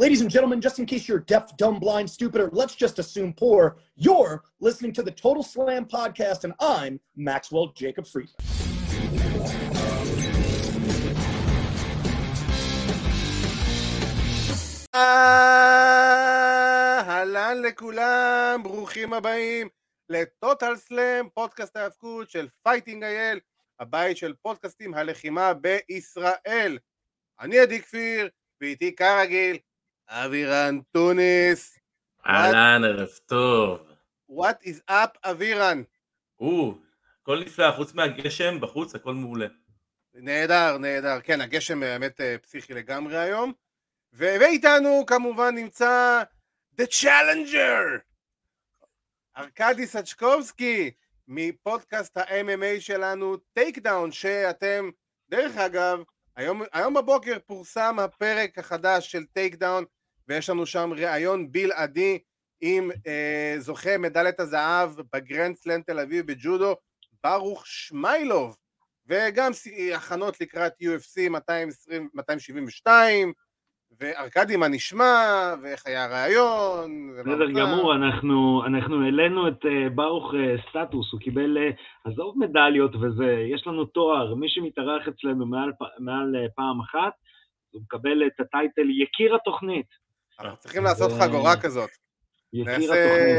[0.00, 3.32] Ladies and gentlemen, just in case you're deaf, dumb, blind, stupid, or let's just assume
[3.32, 8.36] poor, you're listening to the Total Slam podcast, and I'm Maxwell Jacob Friedman.
[17.08, 19.68] אהלן לכולם, ברוכים הבאים
[20.08, 23.40] לטוטל סלאם, פודקאסט ההאבקות של פייטינג אייל,
[23.80, 26.78] הבית של פודקאסטים הלחימה בישראל.
[27.40, 28.28] אני עדי כפיר,
[28.60, 29.58] ואיתי כרגיל,
[30.07, 31.79] אבירן טוניס.
[32.27, 33.79] אהלן, ערב טוב.
[34.31, 35.83] What is up, אבירן?
[36.39, 36.77] או,
[37.21, 39.47] הכל נפלא, חוץ מהגשם, בחוץ הכל מעולה.
[40.13, 41.21] נהדר, נהדר.
[41.21, 43.53] כן, הגשם באמת אה, פסיכי לגמרי היום.
[44.13, 46.23] ו- ואיתנו כמובן נמצא
[46.81, 47.99] The Challenger,
[49.37, 50.91] ארכדי סצ'קובסקי,
[51.27, 54.89] מפודקאסט ה-MMA שלנו, טייק דאון, שאתם,
[55.29, 56.03] דרך אגב,
[56.35, 59.85] היום, היום בבוקר פורסם הפרק החדש של טייק דאון,
[60.27, 62.19] ויש לנו שם ראיון בלעדי
[62.61, 66.75] עם אה, זוכה מדליית הזהב בגרנד סלאם תל אביב בג'ודו,
[67.23, 68.57] ברוך שמיילוב,
[69.07, 69.51] וגם
[69.95, 73.33] הכנות לקראת UFC 220, 272,
[73.99, 75.23] וארכדי מה נשמע,
[75.63, 77.51] ואיך היה הראיון, ומה בסדר.
[77.51, 81.69] גמור, אנחנו, אנחנו העלינו את אה, ברוך אה, סטטוס, הוא קיבל, אה,
[82.11, 87.13] עזוב מדליות וזה, יש לנו תואר, מי שמתארח אצלנו מעל, מעל פעם אחת,
[87.71, 89.85] הוא מקבל את הטייטל יקיר התוכנית.
[90.39, 91.89] אנחנו צריכים לעשות זה- חגורה כזאת.
[92.53, 93.05] יקיר נעשה...
[93.05, 93.37] התוכנית.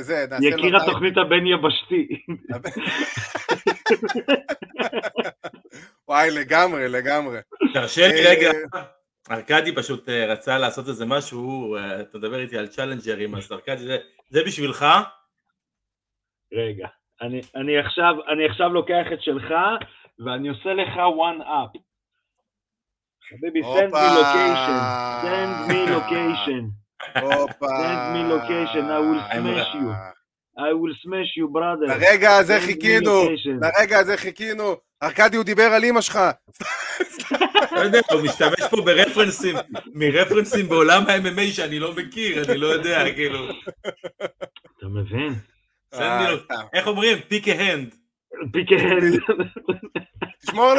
[0.00, 0.76] זה, נעשה יקיר.
[0.76, 2.08] התוכנית הבין-יבשתי.
[6.08, 7.38] וואי, לגמרי, לגמרי.
[7.74, 8.50] תרשה לי רגע,
[9.30, 13.52] ארכדי פשוט אה, רצה לעשות איזה משהו, הוא, אה, אתה מדבר איתי על צ'אלנג'רים, אז
[13.52, 13.98] ארכדי, זה-
[14.30, 14.86] זה בשבילך?
[16.52, 16.88] רגע,
[17.22, 19.54] אני, אני, עכשיו, אני עכשיו לוקח את שלך,
[20.24, 21.78] ואני עושה לך one up.
[23.28, 24.80] חביבי, send me location,
[25.24, 26.62] send me location,
[27.60, 29.88] send me location, I will smash you,
[30.58, 31.86] I will smash you brother.
[31.86, 33.22] לרגע הזה חיכינו.
[33.62, 34.76] לרגע הזה חיכינו.
[35.02, 36.18] ארכדי, הוא דיבר על אמא שלך.
[37.72, 39.56] לא יודע, הוא משתמש פה ברפרנסים,
[39.94, 43.48] מרפרנסים בעולם ה-MMA שאני לא מכיר, אני לא יודע, כאילו,
[44.78, 45.34] אתה מבין?
[45.94, 46.34] אה,
[46.72, 47.18] איך אומרים?
[47.28, 47.94] פיק ההנד.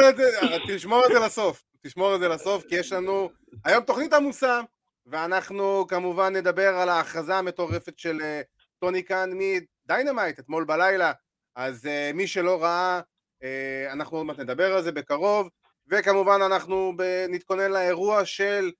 [0.08, 0.24] את זה,
[0.68, 1.62] תשמור את זה לסוף.
[1.86, 3.30] תשמור את זה לסוף, כי יש לנו
[3.64, 4.60] היום תוכנית עמוסה,
[5.06, 8.40] ואנחנו כמובן נדבר על ההכרזה המטורפת של אה,
[8.86, 11.12] טוני קאן מדיינמייט אתמול בלילה.
[11.56, 13.00] אז אה, מי שלא ראה,
[13.42, 15.48] אה, אנחנו עוד מעט נדבר על זה בקרוב,
[15.90, 18.70] וכמובן אנחנו ב- נתכונן לאירוע של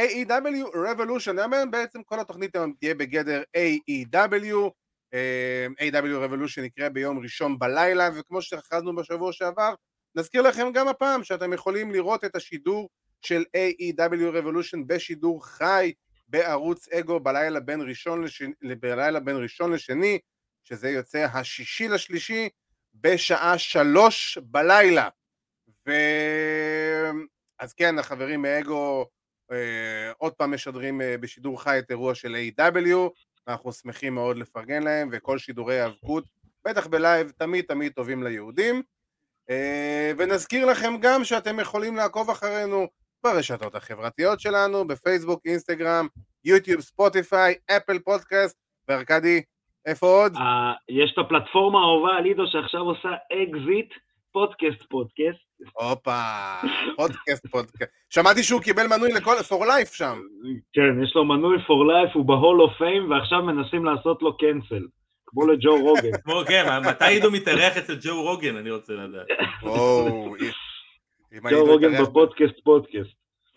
[0.00, 4.70] AEW Revolution, היום בעצם כל התוכנית היום תהיה בגדר AEW,
[5.14, 9.74] אה, AEW Revolution יקרה ביום ראשון בלילה, וכמו שהכרזנו בשבוע שעבר,
[10.14, 12.88] נזכיר לכם גם הפעם שאתם יכולים לראות את השידור
[13.20, 15.92] של AEW Revolution בשידור חי
[16.32, 20.18] בערוץ אגו בלילה בין ראשון, לשני, בלילה בין ראשון לשני,
[20.64, 22.48] שזה יוצא השישי לשלישי
[22.94, 25.08] בשעה שלוש בלילה.
[25.86, 25.92] ו...
[27.58, 29.06] אז כן, החברים מאגו
[29.52, 32.96] אה, עוד פעם משדרים אה, בשידור חי את אירוע של AEW
[33.48, 36.24] אנחנו שמחים מאוד לפרגן להם, וכל שידורי היאבקות,
[36.64, 38.82] בטח ב live, תמיד תמיד טובים ליהודים.
[39.50, 42.88] אה, ונזכיר לכם גם שאתם יכולים לעקוב אחרינו
[43.24, 46.06] ברשתות החברתיות שלנו, בפייסבוק, אינסטגרם,
[46.44, 49.42] יוטיוב, ספוטיפיי, אפל פודקאסט, וארכדי,
[49.86, 50.36] איפה עוד?
[50.36, 53.92] אה, יש את הפלטפורמה האהובה על עידו שעכשיו עושה אקזיט,
[54.32, 55.52] פודקאסט פודקאסט.
[55.72, 56.20] הופה,
[56.96, 57.92] פודקאסט, פודקאסט.
[58.10, 60.20] שמעתי שהוא קיבל מנוי לכל, for life שם.
[60.72, 64.36] כן, יש לו מנוי for life, הוא ב Hall of Fame, ועכשיו מנסים לעשות לו
[64.36, 64.86] cancel.
[65.26, 66.16] כמו לג'ו רוגן.
[66.24, 69.26] כמו, כן, מתי עידו מתארח אצל ג'ו רוגן, אני רוצה לדעת.
[69.62, 70.34] וואו,
[71.50, 73.10] ג'ו רוגן מתארח- בפודקאסט פודקאסט.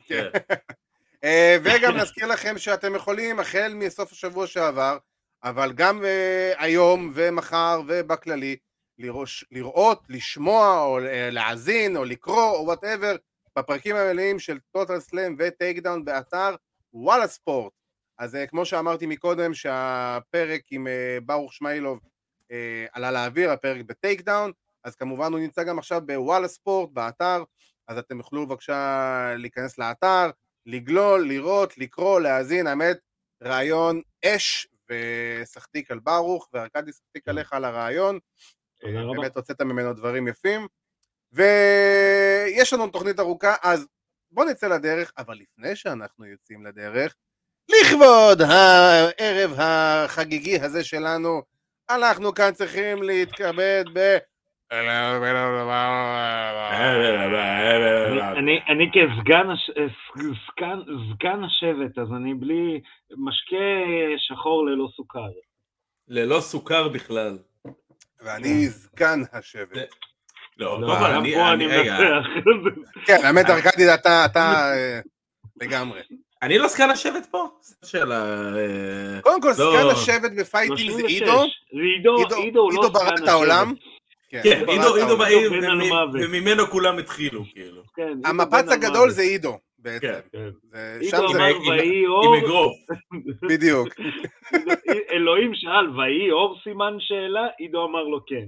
[0.07, 0.29] כן.
[1.23, 4.97] אה, וגם נזכיר לכם שאתם יכולים החל מסוף השבוע שעבר,
[5.43, 8.55] אבל גם אה, היום ומחר ובכללי,
[9.51, 13.15] לראות, לשמוע או אה, להאזין או לקרוא או whatever
[13.57, 16.55] בפרקים המלאים של טוטל סלאם וטייק דאון באתר
[16.93, 17.73] וואלה ספורט.
[18.19, 20.87] אז כמו שאמרתי מקודם שהפרק עם
[21.25, 21.99] ברוך שמיילוב
[22.93, 24.51] עלה לאוויר, הפרק בטייק דאון,
[24.83, 27.43] אז כמובן הוא נמצא גם עכשיו בוואלה ספורט באתר,
[27.87, 30.29] אז אתם יוכלו בבקשה להיכנס לאתר,
[30.65, 32.97] לגלול, לראות, לקרוא, להאזין, האמת,
[33.43, 38.19] רעיון אש, ושחטיק על ברוך, וארכדי שחטיק עליך על הרעיון.
[38.81, 39.21] תודה רבה.
[39.21, 40.67] באמת הוצאת ממנו דברים יפים.
[41.31, 43.87] ויש לנו תוכנית ארוכה, אז
[44.31, 47.15] בואו נצא לדרך, אבל לפני שאנחנו יוצאים לדרך,
[47.69, 51.43] לכבוד הערב החגיגי הזה שלנו,
[51.89, 53.83] אנחנו כאן צריכים להתכבד
[58.37, 59.69] אני- אני כסגן הש-
[60.51, 60.81] סגן-
[61.13, 62.81] סגן השבט, אז אני בלי
[63.17, 63.65] משקה
[64.17, 65.19] שחור ללא סוכר.
[66.07, 67.37] ללא סוכר בכלל.
[68.23, 69.95] ואני זקן השבט.
[70.57, 71.97] לא, לא, קודם כל, גם אני, אני, אני רגע.
[73.05, 74.99] כן, האמת, ארכדי, אתה אתה, אה,
[75.61, 76.01] לגמרי.
[76.41, 77.47] אני לא זקן השבט פה?
[77.61, 78.15] זו שאלה...
[78.55, 79.53] אה, קודם כל, לא.
[79.53, 81.21] זקן השבט ב fighting זה 36.
[81.21, 81.43] עידו.
[81.71, 83.73] עידו, עידו- עידו הוא לא סגן את העולם.
[84.43, 85.17] כן, ברא עידו, עידו.
[85.17, 85.51] בעיר.
[86.13, 87.81] וממנו כולם התחילו, כאילו.
[87.95, 89.09] כן, המפץ הגדול.
[89.09, 90.07] זה עידו, בעצם.
[90.07, 90.19] כן.
[90.31, 90.49] כן.
[90.71, 92.73] זה- עידו אמר עם- ויהי עם אור, אגרוף.
[93.49, 93.87] בדיוק.
[95.11, 98.45] אלוהים שאל ויהי אור סימן שאלה, עידו אמר לו כן.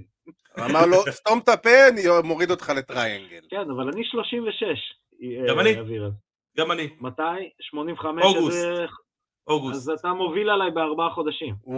[0.65, 3.39] אמר לו, סתום את הפה, אני מוריד אותך לטריינגל.
[3.49, 4.63] כן, אבל אני 36.
[5.47, 5.79] גם אה, אני.
[5.79, 6.09] אבירן.
[6.57, 6.89] גם אני.
[7.01, 7.21] מתי?
[7.61, 8.25] 85?
[8.25, 8.57] אוגוסט.
[9.47, 9.75] אז, אוגוסט.
[9.77, 11.55] אז אתה מוביל עליי בארבעה חודשים.
[11.65, 11.73] כבר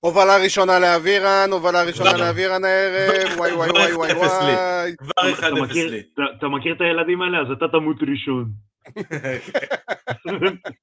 [0.00, 4.12] הובלה- ראשונה לאבירן, הובלה ראשונה לאבירן הערב, וואי וואי וואי וואי.
[4.12, 4.94] וואי.
[4.98, 6.02] כבר 1-0 אתה מכיר- לי.
[6.14, 7.38] אתה- אתה מכיר את הילדים האלה?
[7.40, 8.44] אז אתה תמות ראשון.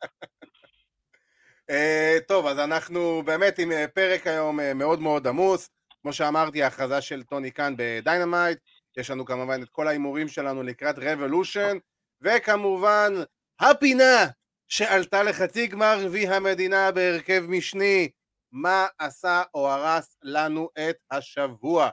[1.70, 5.70] אה, טוב, אז אנחנו באמת עם אה, פרק היום אה, מאוד מאוד עמוס.
[6.02, 8.58] כמו שאמרתי, ההכרזה של טוני כאן בדיינמייט.
[8.98, 11.78] יש לנו כמובן את כל ההימורים שלנו לקראת רבולושן,
[12.22, 13.14] וכמובן,
[13.62, 14.28] הפינה
[14.68, 18.10] שעלתה לחצי גמר גביע המדינה בהרכב משני.
[18.52, 21.90] מה עשה או הרס לנו את השבוע?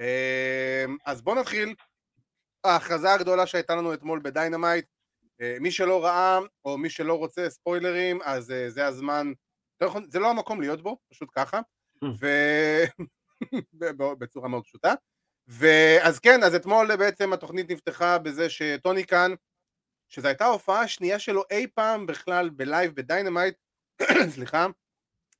[0.00, 1.74] אה, אז בואו נתחיל.
[2.64, 4.86] ההכרזה הגדולה שהייתה לנו אתמול ב Dynamite,
[5.40, 9.32] אה, מי שלא ראה, או מי שלא רוצה ספוילרים, אז אה, זה הזמן,
[9.80, 11.60] לא זה לא המקום להיות בו, פשוט ככה,
[12.20, 12.26] ו...
[13.78, 14.94] ב- בצורה מאוד פשוטה.
[15.48, 19.34] ואז כן, אז אתמול בעצם התוכנית נפתחה בזה שטוני קאן,
[20.12, 23.54] שזו הייתה ההופעה השנייה שלו אי פעם בכלל ב live ב Dynamite,
[24.34, 24.66] סליחה,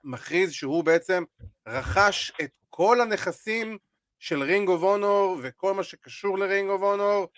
[0.05, 1.25] מכריז שהוא בעצם
[1.67, 3.79] רכש את כל הנכסים
[4.19, 7.29] של Ring of Honor וכל מה שקשור ל Ring of Honor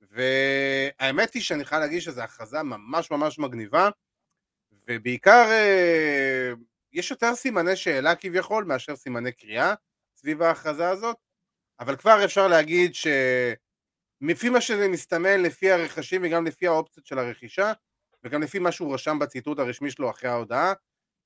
[0.00, 3.90] והאמת היא שאני חייב להגיד שזו הכרזה ממש ממש מגניבה
[4.88, 6.52] ובעיקר אה,
[6.92, 9.74] יש יותר סימני שאלה כביכול מאשר סימני קריאה
[10.16, 11.16] סביב ההכרזה הזאת
[11.80, 12.94] אבל כבר אפשר להגיד
[14.24, 17.72] שלפי מה שזה מסתמן לפי הרכשים וגם לפי האופציות של הרכישה
[18.24, 20.72] וגם לפי מה שהוא רשם בציטוט הרשמי שלו אחרי ההודעה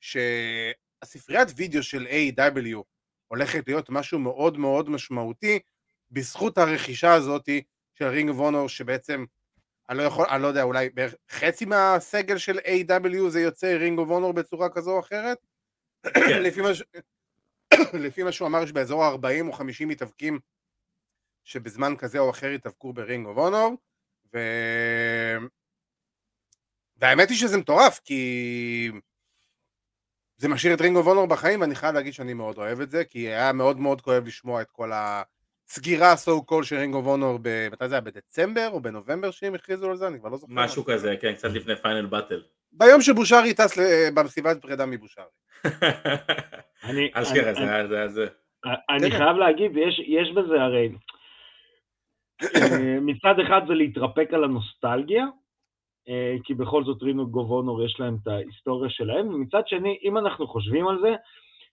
[0.00, 2.82] שהספריית וידאו של AEW
[3.28, 5.58] הולכת להיות משהו מאוד מאוד משמעותי
[6.10, 7.62] בזכות הרכישה הזאתי
[7.94, 9.24] של Ring of Honor שבעצם
[9.88, 13.98] אני לא יכול, אני לא יודע, אולי בערך חצי מהסגל של AEW זה יוצאי Ring
[13.98, 15.38] of Honor בצורה כזו או אחרת?
[16.16, 16.82] לפי, מה ש...
[18.04, 20.38] לפי מה שהוא אמר שבאזור ה-40 או 50 מתאבקים
[21.44, 23.74] שבזמן כזה או אחר יתאבקו ב Ring of Honor
[24.34, 24.38] ו...
[26.96, 28.90] והאמת היא שזה מטורף כי
[30.36, 33.04] זה משאיר את Ring of Honor בחיים ואני חייב להגיד שאני מאוד אוהב את זה
[33.04, 37.38] כי היה מאוד מאוד כואב לשמוע את כל הסגירה so called של Ring of Honor
[37.72, 40.84] מתי זה היה בדצמבר או בנובמבר שהם הכריזו על זה אני כבר לא זוכר משהו
[40.84, 42.42] כזה, כן, קצת לפני Final Battle.
[42.72, 43.78] ביום שבושרי טס
[44.14, 45.24] במסיבת פרידה מבושרי
[46.84, 48.26] אני- אשכרה, אני- זה היה זה.
[48.90, 49.10] אני.
[49.10, 50.88] חייב להגיד, יש, יש בזה הרי,
[53.00, 55.24] מצד אחד זה להתרפק על הנוסטלגיה,
[56.08, 60.46] אה, כי בכל זאת רינו גובונור יש להם את ההיסטוריה שלהם, ומצד שני, אם אנחנו
[60.46, 61.14] חושבים על זה,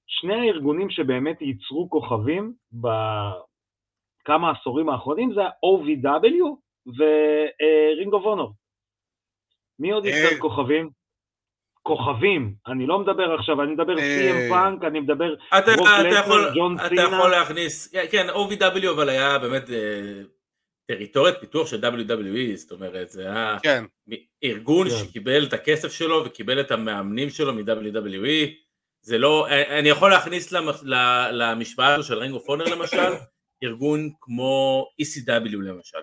[0.07, 6.43] שני הארגונים שבאמת ייצרו כוכבים בכמה עשורים האחרונים זה ה-OVW
[6.87, 8.53] ורינג אוף אונור.
[9.79, 10.11] מי עוד אה.
[10.11, 10.89] ייצר כוכבים?
[11.83, 14.03] כוכבים, אני לא מדבר עכשיו, אני מדבר אה.
[14.03, 17.01] CM Punk, אני מדבר אתה אתה לסנר, יכול ג'ון אתה סינה.
[17.01, 20.21] יכול להכניס, כן, OVW אבל היה באמת אה,
[20.95, 23.83] טריטוריית פיתוח של WWE, זאת אומרת, זה היה כן
[24.43, 24.95] ארגון כן.
[24.95, 28.49] שקיבל את הכסף שלו וקיבל את המאמנים שלו מ-WWE,
[29.01, 33.13] זה לא, אני יכול להכניס למ- ל- למשוואה הזו של Ring of Honor למשל,
[33.63, 35.97] ארגון כמו ECW למשל,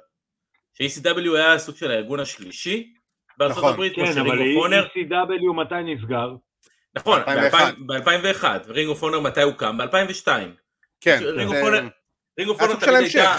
[0.75, 2.93] ש-ECW היה סוג של הארגון השלישי
[3.39, 3.73] בארצות נכון.
[3.73, 6.31] הברית, כמו כן, של אבל אונר, ECW מתי נסגר?
[6.95, 7.75] נכון, 2001.
[7.87, 9.79] ב-2001, רינג אוף אונר מתי הוקם?
[9.79, 10.29] ב-2002.
[11.01, 11.89] כן רינג זה- אוף אונר-
[12.39, 13.03] רינג אוף היה אונר סוג של תמיד.
[13.17, 13.39] הייתה...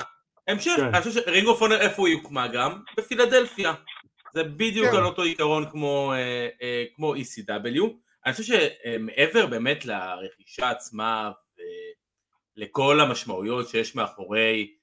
[0.50, 0.96] המשך, כן.
[0.96, 2.82] אני חושב שרינג אוף אונר איפה היא הוקמה גם?
[2.98, 3.74] בפילדלפיה.
[4.34, 4.98] זה בדיוק כן.
[4.98, 7.84] על אותו עיקרון כמו, אה, אה, כמו ECW.
[8.26, 11.32] אני חושב שמעבר באמת לרכישה עצמה
[12.58, 14.76] ולכל המשמעויות שיש מאחורי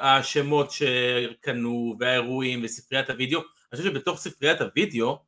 [0.00, 5.18] השמות שקנו והאירועים וספריית הוידאו, אני חושב שבתוך ספריית הוידאו,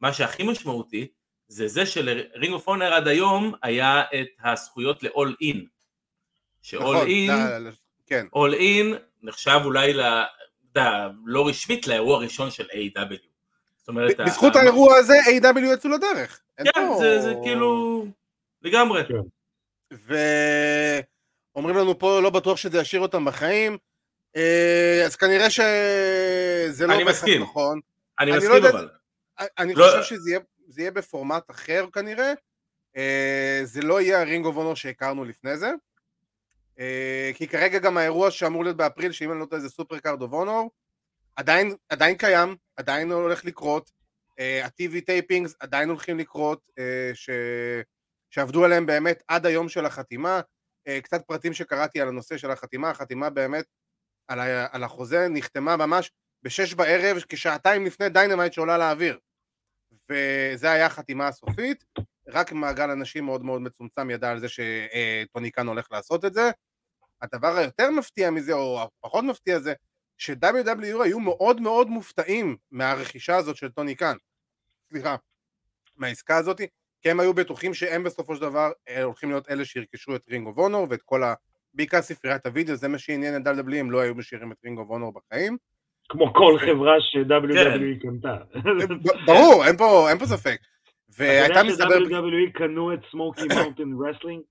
[0.00, 1.06] מה שהכי משמעותי
[1.48, 5.58] זה זה שלרינג אוף אונר עד היום היה את הזכויות ל-all in.
[6.62, 7.30] ש-all נכון, in,
[8.10, 10.00] כן all in נחשב אולי ל...
[10.00, 10.30] אתה
[10.80, 10.90] יודע,
[11.24, 13.14] לא רשמית לאירוע הראשון של A.W.
[13.78, 18.04] זאת אומרת, בזכות ה- האירוע הזה A.W יצאו לדרך כן, פה- זה, זה כאילו...
[18.62, 19.02] לגמרי.
[19.08, 19.14] כן.
[19.92, 20.14] ו...
[21.56, 23.78] אומרים לנו פה, לא בטוח שזה ישאיר אותם בחיים,
[24.36, 27.42] אה, אז כנראה שזה לא אני בהכרח מסכים.
[27.42, 27.80] נכון.
[28.20, 28.88] אני אני לא מסכים יודע- אבל.
[29.58, 30.40] אני לא- חושב שזה יהיה,
[30.78, 32.32] יהיה בפורמט אחר כנראה.
[32.96, 35.70] אה, זה לא יהיה ה Ring of Honor שהכרנו לפני זה.
[36.80, 40.32] אה, כי כרגע גם האירוע שאמור להיות באפריל, שאם אני לא טועה זה Supercard of
[40.32, 40.70] Honor,
[41.36, 43.90] עדיין, עדיין קיים, עדיין הולך לקרות.
[44.38, 47.30] אה, ה-TV tapings עדיין הולכים לקרות, אה, ש...
[48.30, 50.40] שעבדו עליהם באמת עד היום של החתימה.
[51.02, 53.64] קצת פרטים שקראתי על הנושא של החתימה, החתימה באמת
[54.28, 54.66] על, ה...
[54.72, 56.10] על החוזה נחתמה ממש
[56.42, 59.18] בשש בערב, כשעתיים לפני Dynamite שעולה לאוויר.
[60.10, 61.84] וזה היה החתימה הסופית,
[62.28, 66.50] רק מעגל אנשים מאוד מאוד מצומצם ידע על זה שטוני קאן הולך לעשות את זה.
[67.22, 69.72] הדבר היותר מפתיע מזה, או הפחות מפתיע זה,
[70.18, 74.16] ש-WWE היו מאוד מאוד מופתעים מהרכישה הזאת של טוני קאן.
[74.90, 75.16] סליחה,
[75.96, 76.60] מהעסקה הזאת,
[77.02, 80.46] כי הם היו בטוחים שהם בסופו של דבר אה, הולכים להיות אלה שירכשו את Ring
[80.46, 81.34] of Honor ואת כל ה...
[81.74, 84.90] בעיקר ספריית הוידאו, זה מה שעניין את WWE, הם לא היו משאירים את Ring of
[84.90, 85.56] Honor בחיים.
[86.08, 88.36] כמו כל חברה ש-WWE קנתה.
[89.02, 89.26] ב-
[89.76, 90.58] ברור, אין פה, ספק.
[91.18, 91.92] והייתה אתה מסתבר...
[91.92, 94.42] יודע ש-WWE קנו את Smoky Mountain Wrestling,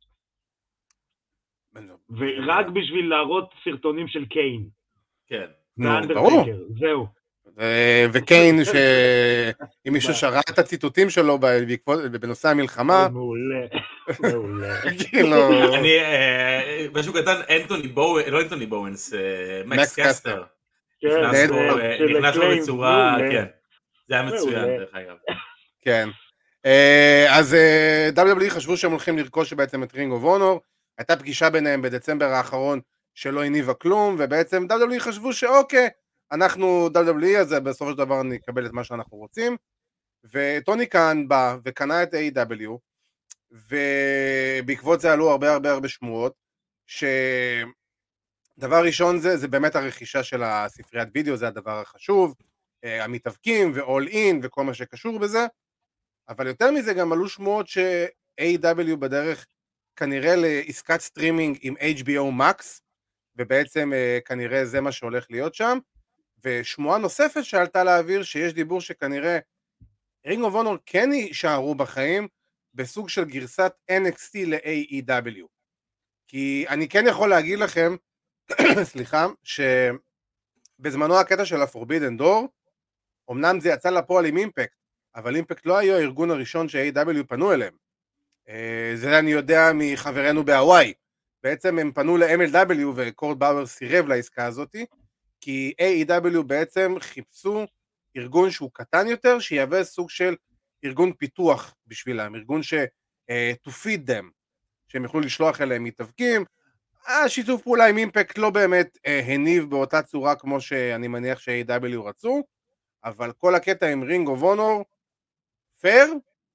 [2.10, 4.68] ורק בשביל להראות סרטונים של קיין.
[5.28, 5.46] כן.
[5.78, 6.46] נו, ברור.
[6.80, 7.20] זהו.
[8.14, 11.40] וקיין, שאם מישהו שראה את הציטוטים שלו
[12.22, 13.66] בנושא המלחמה, מעולה,
[14.20, 14.82] מעולה.
[15.00, 18.68] כאילו, אני, אה, משהו קטן, אנטוני בואו, לא אנטוני
[19.14, 20.44] אה, מקס קסטר.
[21.02, 21.08] כן,
[22.10, 23.18] נכנס הקליין, בצורה.
[23.32, 23.46] כן.
[24.08, 24.66] זה היה מצוין.
[24.66, 25.16] דרך אגב.
[25.82, 26.10] כן.
[26.66, 30.62] אה, אז אה, WWE חשבו שהם הולכים לרכוש בעצם את רינג אוף אונור,
[31.00, 32.79] הייתה פגישה ביניהם בדצמבר האחרון
[33.15, 35.89] שלא הניבה כלום, ובעצם WWE חשבו שאוקיי,
[36.32, 39.58] אנחנו WWE, אז בסופו של דבר נקבל את מה שאנחנו רוצים,
[40.24, 42.77] וטוני קאן בא וקנה את A.W,
[43.51, 46.34] ובעקבות זה עלו הרבה הרבה הרבה שמועות,
[46.88, 47.63] שדבר
[48.84, 52.36] ראשון זה, זה באמת הרכישה של הספריית וידאו, זה הדבר החשוב,
[52.84, 55.46] אה, המתאבקים ו-all in וכל מה שקשור בזה,
[56.29, 59.46] אבל יותר מזה גם עלו שמועות ש-AEW בדרך
[60.00, 62.82] כנראה לעסקת סטרימינג עם HBO Max,
[63.36, 65.77] ובעצם אה, כנראה זה מה שהולך להיות שם,
[66.44, 69.39] ושמועה נוספת שעלתה לאוויר שיש דיבור שכנראה
[70.25, 72.27] Ring of Honor כן יישארו בחיים
[72.74, 75.48] בסוג של גרסת NXT ל-AEW.
[76.27, 77.96] כי אני כן יכול להגיד לכם,
[78.91, 82.48] סליחה, שבזמנו הקטע של ה-Forbidden Door,
[83.32, 84.75] אמנם זה יצא לפועל עם אימפקט,
[85.15, 87.88] אבל אימפקט לא היו הארגון הראשון ש-A.W פנו אליהם.
[88.50, 90.94] אה, זה אני יודע מחברינו בהוואי.
[91.44, 94.75] בעצם הם פנו ל-MLW וקורט באואר סירב לעסקה הזאת,
[95.41, 97.65] כי A.E.W בעצם חיפשו
[98.18, 100.36] ארגון שהוא קטן יותר, שיהווה סוג של
[100.86, 102.74] ארגון פיתוח בשבילם, ארגון ש...
[103.29, 104.25] אה, to feed them,
[104.88, 106.46] שהם יוכלו לשלוח אליהם מתאבקים.
[107.08, 112.44] השיתוף פעולה עם אימפקט לא באמת אה, הניב באותה צורה כמו שאני מניח ש-A.W רצו,
[113.03, 114.86] אבל כל הקטע עם Ring of Honor,
[115.82, 116.13] פייר,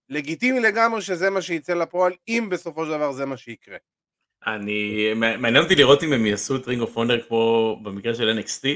[0.09, 3.77] לגיטימי לגמרי שזה מה שיצא לפועל, אם בסופו של דבר זה מה שיקרה.
[4.47, 8.69] אני, מעניין אותי לראות אם הם יעשו את Ring of Honor כמו במקרה של NXT,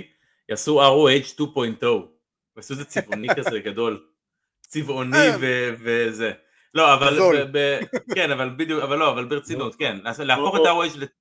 [0.48, 1.86] יעשו ROH 2.0,
[2.56, 4.06] ועשו את זה צבעוני כזה גדול,
[4.60, 5.36] צבעוני אה.
[5.40, 6.32] ו- וזה.
[6.74, 7.18] לא, אבל.
[7.44, 7.80] ב- ב-
[8.14, 11.12] כן, אבל בדיוק, אבל לא, אבל ברצינות, כן, לעשות- להפוך את ROH, לת-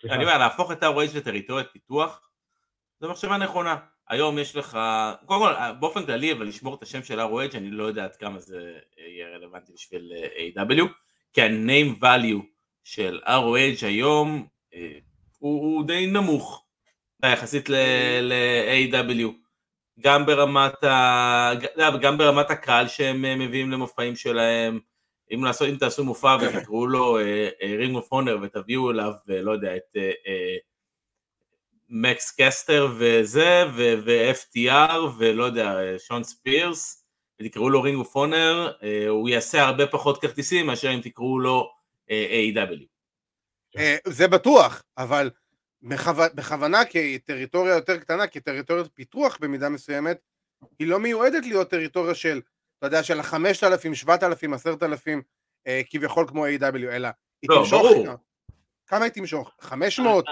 [0.00, 0.14] סליחה.
[0.16, 2.30] אני אומר, להפוך את ROH לטריטוריית פיתוח,
[3.00, 3.76] זו מחשבה נכונה.
[4.08, 4.78] היום יש לך,
[5.26, 8.38] קודם כל, באופן כללי, אבל לשמור את השם של ROH, אני לא יודע עד כמה
[8.38, 10.82] זה יהיה רלוונטי בשביל אה, A.W,
[11.32, 12.42] כי ה-name value
[12.84, 14.98] של ROH היום אה,
[15.38, 16.64] הוא, הוא די נמוך
[17.32, 19.28] יחסית ל-AW,
[20.00, 20.24] גם
[20.82, 21.52] ה...
[22.00, 24.80] גם ברמת הקהל שהם אה, מביאים למופעים שלהם,
[25.34, 27.18] אם, לעשות, אם תעשו מופע ותקראו לו
[27.62, 29.96] Ring of Honor ותביאו אליו, אה, לא יודע, את
[31.96, 37.04] מקס קסטר וזה, ו- ו-FTR ולא יודע, אה, שון ספירס,
[37.40, 38.72] ותקראו לו Ring of Honor,
[39.08, 41.70] הוא יעשה הרבה פחות כרטיסים מאשר אם תקראו לו
[42.10, 42.84] אה, AEW
[43.78, 45.30] אה, זה בטוח, אבל
[45.82, 50.18] בכו- בכוונה כטריטוריה יותר קטנה, כטריטוריית פיתוח במידה מסוימת,
[50.78, 52.40] היא לא מיועדת להיות טריטוריה של,
[52.78, 55.22] אתה יודע, של החמשת אלפים, שבעת אלפים, עשרת אלפים,
[55.66, 57.08] אה, כביכול כמו AEW, אלא
[57.42, 58.06] היא לא, תמשוך, ברור.
[58.86, 59.50] כמה היא תמשוך?
[59.60, 60.24] חמש מאות?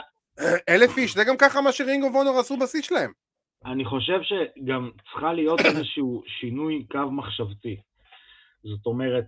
[0.69, 1.15] אלף איש?
[1.15, 3.13] זה גם ככה מה ש Ring of Honor עשו בשיא שלהם.
[3.65, 7.77] אני חושב שגם צריכה להיות איזשהו שינוי קו מחשבתי.
[8.65, 9.25] זאת אומרת,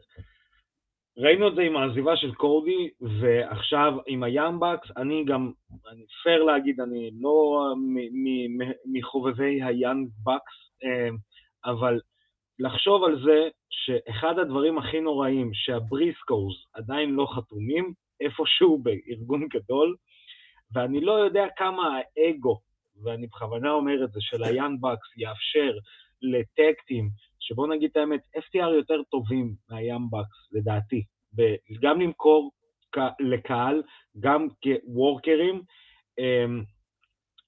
[1.17, 2.89] ראינו את זה עם העזיבה של קודי,
[3.21, 5.53] ועכשיו עם ה-Young Bucks, אני גם,
[5.93, 7.67] אני פייר להגיד, אני לא
[8.85, 10.55] מחובבי היאנגבקס,
[11.65, 12.01] אבל
[12.59, 19.97] לחשוב על זה שאחד הדברים הכי נוראים שהבריסקוס עדיין לא חתומים, איפשהו בארגון גדול,
[20.75, 22.61] ואני לא יודע כמה האגו,
[23.05, 25.73] ואני בכוונה אומר את זה, של היאנג בקס יאפשר
[26.23, 27.09] לטקטים,
[27.41, 31.05] שבואו נגיד את האמת, FTR יותר טובים מהיאנג בקס, לדעתי,
[31.83, 32.53] גם למכור
[33.21, 33.83] לקהל,
[34.21, 35.63] גם כוורקרים,
[36.19, 36.63] אמ,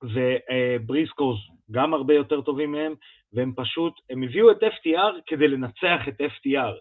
[0.02, 1.38] ובריסקוס
[1.70, 2.94] גם הרבה יותר טובים מהם,
[3.32, 6.74] והם פשוט, הם הביאו את FTR כדי לנצח את FTR.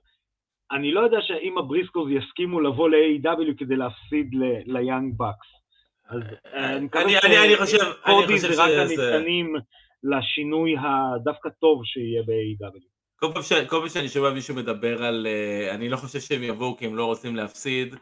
[0.72, 4.30] אני לא יודע שאם הבריסקוס יסכימו לבוא ל-AEW כדי להפסיד
[4.66, 5.65] ליאנג בקס.
[6.10, 6.20] אז
[6.54, 8.64] אה, אני חושב, אני חושב שזה...
[8.64, 9.56] הניתנים
[10.04, 12.80] לשינוי הדווקא טוב שיהיה ב-AEW.
[13.20, 13.28] כל
[13.70, 15.28] פעם שאני שומע מישהו מדבר על...
[15.30, 17.96] אה, אני לא חושב שהם יבואו כי הם לא רוצים להפסיד.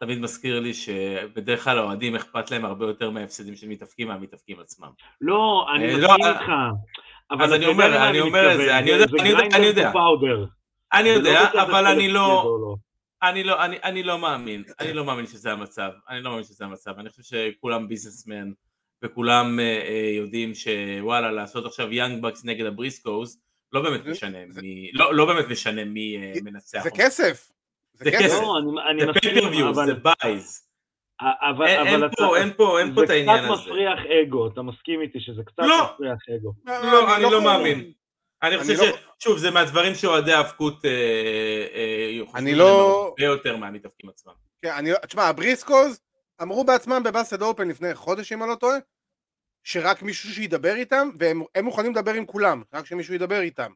[0.00, 4.88] תמיד מזכיר לי שבדרך כלל האוהדים אכפת להם הרבה יותר מההפסדים של מתאפקים מהמתאפקים עצמם.
[5.20, 6.52] לא, אני אה, לא, מסכים איתך.
[7.40, 9.92] אז אני אומר, אני אומר את זה, אני יודע, אני יודע, אני יודע.
[10.92, 12.44] אני יודע, אבל אני לא...
[13.22, 16.64] אני לא, אני, אני לא מאמין, אני לא מאמין שזה המצב, אני לא מאמין שזה
[16.64, 18.52] המצב, אני חושב שכולם ביזנסמן
[19.04, 23.40] וכולם uh, יודעים שוואלה לעשות עכשיו יאנג בקס נגד הבריסקוס
[23.72, 26.82] לא באמת משנה מי, לא, לא באמת משנה מי uh, מנצח.
[26.82, 27.50] זה כסף,
[27.92, 28.58] זה כסף, לא,
[28.90, 30.66] אני, זה pay-per-view, זה בייז.
[31.20, 33.46] אבל, אין, אבל אין, אתה, פה, אין פה, אין פה את העניין הזה.
[33.46, 36.52] זה קצת מפריח אגו, אתה מסכים איתי שזה קצת לא, מפריח אגו.
[36.66, 37.92] לא, לא אני לא, לא מאמין.
[38.42, 38.80] אני חושב ש...
[39.18, 40.90] שוב, זה מהדברים שאוהדי היאבקות אה,
[41.74, 43.04] אה, אני לא...
[43.08, 44.32] הרבה יותר מהמתאבקים עצמם.
[44.62, 44.90] כן, אני...
[45.06, 46.00] תשמע, הבריסקוז
[46.42, 48.76] אמרו בעצמם ב-Busted Open לפני חודש, אם אני לא טועה,
[49.64, 53.72] שרק מישהו שידבר איתם, והם מוכנים לדבר עם כולם, רק שמישהו ידבר איתם.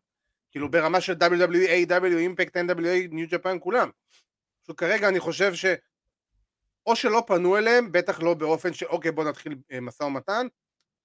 [0.50, 3.90] כאילו ברמה של WWE, AW, Impact, NWA, New Japan, כולם.
[4.62, 5.64] פשוט כרגע אני חושב ש...
[6.86, 10.46] או שלא פנו אליהם, בטח לא באופן שאוקיי בוא נתחיל אה, משא ומתן,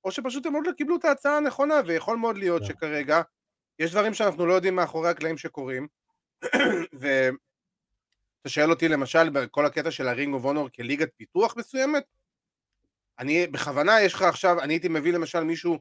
[0.04, 2.62] או שפשוט הם עוד לא קיבלו את ההצעה הנכונה, ויכול מאוד להיות.
[2.62, 2.68] כן.
[2.68, 3.22] שכרגע
[3.80, 5.88] יש דברים שאנחנו לא יודעים מאחורי הקלעים שקורים,
[7.00, 12.04] ואתה שואל אותי למשל בכל הקטע של הרינג אוף אונור כליגת פיתוח מסוימת,
[13.20, 15.80] אני בכוונה יש לך עכשיו, אני הייתי מביא למשל מישהו,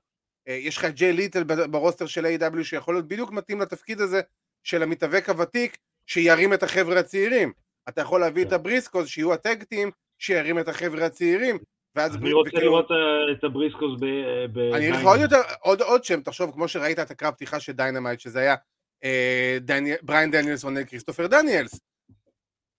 [0.49, 4.21] אה, יש לך את ג'יי לית'ל ב-roster של AEW שיכול להיות בדיוק מתאים לתפקיד הזה
[4.65, 5.77] של המתאבק הוותיק
[6.07, 7.53] שירים את החבר'ה הצעירים.
[7.89, 8.55] אתה יכול להביא את כן.
[8.55, 11.59] הבריסקוס שיהיו ה-tag team שירים את החבר'ה הצעירים
[11.99, 12.17] ואז...
[12.17, 12.71] אני רוצה וכאילו...
[12.71, 14.59] לראות אה, את הבריסקוס ב...
[14.59, 17.73] אני אגיד לך עוד יותר, עוד, עוד שם, תחשוב, כמו שראית את הקרב פתיחה של
[17.73, 18.55] Dynamite, שזה היה
[19.05, 19.93] אה, דני...
[20.03, 21.81] בריין דניאלסון נגד כריסטופר דניאלס.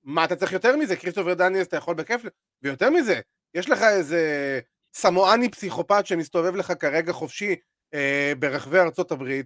[0.04, 0.96] מה אתה צריך יותר מזה?
[0.96, 2.22] כריסטופר דניאלס אתה יכול בכיף,
[2.62, 3.20] ויותר מזה,
[3.54, 4.60] יש לך איזה
[4.94, 7.56] סמואני פסיכופת שמסתובב לך כרגע חופשי
[7.94, 9.46] אה, ברחבי ארצות הברית,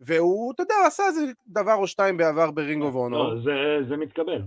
[0.00, 3.34] והוא, אתה יודע, עשה איזה דבר או שתיים בעבר ב-Ring of Honor.
[3.34, 3.42] לא,
[3.88, 4.42] זה מתקבל.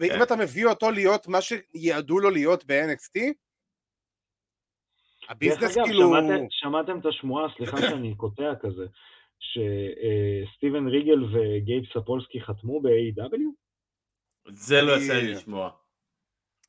[0.00, 3.32] ואם אתה מביא אותו להיות מה שיעדו לו להיות ב-NXT,
[5.28, 6.08] הביזנס כאילו...
[6.08, 8.86] שמעתם, שמעתם את השמועה, סליחה שאני קוטע כזה,
[9.38, 13.40] שסטיבן ריגל וגייב ספולסקי חתמו ב-AEW?
[14.48, 15.70] זה לא יצא לי לשמוע.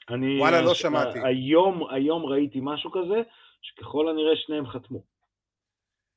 [0.10, 1.20] אני וואלה, לא שמעתי.
[1.24, 3.22] היום, היום ראיתי משהו כזה,
[3.62, 5.04] שככל הנראה שניהם חתמו.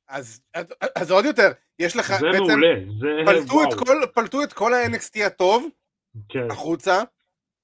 [0.09, 1.48] אז, אז, אז עוד יותר,
[1.79, 2.44] יש לך זה בעצם...
[2.46, 5.68] מעולה, זה פלטו את, כל, פלטו את כל ה-NXT הטוב
[6.29, 6.50] כן.
[6.50, 7.03] החוצה,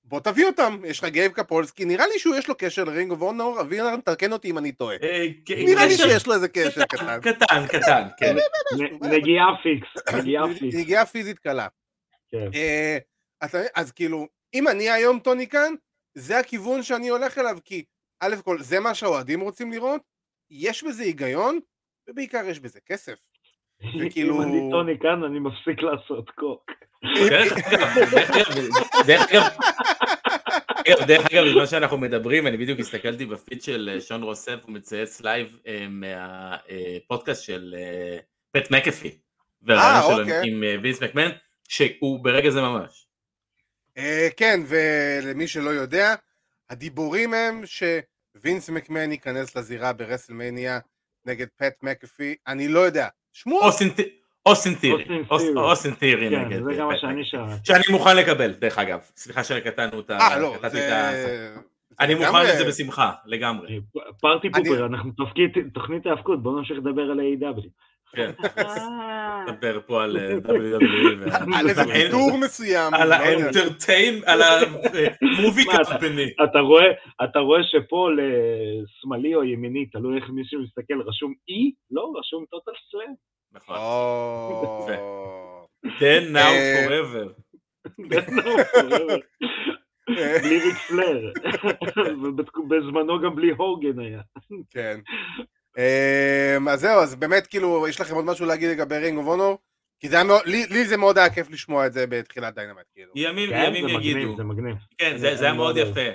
[0.09, 3.21] בוא תביא אותם, יש לך גייב ספולסקי, נראה לי שהוא יש לו קשר ל-Ring of
[3.21, 4.97] Honor, אבירן, תקן אותי אם אני טועה.
[5.03, 7.21] אה, נראה לי שיש לו איזה קשר קטן.
[7.21, 8.37] קטן, קטן, כן.
[9.03, 10.77] נגיעה פיקס, נגיעה פיקס.
[10.77, 11.69] נגיעה פיזית קלה.
[12.29, 12.49] כן.
[12.55, 12.99] אה,
[13.75, 15.75] אז כאילו, אם אני היום טוני קאן,
[16.15, 17.85] זה הכיוון שאני הולך אליו, כי
[18.21, 20.01] א' כל, זה מה שהאוהדים רוצים לראות,
[20.51, 21.61] יש בזה היגיון,
[22.09, 23.19] ובעיקר יש בזה כסף.
[23.81, 24.37] וכאילו...
[24.37, 26.71] אם אני טוני קאן, אני מפסיק לעשות קוק.
[31.07, 34.75] דרך אגב, בזמן שאנחנו מדברים, אני בדיוק הסתכלתי בפיד של אה, שון רוס סאפ, הוא
[34.75, 38.19] מצייץ live אה, מהפודקאסט של אה,
[38.51, 39.19] פט מקאפי,
[39.63, 40.51] והרעיון שלו אוקיי.
[40.51, 41.31] עם ויס מקמן,
[41.69, 43.07] שהוא ברגע זה ממש.
[44.37, 46.15] כן, ולמי שלא יודע,
[46.71, 50.79] הדיבורים הם שווינס מקמן ייכנס לזירה ברסלמניה
[51.25, 53.65] נגד פט מקאפי, אני לא יודע, שמועות.
[54.47, 55.05] אוסטין תירי,
[55.57, 56.63] אוסטין תירי כן, נגד.
[56.63, 57.53] זה גם מה שאני שאלתי.
[57.65, 59.01] שאני מוכן לקבל, דרך אגב.
[59.17, 60.19] סליחה שקטענו את ה...
[60.19, 61.55] אה, לא, זה...
[62.01, 63.81] אני מוכן לזה בשמחה, לגמרי.
[64.21, 65.13] פארטי פופר, אנחנו
[65.73, 67.69] תוכנית ההאבקות, בואו נמשיך לדבר על A.W.
[68.17, 68.31] כן,
[69.49, 71.57] נדבר פה על WWE.
[71.59, 72.95] על איזה בידור מסוים.
[72.95, 76.31] על האנטרטיין, על המובי קמפני.
[77.25, 81.73] אתה רואה שפה לשמאלי או ימיני, תלוי איך מישהו מסתכל, רשום E?
[81.91, 83.13] לא, רשום טוטל סלאם.
[83.53, 83.77] נכון.
[85.87, 87.27] Then now forever.
[90.09, 91.33] בלי ריק פלייר.
[92.69, 94.21] בזמנו גם בלי הוגן היה.
[94.71, 95.01] כן.
[96.71, 99.59] אז זהו, אז באמת כאילו, יש לכם עוד משהו להגיד לגבי Ring of Honor?
[100.01, 102.85] כי זה היה מאוד, לי, לי זה מאוד היה כיף לשמוע את זה בתחילת Dynamite,
[102.95, 103.13] כאילו.
[103.15, 104.19] ימים, כן, ימים זה יגידו.
[104.19, 104.77] מגניב, זה מגניב.
[104.99, 106.11] כן, זה, זה היה מאוד מאוד יפה.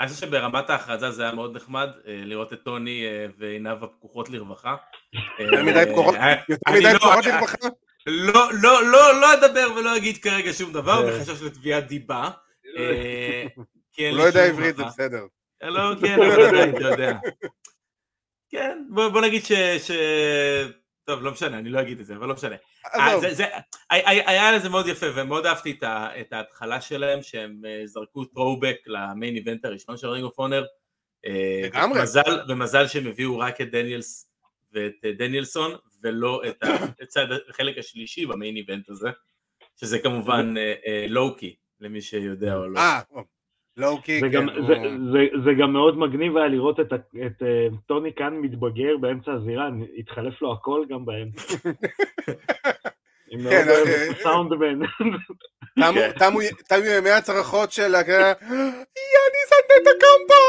[0.00, 4.30] אני חושב שברמת ההכרזה זה היה מאוד נחמד, אה, לראות את טוני אה, ועיניו הפקוחות
[4.30, 4.76] לרווחה.
[5.38, 7.56] יותר מדי פקוחות, אה, יותר מדי לא- פקוחות לרווחה.
[8.06, 11.18] לא, לא, לא, לא אדבר ולא אגיד כרגע שום דבר, כן.
[11.18, 12.30] בחשש לתביעת דיבה.
[12.78, 13.44] אה,
[13.92, 14.84] כי אין הוא לא יודע עברית, זה.
[14.84, 15.22] בסדר.
[15.62, 16.18] לא, כן,
[16.76, 17.12] אתה יודע.
[18.50, 19.90] כן, בוא, בוא נגיד ש, ש...
[21.04, 22.56] טוב, לא משנה, אני לא אגיד את זה, אבל לא משנה.
[22.94, 23.44] אה, זה, זה,
[23.90, 28.82] היה, לזה מאוד יפה, ומאוד אהבתי את, ה, את ההתחלה שלהם, שהם אה, זרקו throwback
[28.86, 30.64] ל-main event הראשון של Ring of Honor.
[31.64, 32.00] לגמרי.
[32.00, 34.26] ומזל, ומזל שהם הביאו רק את דניאלס
[34.72, 36.62] ואת אה, דניאלסון, ולא את
[37.02, 39.08] הצד, החלק השלישי ב-main event הזה,
[39.76, 42.78] שזה כמובן אה, לואו-קי, למי שיודע או לא.
[42.80, 43.00] אה,
[43.76, 44.74] לואו קי, זה גם- זה-
[45.12, 46.92] זה- זה גם מאוד מגניב היה לראות את
[47.26, 51.42] את אה, טוני כאן מתבגר באמצע הזירה, התחלף לו הכל גם באמצע.
[53.38, 54.78] מאוד כן, אוהב הסאונדמן.
[55.78, 56.10] תמו- כן.
[56.18, 56.38] תמו
[56.84, 58.32] ימי הצרחות של ה...
[59.12, 60.44] יאני סנטה קמפה!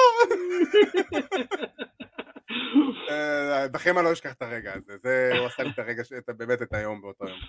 [3.09, 6.73] אה, אני לא אשכח את הרגע הזה, זה, הוא עשה לי את הרגע, באמת את
[6.73, 7.39] היום באותו יום.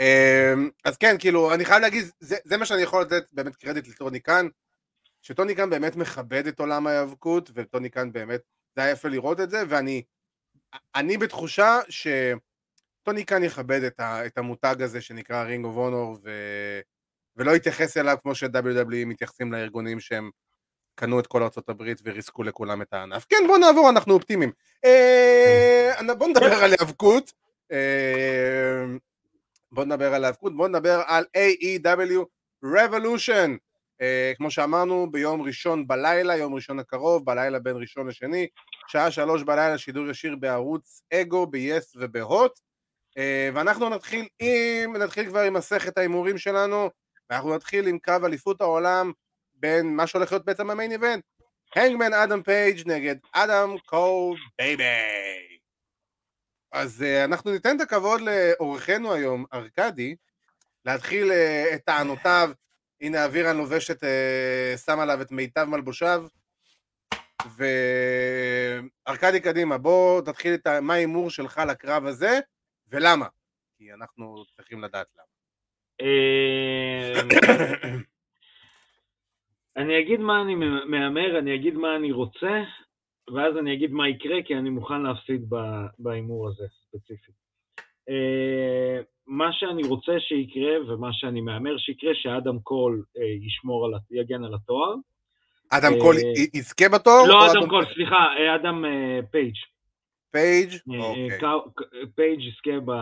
[0.00, 3.88] אה, אז כן, כאילו, אני חייב להגיד, זה, זה מה שאני יכול לתת באמת קרדיט
[3.88, 4.46] לטוני קאן,
[5.22, 8.40] שטוני קאן באמת מכבד את עולם ההיאבקות, וטוני קאן באמת,
[8.76, 10.02] זה היה יפה לראות את זה, ואני
[10.94, 16.18] אני בתחושה שטוני קאן יכבד את, ה, את המותג הזה שנקרא Ring of Honor.
[17.36, 20.30] ולא יתייחס אליו כמו ש-WWE מתייחסים לארגונים שהם
[20.94, 23.26] קנו את כל הברית וריסקו לכולם את הענף.
[23.28, 24.52] כן, בואו נעבור, אנחנו אופטימיים.
[24.84, 27.32] אה, בואו נדבר על היאבקות.
[27.72, 28.84] אה,
[29.72, 32.24] בואו נדבר על היאבקות, בואו נדבר על AEW
[32.64, 33.67] Revolution.
[34.02, 38.46] אה, כמו שאמרנו, ביום ראשון בלילה, יום ראשון הקרוב, בלילה בין ראשון לשני,
[38.88, 42.52] שעה שלוש בלילה, שידור ישיר בערוץ אגו, ב-yes ובהוט.
[43.18, 46.90] אה, ואנחנו נתחיל עם, נתחיל כבר עם מסכת ההימורים שלנו,
[47.30, 49.12] ואנחנו נתחיל עם קרב אליפות העולם
[49.54, 51.24] בין מה שהולך להיות בעצם המיין איבנט,
[51.76, 54.82] הנגמן אדם פייג' נגד אדם קול baby.
[56.72, 60.16] אז uh, אנחנו ניתן את הכבוד לאורחנו היום, ארכדי,
[60.84, 62.50] להתחיל uh, את טענותיו.
[63.00, 66.26] הנה אבירן לובשת, uh, שם עליו את מיטב מלבושיו.
[67.56, 70.80] וארכדי קדימה, בוא תתחיל את ה...
[70.80, 72.40] מה ההימור שלך לקרב הזה,
[72.88, 73.26] ולמה?
[73.78, 75.24] כי אנחנו צריכים לדעת למה.
[76.00, 77.12] אה,
[79.76, 80.54] אני אגיד מה אני
[80.86, 82.62] מהמר, אני אגיד מה אני רוצה,
[83.34, 85.50] ואז אני אגיד מה יקרה, כי אני מוכן להפסיד
[85.98, 87.47] בהימור הזה ספציפית.
[88.08, 94.44] אה, מה שאני רוצה שיקרה, ומה שאני מהמר שיקרה, שאדם קול אה, ישמור על, יגן
[94.44, 94.94] על התואר.
[95.70, 96.16] אדם אה, קול
[96.54, 97.26] יזכה בתואר?
[97.28, 98.84] לא אדם קול, סליחה, אדם
[99.30, 99.54] פייג'.
[100.32, 100.70] פייג'?
[101.00, 101.38] אוקיי.
[102.14, 102.92] פייג' יזכה ב...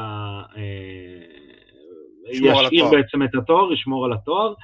[2.30, 2.84] ישאיר.
[2.90, 4.54] בעצם את התואר, ישמור על התואר.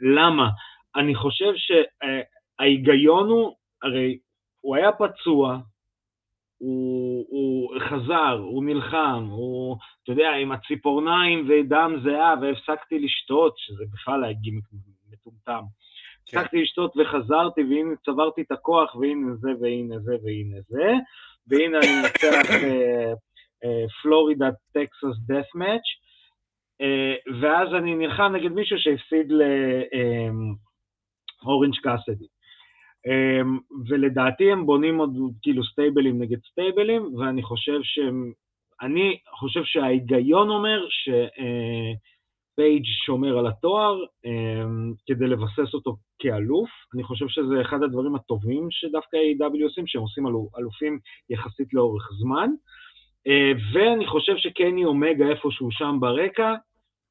[0.00, 0.48] למה?
[0.96, 4.18] אני חושב שההיגיון הוא, הרי
[4.60, 5.58] הוא היה פצוע,
[6.62, 13.84] הוא, הוא חזר, הוא נלחם, הוא, אתה יודע, עם הציפורניים ודם זהה, והפסקתי לשתות, שזה
[13.92, 14.64] בכלל היה גימיק
[15.12, 15.62] מטומטם.
[16.26, 16.38] כן.
[16.38, 20.92] הפסקתי לשתות וחזרתי, והנה צברתי את הכוח, והנה זה, והנה זה, והנה זה,
[21.46, 23.12] והנה אני מנצח אה,
[23.64, 25.88] אה, פלורידה Texas Death Match,
[27.40, 29.32] ואז אני נלחם נגד מישהו שהפסיד
[31.42, 32.31] לאורנג' קאסידי.
[33.06, 35.10] אמ, ולדעתי הם בונים עוד
[35.42, 38.32] כאילו סטייבלים נגד סטייבלים, ואני חושב שהם,
[38.82, 40.86] אני חושב שההיגיון אומר
[42.52, 46.70] שפייג' שומר על התואר אמ, כדי לבסס אותו כאלוף.
[46.94, 50.98] אני חושב שזה אחד הדברים הטובים שדווקא AEW עושים, שהם עושים אלו- אלופים
[51.30, 52.50] יחסית לאורך זמן.
[53.26, 56.54] אה, ואני חושב שקני אומגה איפשהו שם ברקע,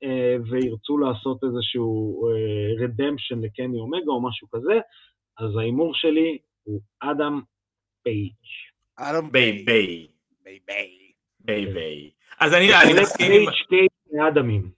[0.03, 2.21] אה, וירצו לעשות איזשהו
[2.79, 4.79] redemption לקני אומגה או משהו כזה,
[5.41, 7.41] אז ההימור שלי הוא אדם
[8.03, 8.33] פייג'.
[8.95, 10.07] אדם ביי ביי.
[10.43, 11.11] ביי ביי.
[11.39, 12.11] ביי ביי.
[12.39, 13.45] אז אני אני מסכים עם...
[13.45, 14.71] פייג' קייג' מאדמים.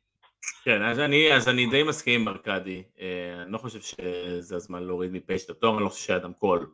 [0.64, 4.84] כן, אז אני, אז אני די מסכים עם ארכדי, אה, אני לא חושב שזה הזמן
[4.84, 6.68] להוריד מפייג' את התואר, אני לא חושב שאדם קול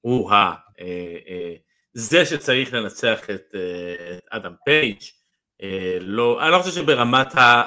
[0.00, 0.54] הוא ה...
[0.80, 1.54] אה, אה,
[1.92, 3.54] זה שצריך לנצח את
[4.30, 4.98] אדם פייג',
[6.00, 7.62] לא, אני לא חושב שברמת ה...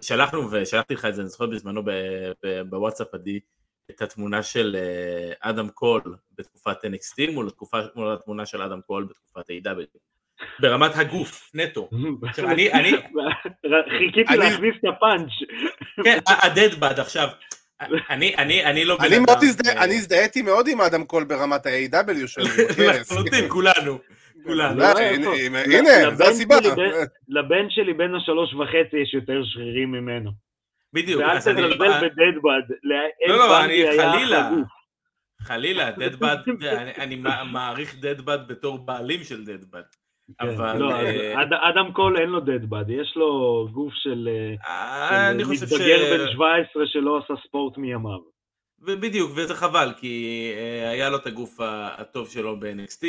[0.00, 1.90] שלחנו ושלחתי לך את זה, אני זוכר בזמנו ב-
[2.44, 3.40] ב- בוואטסאפ עדי,
[3.90, 6.00] את התמונה של אה, אדם קול
[6.38, 9.98] בתקופת NXT מול התקופה- מול התמונה של אדם קול בתקופת AEW
[10.60, 11.88] ברמת הגוף, נטו.
[12.28, 12.92] עכשיו, אני- אני-
[13.98, 15.30] חיכיתי להכניס את הפאנץ'.
[16.04, 17.28] כן, הדדבד עכשיו,
[18.10, 21.66] אני, אני, אני לא אני מאוד הזדה- אה, אני הזדהיתי מאוד עם אדם קול ברמת
[21.66, 22.44] ה-AW שלו.
[22.78, 23.98] לחלוטין, כולנו.
[24.44, 24.78] כולנו.
[24.80, 24.84] לא,
[25.66, 26.56] הנה, זו הסיבה.
[27.28, 30.30] לבן שלי בין השלוש וחצי יש יותר שרירים ממנו.
[30.92, 31.20] בדיוק.
[31.20, 32.60] ואל תזלזל בדדבד.
[33.28, 34.50] לא, לא, אני חלילה.
[35.42, 39.82] חלילה, דדבד, אני, אני מע- מעריך דדבד בתור בעלים של דדבד.
[40.40, 40.76] אבל...
[40.78, 43.28] לא, אה, אד- אדם קול אין לו דדבד, יש לו
[43.72, 45.72] גוף של אה, אה, אני חושב ש...
[45.72, 48.18] מתבגר בן 17 שלא עשה ספורט מימיו.
[48.80, 51.56] ובדיוק, וזה חבל, כי אה, היה לו את הגוף
[51.98, 53.04] הטוב שלו ב-NXT,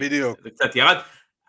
[0.00, 0.38] בדיוק.
[0.40, 0.96] וזה קצת ירד.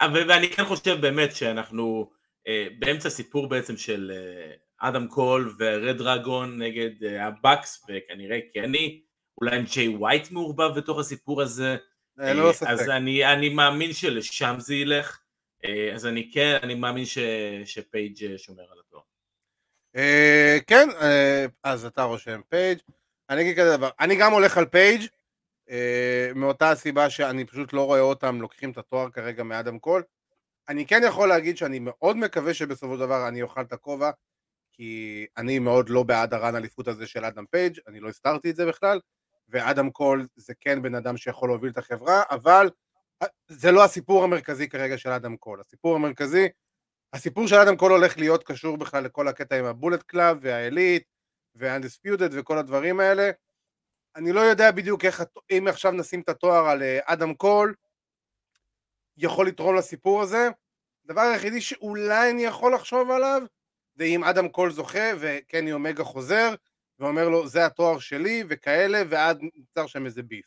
[0.02, 2.10] אבל- ואני כן חושב באמת שאנחנו
[2.48, 4.52] אה, באמצע סיפור בעצם של אה,
[4.88, 9.02] אדם קול ורד דרגון נגד אה, הבקס, וכנראה קני,
[9.42, 11.78] אולי עם ג'יי ווייט מעורבב בתוך הסיפור הזה.
[12.20, 12.90] אה, ללא אז ספק.
[12.90, 15.20] אני, אני מאמין שלשם זה ילך,
[15.66, 17.18] אה, אז אני כן, אני מאמין ש,
[17.66, 19.02] שפייג' אה, שומר על התואר.
[19.96, 22.78] אה, כן, אה, אז אתה רושם פייג'.
[23.30, 25.02] אני אגיד כזה דבר, אני גם הולך על פייג',
[25.70, 30.04] אה, מאותה הסיבה שאני פשוט לא רואה אותם לוקחים את התואר כרגע מאדם קול.
[30.70, 34.12] אני כן יכול להגיד שאני מאוד מקווה שבסופו של דבר אני אוכל את הכובע,
[34.76, 38.50] כי אני מאוד לא בעד ה run אליפות הזה של אדם פייג', אני לא הסתרתי
[38.50, 39.00] את זה בכלל,
[39.50, 42.70] ואדם קול זה כן בן אדם שיכול להוביל את החברה, אבל
[43.22, 45.60] אה, זה לא הסיפור המרכזי כרגע של אדם קול.
[45.60, 46.48] הסיפור המרכזי
[47.14, 51.04] הסיפור של אדם קול הולך להיות קשור בכלל לכל הקטע עם הבולט קלאב והאליט
[51.56, 53.32] והאנדיספיוטד וכל הדברים האלה.
[54.16, 57.76] אני לא יודע בדיוק איך, אם עכשיו נשים את התואר על אה, אדם קול,
[59.18, 60.50] יכול לתרום לסיפור הזה.
[61.06, 63.42] הדבר היחידי שאולי אני יכול לחשוב עליו,
[63.96, 66.54] זה אם אדם קול זוכה וקני אומגה חוזר,
[67.00, 70.46] ואומר לו זה התואר שלי וכאלה, ואז נוצר שם איזה beef.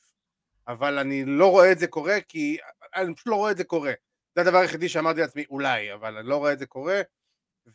[0.68, 2.56] אבל אני לא רואה את זה קורה, כי
[2.96, 3.92] אני פשוט לא רואה את זה קורה.
[4.34, 7.00] זה הדבר היחידי שאמרתי לעצמי, אולי, אבל אני לא רואה את זה קורה,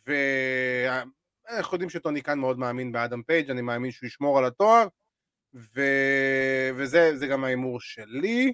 [0.07, 4.87] ואנחנו יודעים שטוני קאן מאוד מאמין באדם פייג', אני מאמין שהוא ישמור על התואר,
[5.53, 5.81] ו...
[6.75, 8.53] וזה זה גם ההימור שלי,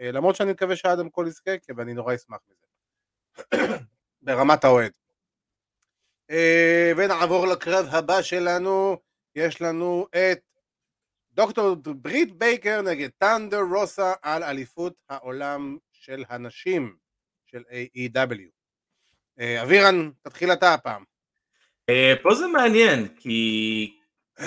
[0.00, 2.66] אה, למרות שאני מקווה שאדם קול יזכה, כי אני נורא אשמח מזה.
[4.22, 4.92] ברמת האוהד.
[6.30, 8.96] אה, ונעבור לקרב הבא שלנו,
[9.34, 10.40] יש לנו את
[11.32, 16.96] דוקטור ברית בייקר נגד ת'אנדר רוזה על אליפות העולם של הנשים
[17.46, 18.50] של AEW.
[19.40, 21.04] אה, אבירן, תתחיל אתה הפעם.
[21.88, 23.98] אה, פה זה מעניין, כי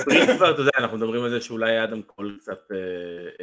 [0.05, 2.59] ברית כבר, אתה יודע, אנחנו מדברים על זה שאולי אדם קול קצת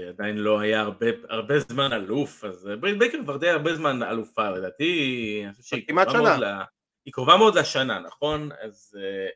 [0.09, 4.51] עדיין לא היה הרבה, הרבה זמן אלוף, אז ברית בייקר כבר די הרבה זמן אלופה,
[4.51, 5.45] לדעתי,
[5.87, 6.65] כמעט שנה.
[7.05, 8.51] היא קרובה מאוד לשנה, נכון?
[8.63, 9.29] אז אה,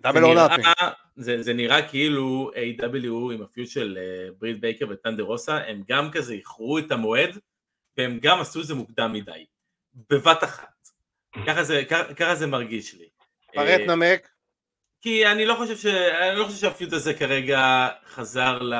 [0.00, 0.66] Double זה or נראה- Nothing.
[1.16, 5.82] זה, זה נראה כאילו AEW עם ה feud של אה, ברית בייקר ות'אנדר רוזה, הם
[5.88, 7.38] גם כזה איחרו את המועד,
[7.96, 9.46] והם גם עשו את זה מוקדם מדי,
[10.10, 10.88] בבת אחת.
[11.46, 13.08] ככה זה, ככה, ככה זה מרגיש לי.
[13.54, 14.28] פרט אה, נמק.
[15.00, 15.86] כי אני לא חושב ש...
[15.86, 18.74] אני לא חושב שה feud הזה כרגע חזר ל...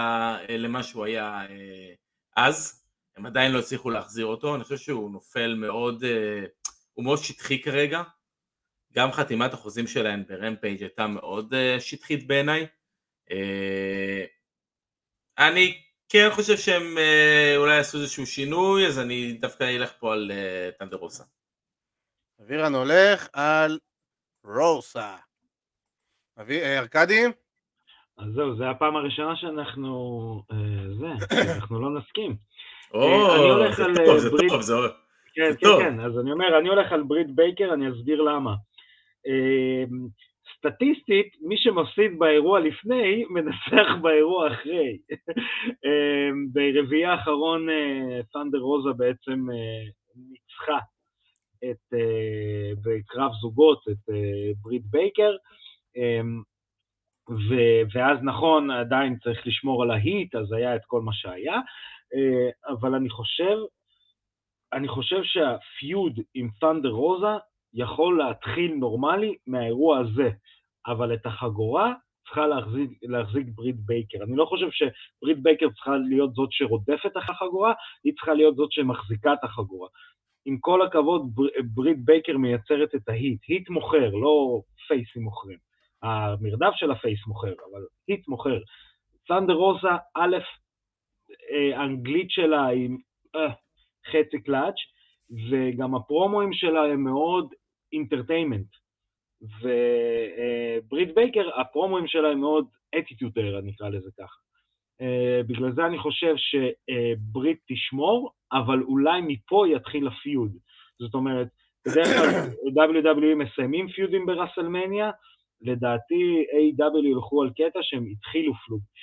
[0.49, 1.41] למה שהוא היה
[2.37, 2.83] אז,
[3.17, 6.05] הם עדיין לא הצליחו להחזיר אותו, אני חושב שהוא נופל מאוד,
[6.97, 8.03] הוא מאוד שטחי כרגע,
[8.93, 12.67] גם חתימת החוזים שלהם ברמפייג' הייתה מאוד אה, שטחית בעיניי,
[13.31, 14.25] אה,
[15.39, 20.31] אני כן חושב שהם אה, אולי יעשו איזשהו שינוי, אז אני דווקא אלך פה על
[20.79, 21.25] טנדרוסה.
[22.43, 23.79] אבירן הולך על
[24.45, 25.17] רוסה.
[26.79, 27.23] ארכדי?
[28.19, 30.43] אז זהו, זו הפעם הראשונה שאנחנו...
[30.99, 31.07] זה,
[31.57, 32.37] אנחנו לא נסכים.
[32.95, 34.75] או, אני הולך זה על, טוב, זה ברית- טוב, זה...
[35.37, 35.81] כן, כן, טוב.
[35.83, 38.55] כן, אז אני אומר, אני הולך על ברית בייקר, אני אסביר למה.
[39.27, 39.85] אה,
[40.59, 44.99] סטטיסטית, מי שמפסיד באירוע לפני, מנצח באירוע אחרי.
[45.85, 49.85] אה, ברביעי האחרון, אה, סנדר רוזה בעצם אה,
[50.31, 50.79] ניצחה
[51.65, 54.15] את, אה, בקרב זוגות את
[54.63, 55.37] ברית בייקר,
[55.97, 56.21] אה,
[57.31, 61.61] ו- ואז נכון, עדיין צריך לשמור על ה heat, אז היה את כל מה שהיה,
[62.69, 63.57] אבל אני חושב,
[64.73, 67.37] אני חושב שה feud עם ת'אנדר רוזה
[67.75, 70.31] יכול להתחיל נורמלי מהאירוע הזה,
[70.87, 71.93] אבל את החגורה
[72.25, 74.19] צריכה להחזיק, להחזיק ברית בייקר.
[74.23, 77.73] אני לא חושב שברית בייקר צריכה להיות זאת שרודפת אחרי החגורה,
[78.05, 79.89] היא צריכה להיות זאת שמחזיקה את החגורה.
[80.45, 83.41] עם כל הכבוד, בר, ברית בייקר מייצרת את ה heat.
[83.49, 85.59] heat מוכר, לא פייסים מוכרים.
[86.03, 88.59] המרדף של ה face מוכר, אבל heat מוכר.
[89.29, 90.37] ת'אנדר רוזה, א',
[91.51, 92.91] אה, האנגלית שלה היא
[93.37, 93.53] אה,
[94.11, 94.75] חצי קלאץ',
[95.51, 97.55] וגם הפרומואים שלה הם מאוד
[97.93, 98.67] entertainment.
[99.43, 102.67] וברית בייקר, הפרומואים שלה הם מאוד
[102.99, 104.37] attitude era, אני אקרא לזה ככה.
[105.49, 110.57] בגלל זה אני חושב שברית תשמור, אבל אולי מפה יתחיל ה feud.
[110.99, 111.49] זאת אומרת,
[111.87, 115.11] בדרך כלל WWE מסיימים פיודים בראסלמניה,
[115.61, 118.53] לדעתי AEW ילכו על קטע שהם התחילו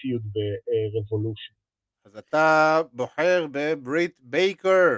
[0.01, 1.53] feud ב Revolution.
[2.05, 4.97] אז אתה בוחר בברית בייקר.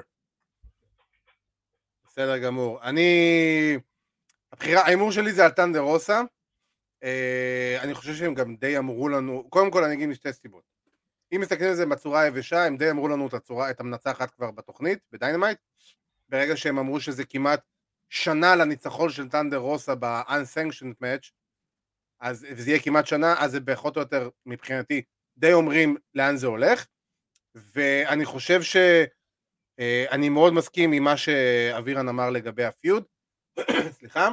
[2.06, 2.84] בסדר גמור.
[2.84, 3.78] אני...
[4.52, 6.22] הבחירה, ההימור שלי זה על ת'אנדר רוזה.
[7.04, 10.64] אה, אני חושב שהם גם די אמרו לנו, קודם כל אני אגיד משתי סיבות.
[11.36, 14.52] אם מסתכלים על זה בצורה היבשה, הם די אמרו לנו את הצורה, את המנצחת כבר
[14.52, 15.58] בתוכנית, ב Dynamite.
[16.30, 17.62] ברגע שהם אמרו שזה כמעט
[18.10, 21.32] שנה לניצחון של טנדר רוסה ב-unsanctioned match,
[22.20, 25.02] אז זה יהיה כמעט שנה, אז זה פחות או יותר מבחינתי
[25.38, 26.86] די אומרים לאן זה הולך,
[27.56, 33.04] ואני חושב שאני מאוד מסכים עם מה שאבירן אמר לגבי ה feud,
[34.00, 34.30] סליחה,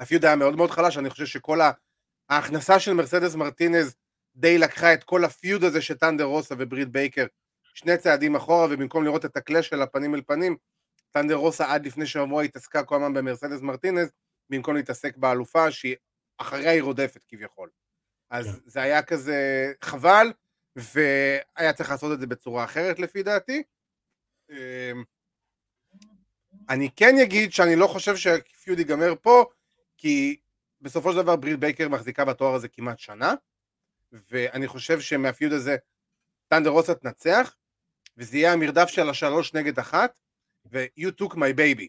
[0.00, 1.58] ה feud היה מאוד מאוד חלש, אני חושב שכל
[2.30, 3.94] ההכנסה של מרסדס מרטינז
[4.36, 7.26] די לקחה את כל ה feud הזה של טנדר רוסה וברית בייקר
[7.74, 10.56] שני צעדים אחורה, ובמקום לראות את ה clash של הפנים אל פנים,
[11.10, 14.12] טנדר רוסה עד לפני שבוע התעסקה כל הזמן במרסדס מרטינז,
[14.50, 15.96] במקום להתעסק באלופה שהיא
[16.38, 17.70] אחריה היא רודפת כביכול.
[18.30, 18.52] אז yeah.
[18.52, 18.58] כן.
[18.66, 20.32] זה היה כזה חבל,
[20.76, 23.62] והיה צריך לעשות את זה בצורה אחרת לפי דעתי.
[24.50, 25.04] אמ,
[26.68, 29.44] אני כן אגיד שאני לא חושב שה feud ייגמר פה,
[29.96, 30.40] כי
[30.80, 33.34] בסופו של דבר ברית בייקר מחזיקה בתואר הזה כמעט שנה,
[34.12, 35.76] ואני חושב שמה feud הזה
[36.48, 37.56] טנדר רוסה תנצח,
[38.16, 40.20] וזה יהיה המרדף של השלוש נגד אחת,
[40.66, 41.88] ו-you took my baby.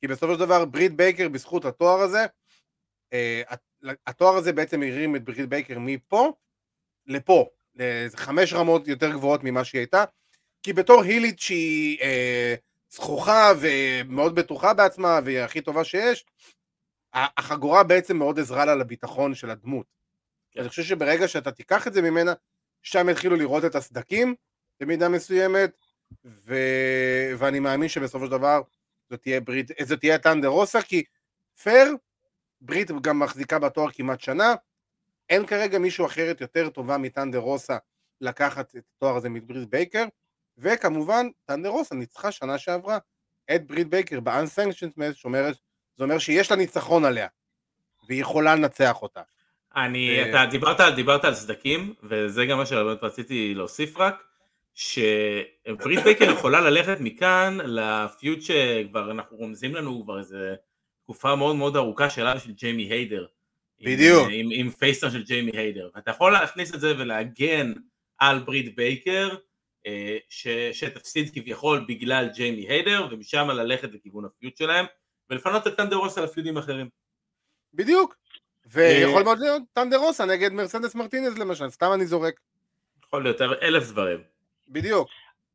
[0.00, 2.26] כי בסופו של דבר ברית בייקר בזכות התואר הזה,
[3.12, 3.42] אה,
[4.06, 6.32] התואר הזה בעצם הרים את ברית בייקר מפה
[7.06, 7.48] לפה,
[8.16, 10.04] חמש רמות יותר גבוהות ממה שהיא הייתה,
[10.62, 12.54] כי בתור הילית שהיא אה,
[12.90, 16.24] זכוכה ומאוד בטוחה בעצמה והיא הכי טובה שיש,
[17.14, 19.86] החגורה בעצם מאוד עזרה לה לביטחון של הדמות.
[20.50, 20.60] כן.
[20.60, 22.32] אני חושב שברגע שאתה תיקח את זה ממנה,
[22.82, 24.34] שם יתחילו לראות את הסדקים
[24.80, 25.70] במידה מסוימת,
[26.24, 26.54] ו...
[27.38, 28.62] ואני מאמין שבסופו של דבר
[29.10, 31.04] זאת תהיה ברית, זאת תהיה טנדר רוסה, כי
[31.62, 31.96] פייר,
[32.60, 34.54] ברית גם מחזיקה בתואר כמעט שנה,
[35.30, 37.76] אין כרגע מישהו אחרת יותר טובה מטנדר רוסה
[38.20, 40.04] לקחת את התואר הזה מברית בייקר,
[40.58, 42.98] וכמובן טנדר רוסה ניצחה שנה שעברה
[43.54, 45.56] את ברית בייקר ב-unsanctioned match, שאומרת,
[45.96, 47.26] זה אומר שיש לה ניצחון עליה,
[48.08, 49.22] והיא יכולה לנצח אותה.
[49.76, 50.30] אני, ו...
[50.30, 54.24] אתה דיברת, דיברת על סדקים, וזה גם מה שרציתי להוסיף רק,
[54.74, 60.54] שברית בייקר יכולה ללכת מכאן ל feud שכבר אנחנו רומזים לנו כבר איזה
[61.02, 63.26] תקופה מאוד מאוד ארוכה שלה של ג'יימי הייטר.
[63.80, 64.28] בדיוק.
[64.30, 65.88] עם, עם, עם face turn של ג'יימי הייטר.
[65.94, 67.72] ואתה יכול להכניס את זה ולהגן
[68.18, 69.28] על ברית בייקר,
[69.86, 74.86] אה, ש, שתפסיד כביכול בגלל ג'יימי הייטר, ומשם ללכת לכיוון ה feud שלהם,
[75.30, 76.88] ולפנות את טנדר רוסה לפיודים אחרים.
[77.74, 78.14] בדיוק.
[78.66, 82.40] ויכול מאוד להיות טנדר רוסה נגד מרסדס מרטינז למשל, סתם אני זורק.
[83.06, 84.18] יכול להיות אלף דברים.
[84.68, 85.08] בדיוק.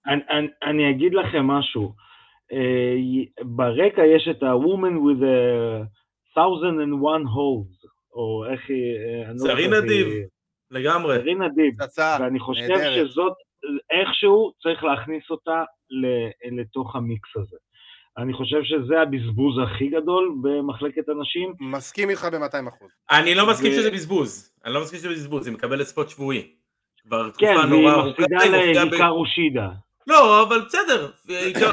[0.07, 1.93] אני, אני, אני אגיד לכם משהו.
[2.51, 5.87] Uh, ברקע יש את ה-Woman with a
[6.35, 9.47] thousand and one holes, או איך היא...
[9.47, 10.07] שרי לא נדיב,
[10.71, 11.15] לגמרי.
[11.15, 11.73] שרי נדיב,
[12.19, 12.75] ואני חושב.
[12.95, 13.33] שזאת,
[13.91, 15.63] איכשהו צריך להכניס אותה
[16.59, 17.57] לתוך המיקס הזה.
[18.17, 21.53] אני חושב שזה הבזבוז הכי גדול במחלקת הנשים.
[21.59, 22.85] מסכים איתך ב-200%.
[23.11, 23.75] אני לא מסכים ו...
[23.75, 26.51] שזה בזבוז, אני לא מסכים שזה בזבוז, היא מקבלת ספוט שבועי.
[27.01, 28.23] כבר תקופה כן, נורא ארוכה.
[28.23, 29.69] כן, והיא מפסידה להיקרו שידה.
[30.07, 31.11] לא, אבל בסדר,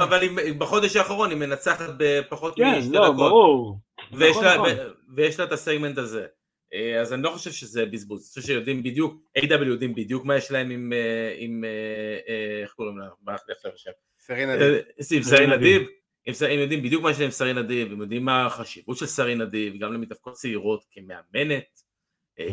[0.05, 0.21] אבל
[0.59, 3.17] בחודש האחרון היא מנצחת בפחות כן, משתי לא, דקות.
[3.17, 3.79] כן, לא, ברור.
[4.13, 4.69] ויש, נכון, לה, נכון.
[5.15, 6.27] ויש לה את הסגמנט הזה.
[6.75, 9.65] אה, אז אני לא חושב שזה בזבוז, אני חושב שיודעים בדיוק, A.W.
[9.65, 13.73] יודעים בדיוק מה יש להם עם, אה, עם אה, איך קוראים לה, מה הלך עכשיו
[13.75, 13.91] השם?
[14.21, 14.75] סרין אדיב.
[15.17, 15.83] עם סרין אדיב,
[16.27, 19.41] הם יודעים בדיוק מה יש להם עם סרין אדיב, הם יודעים מה החשיבות של סרין
[19.41, 21.83] אדיב, גם למתאבקות צעירות כמאמנת,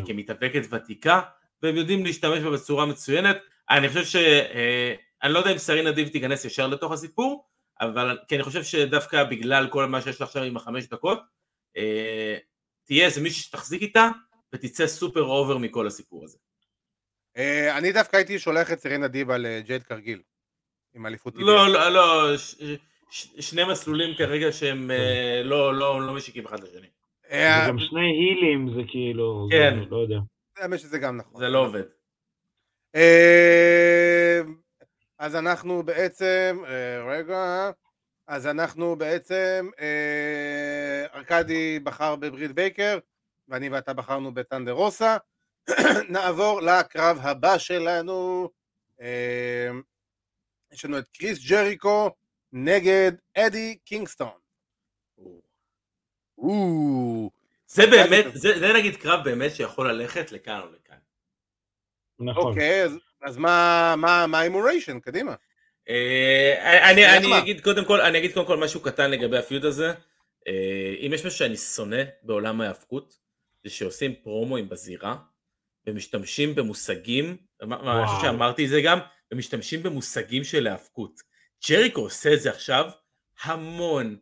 [0.06, 1.22] כמתאבקת ותיקה,
[1.64, 3.38] והם יודעים להשתמש בה בצורה מצוינת.
[3.70, 4.16] אני חושב ש...
[5.24, 7.46] אני לא יודע אם סרינה דיב תיכנס ישר לתוך הסיפור,
[7.82, 11.22] אבל כי אני חושב שדווקא בגלל כל מה שיש לה עכשיו עם החמש דקות,
[12.86, 14.10] תהיה איזה מישהו שתחזיק איתה
[14.54, 16.38] ותצא super over מכל הסיפור הזה.
[17.38, 20.22] אה, אני דווקא הייתי שולח את סרינה דיב על אה, ג'ייד קרגיל,
[20.94, 22.36] עם אליפות לא, לא, לא,
[23.40, 26.88] שני מסלולים כרגע שהם אה, לא, לא, לא משיקים אחד לשני.
[27.32, 29.80] אה, זה גם שני הילים זה כאילו, כן.
[29.90, 30.18] לא יודע.
[30.58, 31.42] האמת שזה גם נכון.
[31.42, 31.84] זה לא עובד.
[32.96, 34.42] אה,
[35.20, 37.72] אז אנחנו בעצם, אה, רגע,
[38.28, 43.00] אז אנחנו בעצם, אה, ארכדי בחר בברית בייקר,
[43.48, 45.18] ואני ואתה בחרנו בטנדר רוסה.
[46.10, 48.50] נעבור לקרב הבא שלנו.
[49.02, 49.70] אה,
[50.72, 52.10] יש לנו את קריס ג'ריקו
[52.54, 54.40] נגד אדי קינגסטון.
[57.68, 60.98] זה באמת, זה, זה נגיד קרב באמת שיכול ללכת לכאן או לכאן.
[62.20, 62.44] נכון.
[62.44, 65.00] אוקיי, אז אז מה ההימוריישן?
[65.00, 65.36] קדימה.
[65.90, 69.94] אה, אני, אני אגיד קודם כל, אני אגיד קודם כל משהו קטן לגבי הפיוט הזה.
[70.48, 73.18] אה, אם יש משהו שאני שונא בעולם ההאבקות,
[73.64, 75.16] זה שעושים פרומואים בזירה,
[75.88, 79.00] ומשתמשים במושגים, אני חושב שאמרתי את זה גם,
[79.32, 81.22] ומשתמשים במושגים של האבקות.
[81.70, 82.90] ג'ריקו עושה את זה עכשיו
[83.44, 84.18] המון,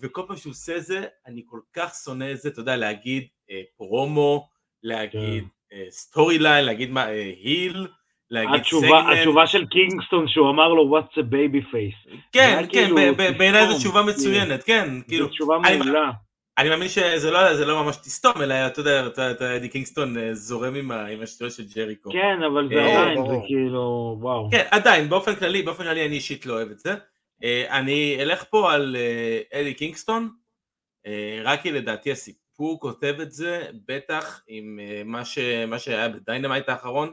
[0.00, 3.26] וכל פעם שהוא עושה את זה, אני כל כך שונא את זה, אתה יודע, להגיד
[3.50, 4.48] אה, פרומו,
[4.82, 5.76] להגיד כן.
[5.76, 7.88] אה, storyline, להגיד מה, אה, heel,
[8.30, 9.16] להגיד התשובה, סגמנט.
[9.18, 12.16] התשובה של קינגסטון שהוא אמר לו what's a baby face.
[12.32, 12.96] כן, כן, כאילו
[13.38, 14.02] בעיניי זו תשובה.
[14.02, 16.10] מצוינת, כן, כאילו, זו תשובה מעולה.
[16.58, 20.18] אני מאמין שזה לא, זה לא ממש תסתום, אלא אתה יודע, אתה- אתה- אדי קינגסטון
[20.18, 22.10] אה, זורם עם עם השטויות של ג'ריקו.
[22.12, 23.46] כן, אבל זה אה, עדיין, זה ברור.
[23.46, 24.48] כאילו, וואו.
[24.50, 26.94] כן, עדיין, באופן כללי, באופן כללי אני אישית לא אוהב את זה.
[27.44, 30.28] אה, אני אלך פה על אה, אדי קינגסטון,
[31.44, 36.68] רק כי לדעתי הסיפור כותב את זה, בטח עם מה ש- מה שהיה ב Dynamite
[36.68, 37.12] האחרון,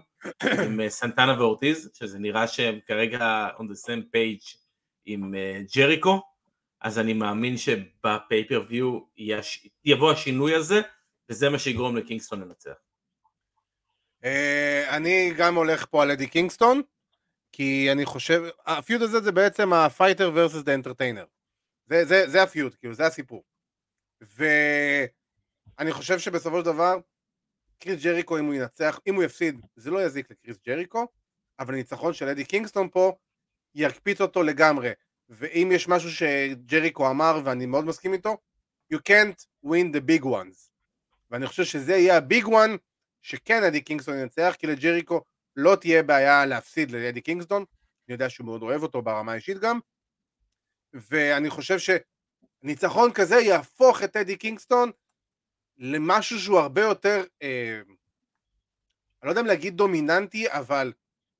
[0.66, 4.58] עם אה, סנטנה ואורטיז, שזה נראה שהם כרגע on the same page
[5.06, 6.22] עם אה, ג'ריקו,
[6.82, 9.00] אז אני מאמין שב pay-per-view
[9.86, 10.82] יבוא השינוי הזה,
[11.30, 12.74] וזה מה שיגרום לקינגסטון לנצח.
[14.24, 16.82] אה, אני גם הולך פה על אדי קינגסטון,
[17.52, 21.26] כי אני חושב, ה feud הזה זה בעצם ה-fighter versus the entertainer.
[21.86, 23.44] זה, זה, זה ה feud, כאילו, זה הסיפור.
[24.22, 26.98] ואני חושב שבסופו של דבר,
[27.84, 31.08] קריס ג'ריקו, אם הוא ינצח, אם הוא יפסיד, זה לא יזיק לקריס ג'ריקו,
[31.60, 33.16] אבל הניצחון של אדי קינגסטון פה
[33.76, 34.92] יקפיץ אותו לגמרי.
[35.30, 38.38] ואם יש משהו שג'ריקו אמר, ואני מאוד מסכים איתו,
[38.94, 40.70] you can't win the big ones.
[41.32, 42.78] ואני חושב שזה יהיה ה big one,
[43.22, 45.22] שכן אדי קינגסטון ינצח, כי לג'ריקו
[45.56, 47.66] לא תהיה בעיה להפסיד לאדי קינגסטון,
[48.08, 49.80] אני יודע שהוא מאוד אוהב אותו ברמה האישית גם,
[50.94, 51.78] ואני חושב
[52.64, 54.92] שניצחון כזה יהפוך את אדי קינגסטון
[55.78, 57.82] למשהו שהוא הרבה יותר, אה,
[59.22, 60.94] אני לא יודע אם להגיד דומיננטי, אבל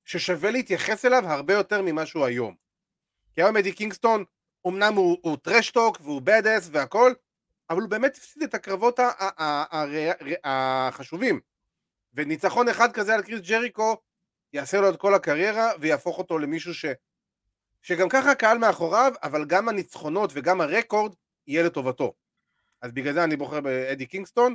[0.04, 2.54] ששווה להתייחס אליו הרבה יותר ממה שהוא היום.
[3.34, 4.24] כי היום אדי קינגסטון,
[4.66, 7.12] אמנם הוא, הוא trash talk והוא badass והכל,
[7.70, 9.00] אבל הוא באמת הפסיד את הקרבות
[10.44, 11.40] החשובים.
[12.14, 13.96] וניצחון אחד כזה על קריס ג'ריקו
[14.52, 16.84] יעשה לו את כל הקריירה ויהפוך אותו למישהו ש...
[17.82, 21.14] שגם ככה הקהל מאחוריו, אבל גם הניצחונות וגם ה record
[21.46, 22.12] יהיה לטובתו.
[22.84, 24.54] אז בגלל זה אני בוחר באדי קינגסטון,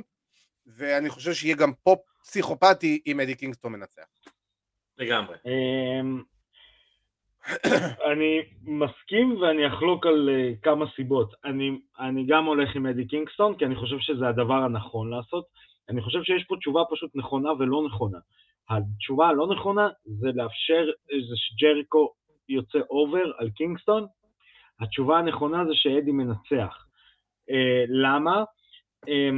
[0.66, 4.06] ואני חושב שיהיה גם פופ פסיכופתי אם אדי קינגסטון מנצח.
[4.98, 5.36] לגמרי.
[5.46, 6.22] אמ,
[8.12, 11.34] אני מסכים ואני אחלוק על אה, כמה סיבות.
[11.44, 15.44] אני, אני גם הולך עם אדי קינגסטון, כי אני חושב שזה הדבר הנכון לעשות.
[15.88, 18.18] אני חושב שיש פה תשובה פשוט נכונה ולא נכונה.
[18.68, 22.12] התשובה הלא נכונה זה לאפשר זה שג'ריקו
[22.48, 24.06] יוצא over על קינגסטון.
[24.80, 26.89] התשובה הנכונה זה שאדי מנצח.
[27.50, 28.44] אה, למה?
[29.08, 29.30] אה,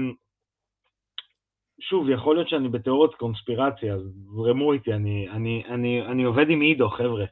[1.80, 4.00] שוב, יכול להיות שאני בתיאוריות קונספירציה, אז
[4.36, 7.24] זרמו איתי, אני, אני, אני, אני עובד עם עידו, חבר'ה.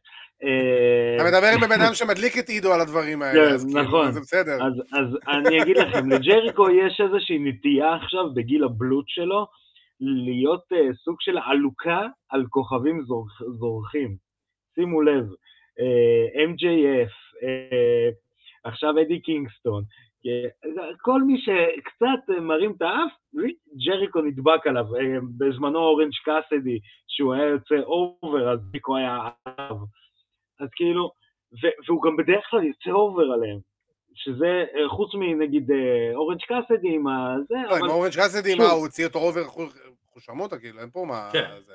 [0.44, 3.82] אה, אתה מדבר עם הבן אדם שמדליק את עידו על הדברים האלה, כן, אז כאילו,
[3.82, 4.12] נכון.
[4.12, 4.54] זה בסדר.
[4.66, 9.46] אז, אז אני אגיד לכם, לג'ריקו יש איזושהי נטייה עכשיו, בגיל הבלוט שלו,
[10.00, 14.16] להיות uh, סוג של עלוקה על כוכבים זורח, זורחים.
[14.74, 15.24] שימו לב,
[15.78, 17.12] uh, MJF,
[17.42, 18.14] uh,
[18.64, 19.84] עכשיו אדי קינגסטון,
[21.00, 23.12] כל מי שקצת uh, מרים את האף,
[23.86, 24.84] ג'ריקו נדבק עליו.
[25.38, 29.76] בזמנו אורנג' קאסדי, שהוא היה יוצא over, אז ג'ריקו היה עליו.
[30.60, 31.10] אז כאילו,
[31.86, 33.70] והוא גם בדרך כלל יוצא over עליהם.
[34.14, 38.54] שזה, חוץ מנגיד אה, אורנג' קאסידי עם הזה, לא, עם אבל אורנג' קאסידי.
[38.54, 39.44] מה, הוא הוציא אותו over
[40.12, 41.30] חושמוטה, כאילו, אין פה מה...
[41.32, 41.48] כן.
[41.66, 41.74] זה.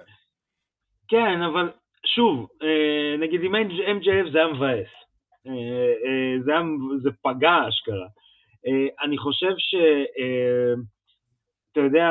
[1.07, 1.71] כן, אבל
[2.05, 4.87] שוב, אה, נגיד עם MJF זה היה מבאס.
[5.47, 6.61] אה, זה, היה,
[7.01, 8.07] זה פגע אשכרה.
[8.67, 9.75] אה, אני חושב ש...
[10.19, 10.73] אה,
[11.71, 12.07] אתה יודע,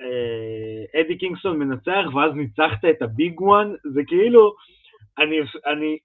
[0.00, 4.54] אה, אדי קינגסטון מנצח ואז ניצחת את ה big one, זה כאילו,
[5.18, 5.98] אני, אני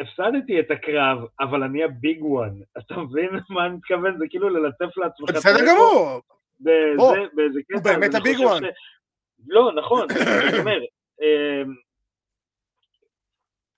[0.00, 2.50] הפסדתי את הקרב, אבל אני ה big one.
[2.78, 4.18] אתה מבין מה אני מתכוון?
[4.18, 5.30] זה כאילו ללטף לעצמך.
[5.30, 6.20] בסדר גמור,
[7.34, 7.74] באיזה קטע.
[7.74, 8.62] הוא באמת ה big one.
[9.48, 10.06] לא, נכון,
[10.48, 10.78] אני אומר,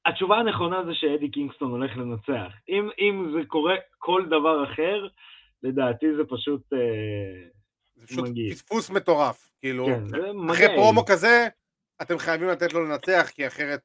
[0.07, 2.53] התשובה הנכונה זה שאדי קינגסטון הולך לנצח.
[2.69, 5.07] אם, אם זה קורה כל דבר אחר,
[5.65, 6.79] לדעתי זה פשוט אה,
[7.97, 8.27] זה פשוט.
[8.53, 10.77] פספוס מטורף, כאילו, כן, אחרי מגעיל.
[10.77, 11.49] פרומו כזה,
[12.03, 13.81] אתם חייבים לתת לו לנצח, כי אחרת,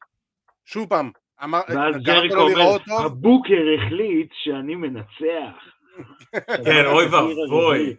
[0.65, 1.11] שוב פעם,
[1.43, 5.55] אמר, ואז ג'ריקו אומר, הבוקר החליט שאני מנצח.
[6.65, 7.95] כן, אוי ואבוי.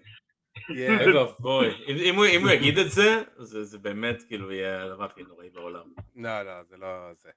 [0.68, 1.68] אוי ואבוי.
[1.89, 5.85] אם- אם הוא- יגיד את זה, זה באמת כאילו יהיה הדבר הכי נוראי בעולם.
[6.16, 6.87] לא, לא, זה לא
[7.22, 7.31] זה.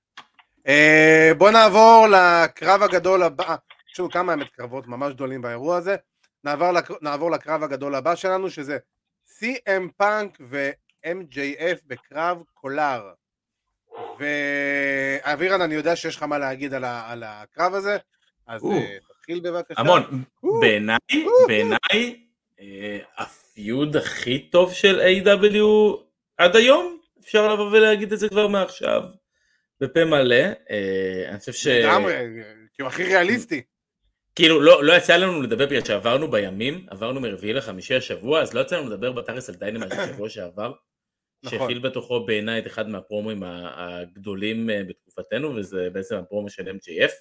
[0.68, 3.56] אה, בוא נעבור לקרב הגדול הבא,
[3.94, 5.96] יש לנו כמה האמת קרבות ממש גדולים באירוע הזה,
[6.44, 6.90] נעבור, לק...
[7.02, 8.78] נעבור לקרב הגדול הבא שלנו שזה
[9.30, 13.12] CM פאנק ו-MJF בקרב קולר.
[14.20, 17.12] ואבירן, אני יודע שיש לך מה להגיד על, ה...
[17.12, 17.98] על הקרב הזה,
[18.48, 18.72] אז או.
[18.72, 19.82] אה, תתחיל בבקשה.
[19.82, 20.24] המון.
[20.60, 20.98] בעיניי,
[21.48, 22.26] בעיניי,
[22.60, 25.64] אה, הפיוד הכי טוב של A.W.
[26.38, 29.04] עד היום, אפשר לבוא ולהגיד את זה כבר מעכשיו,
[29.80, 30.36] בפה מלא.
[30.70, 31.68] אה, אני חושב ש...
[31.68, 32.14] לגמרי,
[32.74, 33.62] כי הוא הכי ריאליסטי.
[34.36, 38.62] כאילו לא, לא יצא לנו לדבר בגלל שעברנו בימים, עברנו מרביעי לחמישי השבוע, אז לא
[38.62, 40.74] יצא לנו לדבר בתכלס על דיינמט בשבוע שעבר,
[41.44, 41.60] נכון.
[41.60, 47.12] שהכיל בתוכו בעיניי את אחד מהפרומואים הגדולים אה, בתקופתנו, וזה בעצם הפרומו של MJF,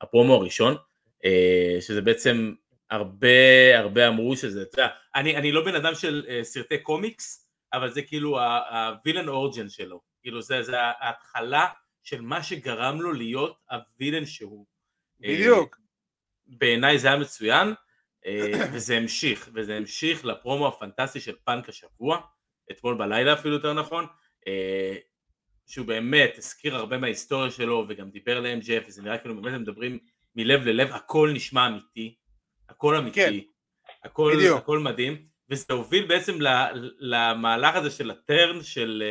[0.00, 0.76] הפרומו הראשון,
[1.24, 2.54] אה, שזה בעצם
[2.90, 7.48] הרבה הרבה אמרו שזה, אתה יודע, אני, אני לא בן אדם של אה, סרטי קומיקס,
[7.72, 11.66] אבל זה כאילו הווילן אורג'ן שלו, כאילו זה, זה ההתחלה
[12.02, 14.66] של מה שגרם לו להיות הווילן שהוא.
[15.20, 15.85] בדיוק.
[16.46, 17.74] בעיניי זה היה מצוין,
[18.72, 22.20] וזה המשיך, וזה המשיך לפרומו הפנטסטי של פאנק השבוע,
[22.70, 24.06] אתמול בלילה אפילו יותר נכון,
[25.66, 29.98] שהוא באמת הזכיר הרבה מההיסטוריה שלו וגם דיבר ל-MJF וזה נראה כאילו באמת הם מדברים
[30.36, 32.16] מלב ללב, הכל נשמע אמיתי,
[32.68, 33.32] הכל אמיתי, כן.
[34.04, 34.58] הכל, בדיוק.
[34.58, 36.38] הכל מדהים, וזה הוביל בעצם
[36.98, 39.02] למהלך הזה של הטרן של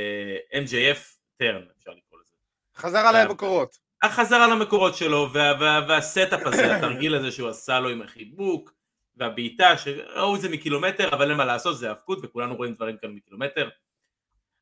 [0.51, 0.99] אה, MJF
[1.37, 2.35] turn, אפשר לקרוא לזה.
[2.75, 3.77] חזר עליי אה, בקורות.
[4.05, 8.01] החזר על המקורות שלו, וה, וה, וה setup הזה, התרגיל הזה שהוא עשה לו עם
[8.01, 8.73] החיבוק,
[9.17, 13.13] והבעיטה, שראו את זה מקילומטר, אבל אין מה לעשות, זה האבקות, וכולנו רואים דברים כאלה
[13.13, 13.69] מקילומטר.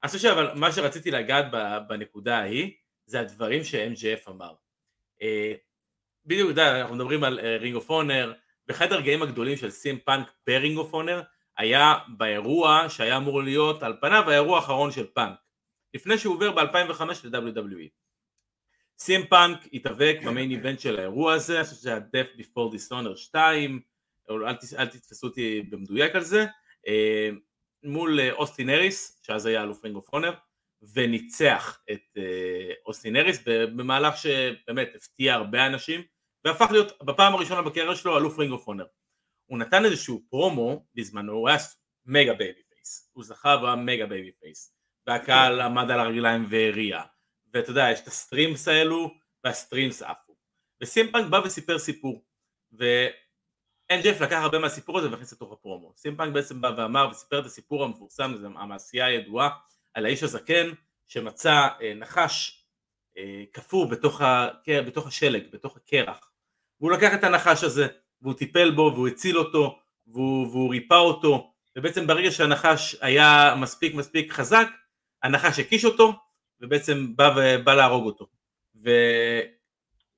[0.03, 1.45] אני חושב אבל מה שרציתי לגעת
[1.87, 2.71] בנקודה ההיא,
[3.05, 4.53] זה הדברים ש-MJF אמר.
[5.21, 5.53] אה,
[6.25, 8.33] בדיוק, אתה יודע, אנחנו מדברים על Ring of Honor,
[8.67, 11.21] באחד הרגעים הגדולים של CM פאנק ב Ring of Honor,
[11.57, 15.37] היה באירוע שהיה אמור להיות על פניו האירוע האחרון של פאנק,
[15.93, 18.02] לפני שהוא עובר ב-2005 ל-WWE.
[18.99, 22.73] CM פאנק התאבק ב main event של האירוע הזה, אני חושב שזה היה Death Before
[22.75, 23.81] Dishonor 2,
[24.29, 26.45] אבל אל, אל תתפסו אותי במדויק על זה,
[26.87, 27.29] אה,
[27.83, 30.33] מול אה, אוסטין אריס, שאז היה אלוף Ring of Honor,
[30.93, 36.01] וניצח את אה, אוסטין אריס במהלך שבאמת הפתיע הרבה אנשים,
[36.45, 38.85] והפך להיות בפעם הראשונה בקריירה שלו אלוף Ring of Honor.
[39.45, 41.57] הוא נתן איזשהו פרומו בזמנו, הוא היה
[42.05, 44.75] mega babyface, הוא זכה והוא היה mega babyface,
[45.07, 47.01] והקהל עמד על הרגליים והריע,
[47.53, 49.11] ואתה יודע, יש את ה streamers האלו,
[49.43, 50.35] וה streamers עפו.
[50.81, 52.23] ו-CM פאנק בא וסיפר סיפור,
[52.71, 55.93] ואנג'ף לקח הרבה מהסיפור הזה והכניס לתוך ה promo.
[55.97, 59.49] CM פאנק בעצם בא ואמר וסיפר את הסיפור המפורסם, זה המעשייה הידועה,
[59.93, 60.69] על האיש הזקן
[61.07, 62.65] שמצא אה, נחש
[63.17, 64.47] אה, קפוא בתוך, ה,
[64.87, 66.31] בתוך השלג, בתוך הקרח.
[66.79, 67.87] והוא לקח את הנחש הזה,
[68.21, 73.95] והוא טיפל בו, והוא הציל אותו, והוא, והוא ריפא אותו, ובעצם ברגע שהנחש היה מספיק
[73.95, 74.67] מספיק חזק,
[75.23, 76.13] הנחש הקיש אותו,
[76.63, 78.27] ובעצם בא, ובא להרוג אותו.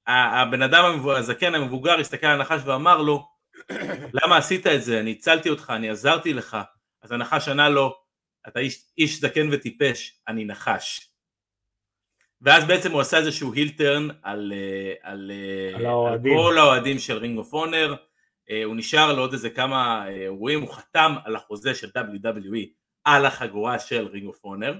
[0.08, 3.28] והבן אדם הזקן המבוגר הסתכל על הנחש ואמר לו,
[4.14, 5.00] למה עשית את זה?
[5.00, 6.58] אני הצלתי אותך, אני עזרתי לך.
[7.02, 7.96] אז הנחש ענה לו,
[8.48, 11.10] אתה איש, איש זקן וטיפש, אני נחש.
[12.42, 16.38] ואז בעצם הוא עשה איזשהו heel turn על, אה, על, אה, על האוהדים.
[16.38, 17.96] על כל האוהדים של Ring of Honor,
[18.66, 22.68] הוא נשאר לעוד איזה כמה אה, אירועים, הוא חתם על החוזה של WWE
[23.06, 24.78] על החגורה של Ring of Honor,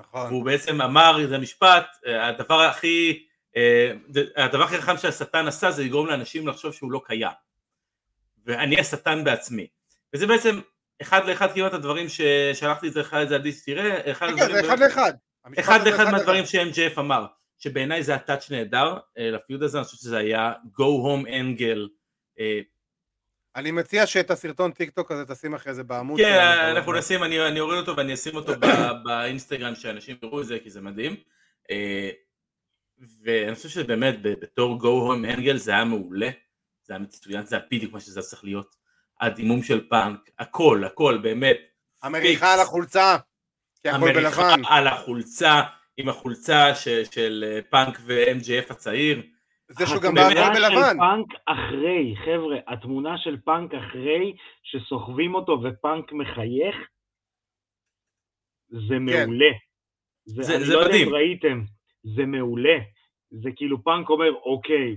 [0.00, 0.26] נכון.
[0.26, 3.26] והוא בעצם אמר איזה משפט, אה, הדבר הכי,
[3.56, 3.92] אה,
[4.36, 7.30] הדבר הכי חכם שהשטן עשה זה לגרום לאנשים לחשוב שהוא לא קיים.
[8.46, 9.66] ואני השטן בעצמי.
[10.14, 10.60] וזה בעצם
[11.02, 14.60] אחד לאחד כמעט הדברים ששלחתי את זה לך את זה עדי תראה, אחד הדברים זה
[14.60, 15.12] אחד לאחד.
[15.44, 17.26] המשפט אחד לאחד מהדברים ש-MJF אמר,
[17.58, 21.26] שבעיניי זה ה touch נהדר אה, ל feud הזה, אני חושב שזה היה go home
[21.26, 21.88] angle,
[23.56, 26.20] אני מציע שאת הסרטון טיק טוק הזה תשים אחרי זה בעמוד.
[26.20, 26.38] כן.
[26.70, 28.52] אנחנו נשים, אני אני אוריד אותו ואני אשים אותו
[29.04, 31.16] באינסטגרם שאנשים יראו את זה כי זה מדהים.
[31.70, 32.10] אה,
[33.24, 36.30] ואני חושב שבאמת בתור go home angle זה היה מעולה,
[36.84, 38.76] זה היה מצוין, זה היה בדיוק מה שזה צריך להיות.
[39.20, 41.56] הדימום של פאנק, הכל, הכל, באמת.
[42.02, 43.16] המריחה על החולצה.
[43.82, 44.62] כי הכל המריחה בלבן.
[44.68, 45.60] על החולצה,
[45.96, 46.74] עם החולצה
[47.12, 49.22] של אה, פאנק ו-MJF הצעיר.
[49.70, 50.92] זה שהוא גם באמת, בא הכל התמונה בלבן.
[50.92, 56.76] של פאנק אחרי, חבר'ה, התמונה של פאנק אחרי, שסוחבים אותו ופאנק מחייך,
[58.68, 59.52] זה מעולה.
[60.24, 60.96] זה, זה- אני זה לא יודע.
[60.96, 61.62] אם ראיתם,
[62.16, 62.78] זה מעולה.
[63.30, 64.96] זה כאילו פאנק אומר, אוקיי,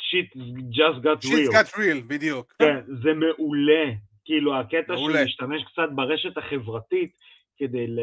[0.00, 0.38] shit
[0.72, 1.52] just got real.
[1.52, 2.52] got real, בדיוק.
[2.58, 3.92] כן, זה מעולה.
[4.24, 5.14] כאילו, הקטע מעולה.
[5.18, 7.16] שהוא משתמש קצת ברשת החברתית
[7.58, 8.00] כדי ל-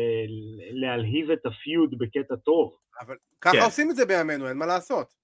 [0.82, 2.76] להלהיב את הפיוד בקטע טוב.
[3.02, 3.64] אבל ככה כן.
[3.64, 5.23] עושים את זה בימינו, אין מה לעשות.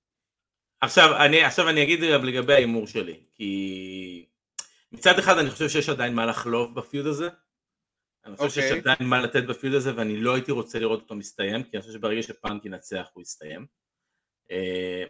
[0.81, 4.25] עכשיו אני, עכשיו אני אגיד לגבי ההימור שלי, כי
[4.91, 7.29] מצד אחד אני חושב שיש עדיין מה לחלוב בפיוד הזה,
[8.25, 8.79] אני חושב שיש אוקיי.
[8.79, 11.93] עדיין מה לתת בפיוד הזה ואני לא הייתי רוצה לראות אותו מסתיים, כי אני חושב
[11.93, 13.65] שברגע שפאנק ינצח הוא יסתיים.
[14.51, 15.03] אה,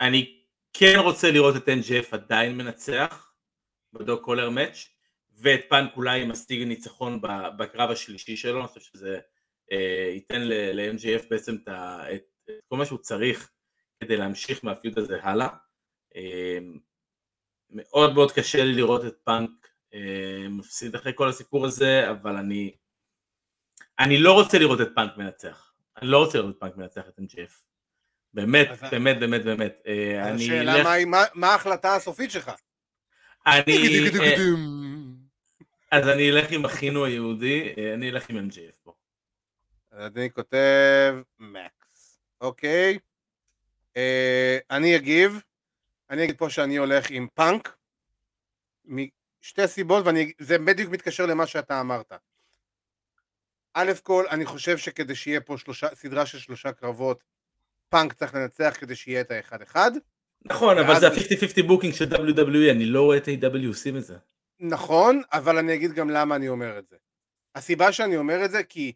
[0.00, 0.42] אני
[0.72, 3.32] כן רוצה לראות את MJF עדיין מנצח
[3.92, 4.88] ב dog collar match,
[5.30, 7.20] ואת פאנק אולי השיג ניצחון
[7.58, 9.20] בקרב השלישי שלו, אני חושב שזה
[9.72, 11.68] אה, ייתן ל-MJF בעצם את
[12.48, 13.50] את כל מה שהוא צריך
[14.00, 15.48] כדי להמשיך מה feud הזה הלאה.
[16.16, 16.58] אה,
[17.70, 19.50] מאוד מאוד קשה לי לראות את פאנק
[19.94, 22.74] אה, מפסיד אחרי כל הסיפור הזה, אבל אני
[23.98, 25.72] אני לא רוצה לראות את פאנק מנצח.
[25.96, 27.52] אני לא רוצה לראות את פאנק מנצח את MJF.
[28.34, 29.82] באמת, אז- באמת, באמת, באמת.
[29.86, 32.50] אה, השאלה אלך- מה מה- ההחלטה הסופית שלך?
[33.46, 34.10] אני...
[34.20, 34.36] אה,
[35.90, 38.94] אז אני אלך עם אחינו היהודי, אה, אני אלך עם MJF פה.
[39.90, 42.98] אז אני כותב מקס, אוקיי.
[43.96, 45.40] אה, אני אגיב,
[46.10, 47.76] אני אגיד פה שאני הולך עם פאנק,
[48.84, 50.04] משתי סיבות,
[50.38, 52.12] וזה בדיוק מתקשר למה שאתה אמרת.
[53.74, 57.24] א' כל, אני חושב שכדי שיהיה פה שלושה, סדרה של שלושה קרבות,
[57.88, 59.90] פאנק צריך לנצח כדי שיהיה את האחד-אחד.
[60.44, 64.16] נכון, אבל זה ה-50-50 booking של WWE, אני לא רואה את AEW עושים את זה.
[64.60, 66.96] נכון, אבל אני אגיד גם למה אני אומר את זה.
[67.54, 68.92] הסיבה שאני אומר את זה, כי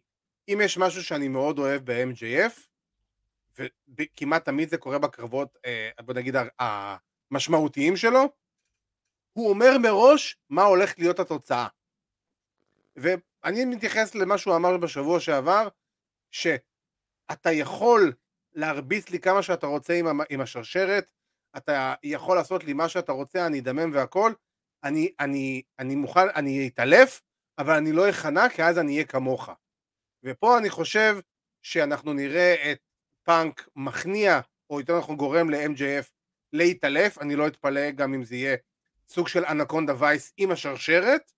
[0.47, 2.68] אם יש משהו שאני מאוד אוהב ב-MJF,
[3.97, 6.35] וכמעט תמיד זה קורה בקרבות, אה, בוא נגיד,
[7.31, 8.21] המשמעותיים שלו,
[9.33, 11.67] הוא אומר מראש מה הולך להיות התוצאה.
[12.95, 15.67] ואני מתייחס למה שהוא אמר בשבוע שעבר,
[16.31, 18.13] שאתה יכול
[18.53, 21.11] להרביץ לי כמה שאתה רוצה עם, עם השרשרת,
[21.57, 24.33] אתה יכול לעשות לי מה שאתה רוצה, אני אדמם והכל,
[24.83, 27.21] אני, אני, אני מוכן, אני אתעלף,
[27.57, 29.49] אבל אני לא אכנע, כי אז אני אהיה כמוך.
[30.23, 31.17] ופה אני חושב
[31.61, 32.79] שאנחנו נראה את
[33.29, 36.05] פאנק מכניע, או יותר נכון גורם ל-MJF
[36.53, 38.55] להתעלף, אני לא אתפלא גם אם זה יהיה
[39.09, 41.31] סוג של אנקונדה וייס עם השרשרת.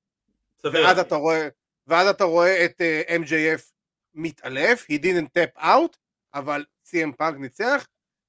[0.63, 1.47] ואז אתה רואה,
[1.87, 3.71] ואז אתה רואה את uh, MJF
[4.13, 5.97] מתעלף, he didn't tap out,
[6.33, 7.87] אבל CM פאנק ניצח,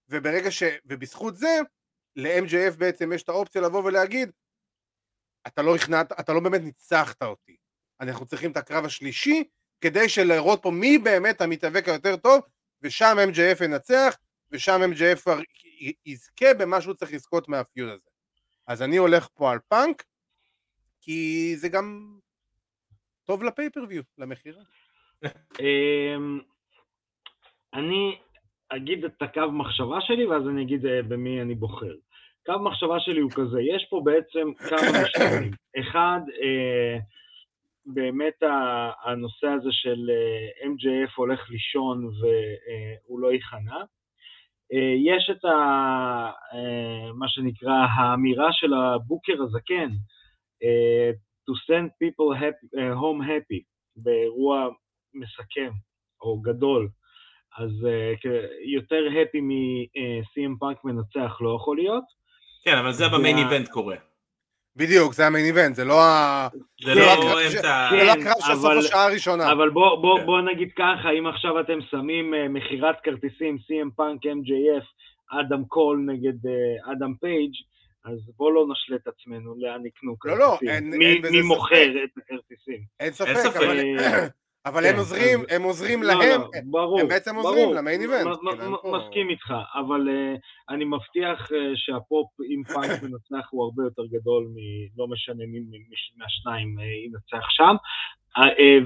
[0.08, 0.62] וברגע ש...
[0.84, 1.58] ובזכות זה,
[2.16, 4.30] ל-MJF בעצם יש את האופציה לבוא ולהגיד,
[5.46, 7.56] אתה לא הכנעת, אתה לא באמת ניצחת אותי.
[8.00, 9.44] אנחנו צריכים את הקרב השלישי,
[9.80, 12.42] כדי שלראות פה מי באמת המתאבק היותר טוב,
[12.82, 14.16] ושם MJF ינצח,
[14.50, 15.30] ושם MJF
[16.06, 18.10] יזכה במה שהוא צריך לזכות מהפיוד הזה.
[18.66, 20.04] אז אני הולך פה על פאנק,
[21.00, 22.18] כי זה גם
[23.24, 24.62] טוב לפייפריוויו, למכירה.
[25.60, 26.40] אמ,
[27.74, 28.18] אני
[28.68, 31.94] אגיד את הקו מחשבה שלי ואז אני אגיד אה, במי אני בוחר.
[32.46, 35.50] קו מחשבה שלי הוא כזה, יש פה בעצם כמה משתנים.
[35.80, 36.98] אחד, אה,
[37.86, 38.42] באמת
[39.04, 43.84] הנושא הזה של אה, MJF הולך לישון והוא לא ייכנע.
[44.72, 45.50] אה, יש את ה,
[46.54, 49.90] אה, מה שנקרא האמירה של הבוקר הזקן,
[50.62, 51.10] אה,
[51.50, 53.62] to send people happy, home happy,
[53.96, 54.68] באירוע
[55.14, 55.70] מסכם
[56.20, 56.88] או גדול,
[57.58, 57.70] אז
[58.64, 62.04] יותר happy מ-CM פאנק מנצח לא יכול להיות.
[62.64, 63.96] כן, אבל זה במיין איבנט קורה.
[64.76, 66.48] בדיוק, זה המיין איבנט, זה לא ה-
[66.84, 67.48] זה כן, לא הקרב.
[67.50, 67.58] זה
[68.04, 69.52] לא כן, הקרב של סוף אבל- השעה הראשונה.
[69.52, 70.48] אבל בוא, בוא, כן.
[70.48, 74.84] נגיד ככה, אם עכשיו אתם שמים uh, מכירת כרטיסים CM פאנק MJF,
[75.40, 77.52] אדם קול נגד אה, אדם פייג',
[78.04, 80.68] אז בוא לא נשלה את עצמנו לאן יקנו לא, לא, כרטיסים.
[80.68, 81.46] אין- מי, אין בזה מי ספק.
[81.48, 82.80] מוכר את הכרטיסים?
[83.00, 83.56] אין ספק, ספק.
[83.56, 84.26] אבל- אה,
[84.66, 86.40] אבל כן, הם עוזרים, הם עוזרים לא, להם,
[86.72, 87.74] לא, הם בעצם עוזרים.
[87.74, 93.48] ל main event, כאילו, מסכים איתך, אבל אה, אני מבטיח אה, שהפופ עם פאנק מנצח
[93.50, 95.60] הוא הרבה יותר גדול מלא משנה מי
[96.16, 97.76] מהשניים אה, ינצח שם,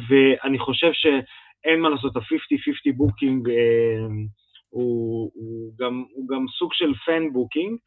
[0.08, 3.48] ואני חושב שאין מה לעשות, ה-50-50 booking
[4.68, 5.30] הוא,
[6.28, 7.78] גם, סוג של fan booking.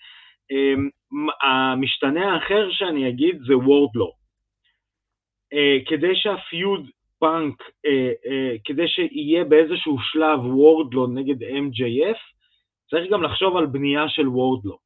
[1.41, 4.11] המשתנה האחר שאני אגיד זה וורדלו.
[5.87, 6.89] כדי שה feud
[7.19, 12.19] פאנק, אה, אה, כדי שיהיה באיזשהו שלב וורדלו נגד MJF,
[12.89, 14.77] צריך גם לחשוב על בנייה של וורדלו.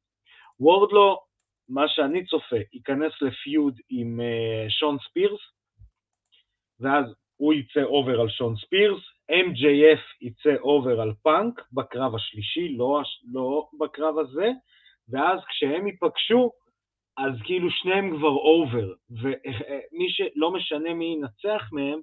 [0.60, 1.20] וורדלו,
[1.68, 5.40] מה שאני צופה, ייכנס ל feud עם אה, שון ספירס,
[6.80, 13.02] ואז הוא יצא over על שון ספירס, MJF יצא over על פאנק בקרב השלישי, לא,
[13.32, 14.50] לא בקרב הזה,
[15.08, 16.50] ואז כשהם ייפגשו,
[17.16, 22.00] אז כאילו שניהם כבר over, ומי שלא משנה מי ינצח מהם,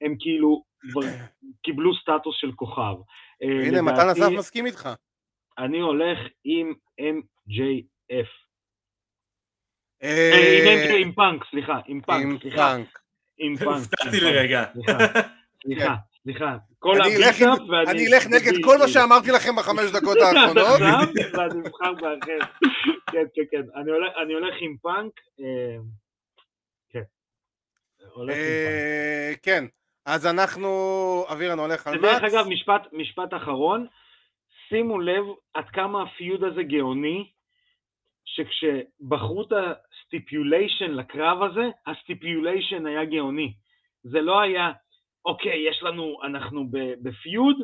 [0.00, 1.00] הם כאילו כבר
[1.62, 2.94] קיבלו סטטוס של כוכב.
[3.42, 4.88] אה, הנה, מתן אסף מסכים איתך.
[5.58, 8.28] אני הולך עם MJF.
[10.02, 12.76] אה, אה, עם פאנק, סליחה, עם פאנק, סליחה.
[13.38, 13.68] עם פאנק.
[13.76, 14.22] הופתעתי פאנק.
[14.22, 14.64] לרגע.
[15.64, 16.56] סליחה, סליחה.
[16.78, 17.90] כל אני אלך עם- הביטאפ ואני...
[17.90, 20.80] אני אלך נגד כל מה שאמרתי לכם בחמש דקות האחרונות.
[20.80, 22.38] ואני אבחר באחר.
[23.12, 23.62] כן, כן, כן.
[24.22, 25.12] אני הולך- עם פאנק.
[29.42, 29.64] כן.
[30.08, 30.68] אז אנחנו,
[31.32, 32.34] אבירן הולך על מקס.
[32.34, 33.86] אגב, משפט, משפט אחרון,
[34.68, 37.30] שימו לב עד כמה ה feud הזה גאוני,
[38.24, 43.52] שכשבחרו את ה stipulation לקרב הזה, ה stipulation היה גאוני.
[44.02, 44.70] זה לא היה,
[45.24, 47.56] אוקיי, יש לנו, אנחנו ב- ב feud,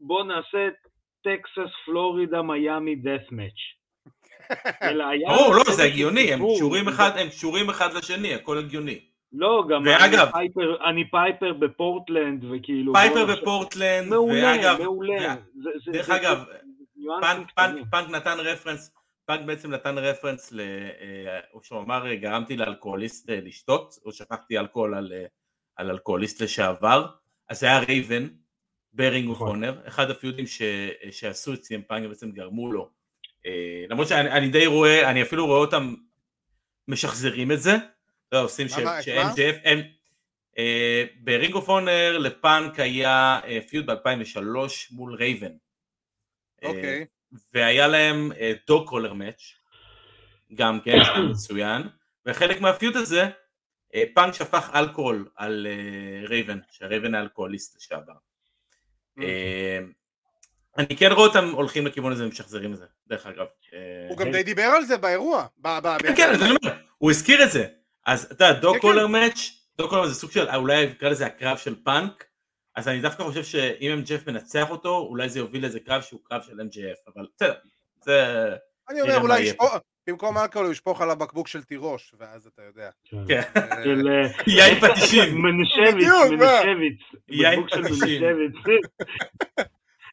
[0.00, 0.68] בואו נעשה
[1.22, 3.60] טקסס, פלורידה, מיאמי, death match.
[4.90, 5.28] אלא היה...
[5.28, 6.40] ברור, לא, זה הגיוני, הם
[7.28, 9.09] קשורים אחד לשני, הכל הגיוני.
[9.32, 12.92] לא, גם ואגב- אני פייפר, אני פייפר בפורטלנד, וכאילו...
[12.92, 15.34] פייפר בפורטלנד, מעולה, ואגב, מעולה.
[15.84, 16.44] זה- דרך זה- אגב,
[17.20, 18.90] פאנק, פאנק, פאנק נתן רפרנס,
[19.26, 20.60] פאנק בעצם נתן רפרנס, ל,
[21.54, 25.12] או שהוא אמר גרמתי לאלכוהוליסט לשתות, או שפכתי אלכוהול על,
[25.76, 27.06] על אלכוהוליסט לשעבר,
[27.48, 28.26] אז זה היה רייבן,
[28.92, 30.62] ב Ring of Honor, אחד הפיודים ש,
[31.10, 32.90] שעשו את סי.אם פאנק בעצם גרמו לו,
[33.88, 35.94] למרות שאני די רואה, אני אפילו רואה אותם
[36.88, 37.76] משחזרים את זה,
[38.32, 39.68] לא, עושים ש-MJF,
[40.58, 44.40] אה, ב Ring of Honor לפאנק היה feud ב-2003
[44.90, 45.52] מול רייבן.
[46.62, 47.06] אוקיי.
[47.54, 48.32] והיה להם
[48.66, 49.42] dog collar match,
[50.54, 50.98] גם כן,
[51.30, 51.82] מצוין,
[52.26, 53.28] וחלק מה feud הזה,
[54.14, 55.66] פאנק שפך אלכוהול על
[56.28, 58.12] רייבן, שהרייבן היה אלכוהוליסט לשעבר.
[60.78, 63.46] אני כן רואה אותם הולכים לכיוון הזה ומשחזרים את זה, דרך אגב.
[64.08, 65.46] הוא גם די דיבר על זה באירוע.
[65.98, 66.32] כן, כן,
[66.98, 67.66] הוא הזכיר את זה.
[68.06, 71.56] אז אתה יודע, dog collar match, dog collar זה סוג של, אולי נקרא לזה הקרב
[71.56, 72.24] של פאנק,
[72.76, 76.42] אז אני דווקא חושב שאם MJF מנצח אותו, אולי זה יוביל לאיזה קרב שהוא קרב
[76.42, 77.54] של MJF, אבל בסדר,
[78.04, 78.48] זה...
[78.90, 79.74] אני אומר, אולי ישפוך,
[80.06, 82.90] במקום אלכוהול הוא ישפוך על הבקבוק של תירוש, ואז אתה יודע.
[83.28, 83.42] כן.
[83.84, 84.08] של
[84.46, 85.42] יין פטישים.
[85.42, 87.22] מנשביץ, מנשביץ.
[87.28, 88.22] יין פטישים.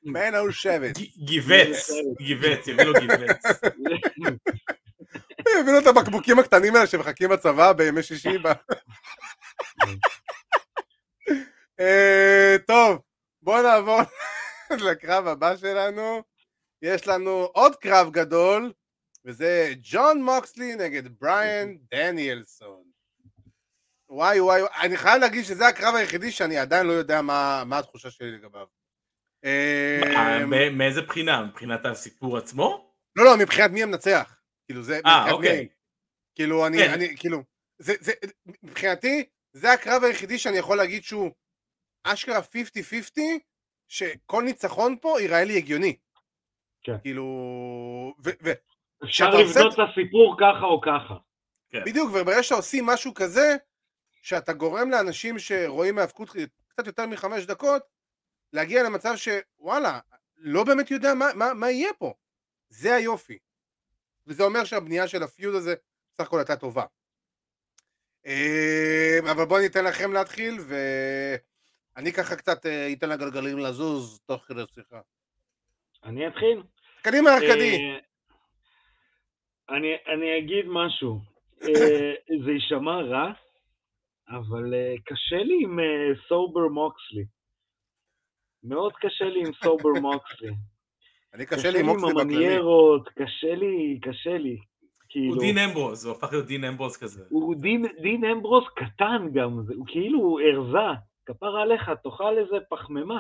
[0.04, 0.98] מנו שבט.
[1.18, 1.90] גיבץ,
[2.22, 3.44] גיבץ, יביא לו גיבץ.
[5.60, 8.38] הביאו את הבקבוקים הקטנים האלה שמחכים בצבא בימי שישי.
[12.68, 13.02] טוב,
[13.42, 14.00] בואו נעבור
[14.90, 16.24] לקרב הבא שלנו.
[16.82, 18.74] יש לנו עוד קרב גדול,
[19.26, 22.84] וזה ג'ון מוקסלי נגד בריאן דניאלסון.
[24.10, 28.12] וואי וואי, אני חייב להגיד שזה הקרב היחידי שאני עדיין לא יודע מה, מה התחושה
[28.12, 28.66] שלי לגביו.
[30.72, 31.44] מאיזה בחינה?
[31.44, 32.94] מבחינת הסיפור עצמו?
[33.16, 34.37] לא, לא, מבחינת מי המנצח.
[34.68, 35.68] כאילו זה, אה, אוקיי.
[36.36, 36.94] כאילו אני, כן.
[36.94, 37.44] אני, כאילו,
[37.80, 38.12] זה, זה,
[38.64, 41.32] מבחינתי, זה הקרב היחידי שאני יכול להגיד שהוא
[42.04, 43.20] אשכרה 50-50,
[43.88, 45.96] שכל ניצחון פה ייראה לי הגיוני.
[46.84, 47.00] כן.
[47.02, 47.24] כאילו,
[48.24, 48.30] ו...
[48.44, 48.52] ו
[49.04, 51.14] אפשר לבנות את הסיפור ככה או ככה.
[51.70, 51.84] כן.
[51.86, 53.56] בדיוק, וברגע שעושים משהו כזה,
[54.22, 56.30] שאתה גורם לאנשים שרואים האבקות
[56.68, 57.82] קצת יותר מחמש דקות,
[58.54, 60.00] להגיע למצב שוואלה,
[60.38, 62.14] לא באמת יודע מה, מה, מה יהיה פה.
[62.70, 63.38] זה היופי.
[64.28, 65.76] וזה אומר שהבנייה של הפיוד הזה
[66.18, 66.84] סך הכל הייתה טובה.
[68.26, 74.62] אה, אבל בואו ניתן לכם להתחיל, ואני ככה קצת אה, אתן לגלגלים לזוז תוך כדי
[74.76, 75.02] שיחה.
[76.04, 76.64] אני אתחיל?
[77.02, 77.76] קדימה, קדי.
[77.76, 77.98] אה,
[79.78, 81.20] אני, אני אגיד משהו.
[82.46, 83.32] זה יישמע רע,
[84.30, 84.74] אבל
[85.06, 85.80] קשה לי עם
[86.28, 87.26] סובר מוקסלי.
[88.64, 90.52] מאוד קשה לי עם סובר מוקסלי.
[91.34, 92.26] אני קשה לי עם מוקסלי בכללי.
[92.26, 94.58] קשה לי עם המניירות, קשה לי, קשה לי.
[95.10, 95.34] כאילו...
[95.34, 97.24] הוא דין אמברוז, הוא הפך להיות דין אמברוז כזה.
[97.30, 103.20] הוא דין, דין אמברוז קטן גם, הוא כאילו ארזה, כפר עליך, תאכל איזה פחמימה.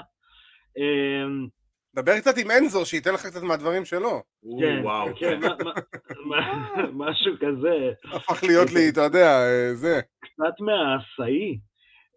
[0.78, 1.48] אמ,
[1.96, 4.24] דבר קצת עם אנזו, שייתן לך קצת מהדברים שלו.
[4.60, 5.16] כן, וואו.
[5.16, 5.40] כן,
[7.04, 7.92] משהו כזה.
[8.16, 9.40] הפך להיות לי, אתה יודע,
[9.74, 10.02] זה.
[10.20, 11.60] קצת מהעשאי,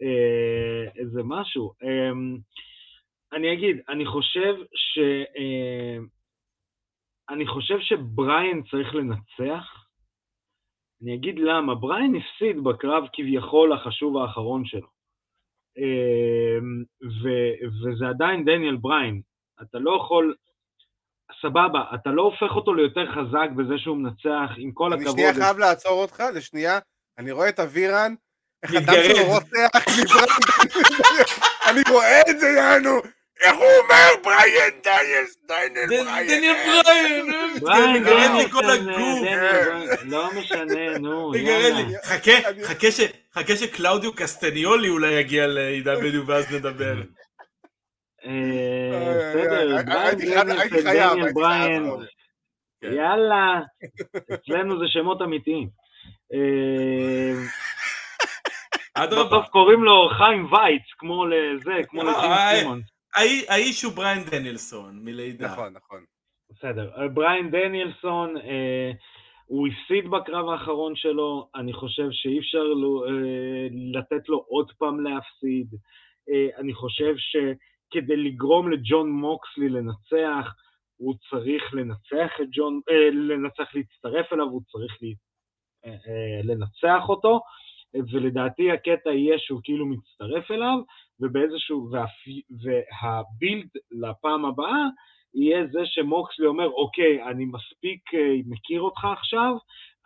[0.03, 1.72] אה, איזה משהו.
[3.33, 4.99] אני אגיד, אני חושב ש...
[5.37, 5.99] אה,
[7.31, 9.64] אני חושב שבריין צריך לנצח.
[11.03, 14.89] אני אגיד למה, בריין הפסיד בקרב כביכול החשוב האחרון שלו.
[15.78, 16.59] אה,
[17.22, 19.20] ו- וזה עדיין דניאל בריין.
[19.62, 20.35] אתה לא יכול,
[21.43, 25.07] סבבה, אתה לא הופך אותו ליותר חזק בזה שהוא מנצח, עם כל הכבוד.
[25.07, 26.78] אני שנייה חייב לעצור אותך, לשנייה.
[27.18, 28.14] אני רואה את אבירן,
[28.62, 29.70] איך הדם שלו רוצח
[31.70, 33.19] אני רואה את זה, יענו.
[33.41, 34.09] איך הוא אומר?
[34.22, 36.26] בריאן דיינס, דיינל בריאן.
[36.26, 37.61] דניאל בריאן.
[37.61, 39.18] בריאן, מגרד לי כל הגוף.
[40.03, 41.82] לא משנה, נו, יאללה.
[43.34, 46.95] חכה שקלאודיו קסטניולי אולי יגיע ל-AEW ואז נדבר.
[49.05, 51.84] בסדר, דניאל בריאן.
[52.82, 53.61] יאללה,
[54.34, 55.68] אצלנו זה שמות אמיתיים.
[58.97, 62.84] בסוף קוראים לו חיים וייץ, כמו לזה, כמו לג'ים סימונס.
[63.48, 65.52] האיש הוא בריין דניאלסון, מלידה.
[65.52, 66.04] נכון, נכון.
[66.50, 67.08] בסדר.
[67.14, 68.90] בריין דניאלסון, אה,
[69.46, 75.00] הוא הפסיד בקרב האחרון שלו, אני חושב שאי אפשר לו, אה, לתת לו עוד פעם
[75.00, 75.66] להפסיד.
[76.30, 80.54] אה, אני חושב שכדי לגרום לג'ון מוקסלי לנצח,
[80.96, 85.14] הוא צריך לנצח את ג'ון, אה, לנצח להצטרף אליו, הוא צריך לי,
[85.84, 87.40] אה, אה, לנצח אותו.
[88.12, 90.78] ולדעתי הקטע יהיה שהוא כאילו מצטרף אליו,
[91.20, 91.90] ובאיזשהו,
[92.50, 94.86] והבילד לפעם הבאה
[95.34, 99.54] יהיה זה שמוקסלי אומר, אוקיי, אני מספיק אה, מכיר אותך עכשיו,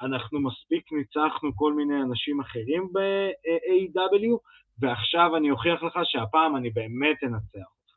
[0.03, 4.39] אנחנו מספיק ניצחנו כל מיני אנשים אחרים ב-AW,
[4.79, 7.95] ועכשיו אני אוכיח לך שהפעם אני באמת אנצח אותך.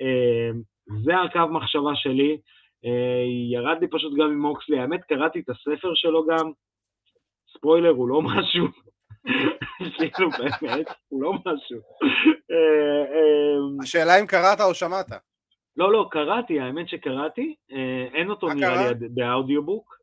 [0.00, 0.50] אה,
[1.04, 2.38] זה הקו מחשבה שלי.
[2.84, 6.50] אה, ירד לי פשוט גם עם מוקסלי, האמת קראתי את הספר שלו גם,
[7.56, 8.66] ספוילר הוא לא משהו,
[9.98, 11.78] כאילו באמת, הוא לא משהו.
[12.50, 15.06] אה, אה, השאלה אם קראת או שמעת.
[15.76, 17.54] לא, לא, קראתי, האמת שקראתי,
[18.14, 19.98] אין אותו נראה לי באודיובוק,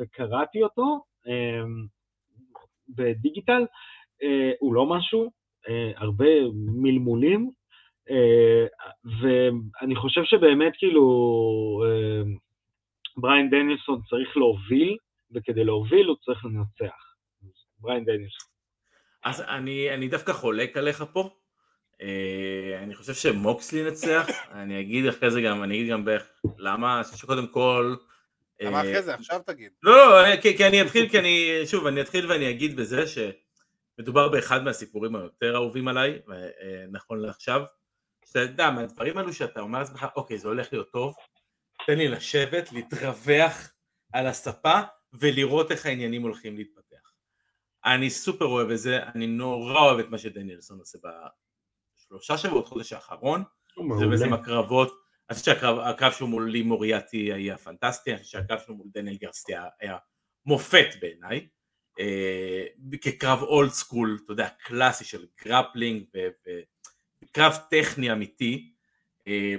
[0.00, 1.04] וקראתי אותו
[2.88, 3.66] בדיגיטל,
[4.60, 5.30] הוא לא משהו,
[5.96, 6.26] הרבה
[6.82, 7.50] מלמולים,
[8.10, 8.66] אה,
[9.20, 11.04] ואני חושב שבאמת כאילו
[11.86, 12.22] אה,
[13.16, 14.96] בריין דניאלסון צריך להוביל,
[15.34, 17.14] וכדי להוביל הוא צריך לנצח.
[17.78, 18.48] בריין דניאלסון.
[19.24, 21.30] אז אני, אני דווקא חולק עליך פה.
[21.94, 26.28] Uh, אני חושב שמוקסלי ינצח, אני אגיד אחרי זה גם, אני אגיד גם בערך
[26.58, 27.96] למה, אני חושב שקודם כל...
[28.60, 29.14] למה אחרי זה?
[29.14, 29.72] עכשיו תגיד.
[29.82, 34.28] לא, לא, כי, כי אני אתחיל, כי אני, שוב, אני אתחיל ואני אגיד בזה שמדובר
[34.28, 36.18] באחד מהסיפורים היותר אהובים עליי,
[36.92, 37.62] נכון לעכשיו.
[38.26, 41.14] שאתה יודע, מהדברים האלו שאתה אומר לעצמך, אוקיי, זה הולך להיות טוב,
[41.86, 43.72] תן לי לשבת, להתרווח
[44.12, 44.80] על הספה
[45.14, 47.12] ולראות איך העניינים הולכים להתפתח.
[47.84, 50.98] אני סופר אוהב את זה, אני נורא אוהב את מה שדניאלסון עושה
[51.96, 53.42] בשלושה שבועות, חודש האחרון,
[53.98, 58.58] זה בעצם הקרבות, אני חושב שהקרב שהוא מול לי מוריאטי היה פנטסטי, אני חושב שהקרב
[58.66, 59.96] שלו מול דניאל גרסיה היה
[60.46, 61.48] מופת בעיניי,
[62.00, 62.64] אה,
[63.00, 66.28] כקרב old school, אתה יודע, קלאסי של grappling ו-
[67.32, 68.72] קרב טכני אמיתי.
[69.28, 69.54] אה,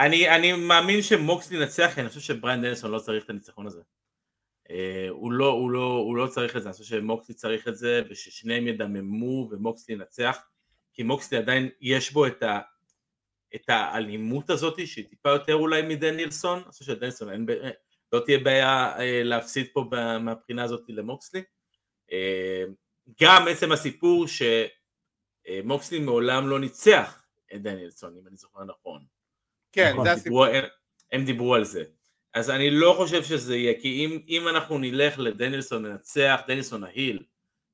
[0.00, 3.80] אני, אני מאמין שמוקסלי ינצח, כי אני חושב שבריאן דניאלסון לא צריך את הניצחון הזה.
[4.70, 7.76] אה, הוא לא, הוא, לא, הוא לא צריך את זה, אני חושב שמוקסלי צריך את
[7.76, 10.38] זה, וששניהם ידממו ומוקסלי ינצח,
[10.92, 12.60] כי מוקסלי עדיין יש בו את, ה,
[13.54, 17.46] את האלימות הזאת, שהיא טיפה יותר אולי מדניאלסון, אני חושב שדניאלסון אין,
[18.12, 19.84] לא תהיה בעיה אה, להפסיד פה
[20.20, 21.42] מהבחינה הזאת למוקסלי.
[23.20, 24.42] גם עצם הסיפור ש...
[25.48, 27.22] אה, מוקסלי מעולם לא ניצח
[27.54, 29.04] את דניאלסון, אם אני זוכר נכון.
[29.72, 30.44] כן, נכון, זה הסיפור.
[30.44, 30.64] הם,
[31.12, 31.84] הם דיברו על זה.
[32.34, 37.22] אז אני לא חושב שזה יהיה, כי אם, אם אנחנו נלך לדניאלסון מנצח, דניאלסון ההיל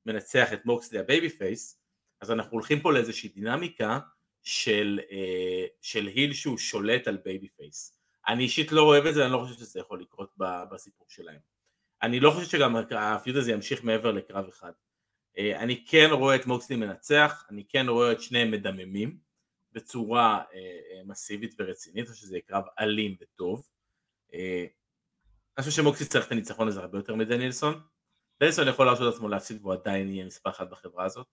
[0.05, 1.81] מנצח את מוקסלי ה babyface,
[2.21, 3.99] אז אנחנו הולכים פה לאיזושהי דינמיקה
[4.43, 7.99] של, אה, של heel שהוא שולט על babyface.
[8.27, 10.33] אני אישית לא אוהב את זה, אני לא חושב שזה יכול לקרות
[10.71, 11.39] בסיפור שלהם.
[12.01, 14.71] אני לא חושב שגם ה feud הזה ימשיך מעבר לקרב אחד.
[15.37, 19.17] אה, אני כן רואה את מוקסלי מנצח, אני כן רואה את שניהם מדממים
[19.71, 23.67] בצורה אה, אה, מסיבית ורצינית, חושב שזה קרב אלים וטוב.
[24.33, 27.81] אני חושב שמוקסלי צריך את הניצחון הזה הרבה יותר מדניאלסון.
[28.39, 31.27] דניאלסון יכול להרשות לעצמו להפסיד והוא עדיין יהיה מספר אחת בחברה הזאת.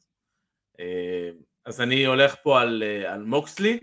[1.64, 3.80] אז אני הולך פה על, על מוקסלי,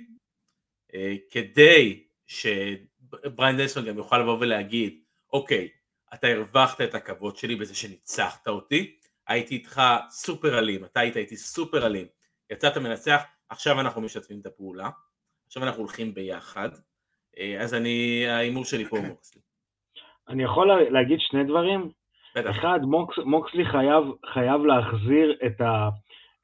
[1.30, 5.03] כדי שבריין דניאלסון גם יוכל לבוא ולהגיד,
[5.34, 5.70] אוקיי,
[6.14, 8.97] אתה הרווחת את הכבוד שלי בזה שניצחת אותי,
[9.28, 12.07] הייתי איתך סופר אלים, אתה היית איתי סופר אלים,
[12.49, 14.89] יצאת מנצח, עכשיו אנחנו משתפים את הפעולה,
[15.47, 16.80] עכשיו אנחנו הולכים ביחד, אה,
[17.59, 19.41] אז אני, ההימור שלי פה הוא מוקסלי.
[20.29, 21.89] אני יכול להגיד שני דברים?
[22.36, 22.49] בטח.
[22.49, 24.03] אחד, מוקס, מוקסלי חייב,
[24.34, 25.89] חייב להחזיר את, ה,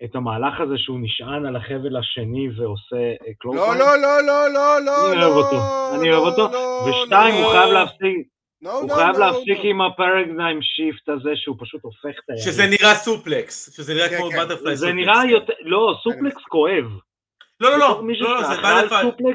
[0.03, 3.57] את המהלך הזה שהוא נשען על החבל השני ועושה clothesline.
[3.57, 5.57] אה, לא, לא, לא, לא, לא, לא, אני אוהב אותו,
[5.95, 6.57] אני אוהב אותו.
[6.89, 8.27] ושתיים, הוא חייב להפסיק,
[8.63, 9.67] No, הוא no, חייב no, להפסיק no.
[9.67, 12.39] עם ה Paradigm Shift הזה שהוא פשוט הופך את היד.
[12.39, 14.55] שזה נראה suplex, שזה נראה כן, כמו butterfly כן.
[14.55, 14.79] suplex.
[14.79, 16.85] זה נראה יותר, לא, suplex כואב.
[17.59, 19.33] לא, לא, לא, לא, זה butterfly.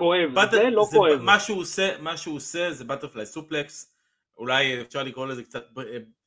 [0.00, 1.20] כואב, זה לא כואב.
[1.20, 3.94] מה שהוא עושה, מה שהוא עושה זה butterfly suplex,
[4.38, 5.64] אולי אפשר לקרוא לזה קצת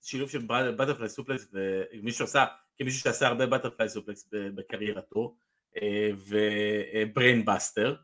[0.02, 2.46] שילוב של butterfly suplex, ומישהו עשה,
[2.78, 5.36] כמישהו שעשה הרבה butterfly suplex בקריירתו,
[5.82, 7.96] אה, ו brainbuster.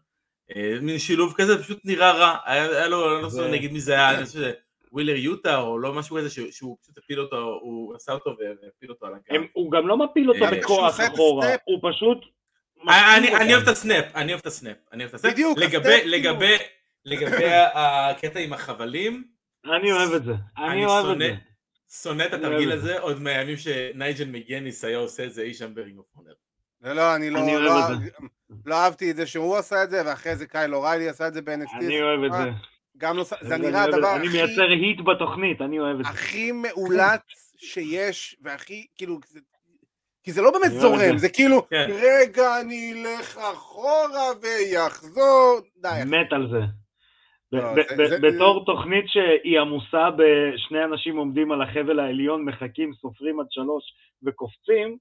[0.55, 3.93] אה, מין שילוב כזה, פשוט נראה רע, היה לו, אני לא זוכר נגיד מי זה
[3.93, 4.51] היה, אני חושב
[4.91, 9.05] ווילר יוטה או לא משהו כזה שהוא פשוט הפיל אותו, הוא עשה אותו והפיל אותו
[9.05, 9.41] על הגב.
[9.53, 12.38] הוא גם לא מפיל אותו אה, בכוח אחורה, הוא פשוט...
[12.87, 15.18] אה, אני אוהב את ה snap, אני אוהב את ה snap, אני אוהב את ה
[15.18, 15.33] snap.
[15.33, 15.59] בדיוק,
[17.05, 19.23] לגבי הקטע עם החבלים,
[19.65, 21.35] אני אוהב את זה, אני אוהב את זה.
[22.03, 25.80] שונא את התרגיל הזה עוד מהימים שנייג'ל מגניס היה עושה את זה אי שם ב
[25.80, 26.33] Ring of Honor.
[26.81, 27.81] לא, לא, אני לא, לא,
[28.65, 31.41] לא אהבתי את זה שהוא עשה את זה, ואחרי זה קייל אוריילי עשה את זה
[31.41, 31.75] ב-NXT.
[31.75, 32.51] אני אוהב את זה.
[32.97, 34.19] גם לא, זה נראה הדבר הכי...
[34.19, 36.11] אני מייצר heat בתוכנית, אני אוהב את זה.
[36.11, 39.19] הכי מאולץ שיש, והכי, כאילו,
[40.29, 41.87] כי זה לא באמת זורם, זה כאילו, כן.
[41.89, 46.01] רגע, אני אלך אחורה ויחזור, די.
[46.05, 46.61] מת על זה.
[47.51, 47.61] לא,
[48.21, 53.83] בתור תוכנית שהיא עמוסה בשני אנשים עומדים על החבל העליון, מחכים, סופרים עד שלוש
[54.23, 54.97] וקופצים,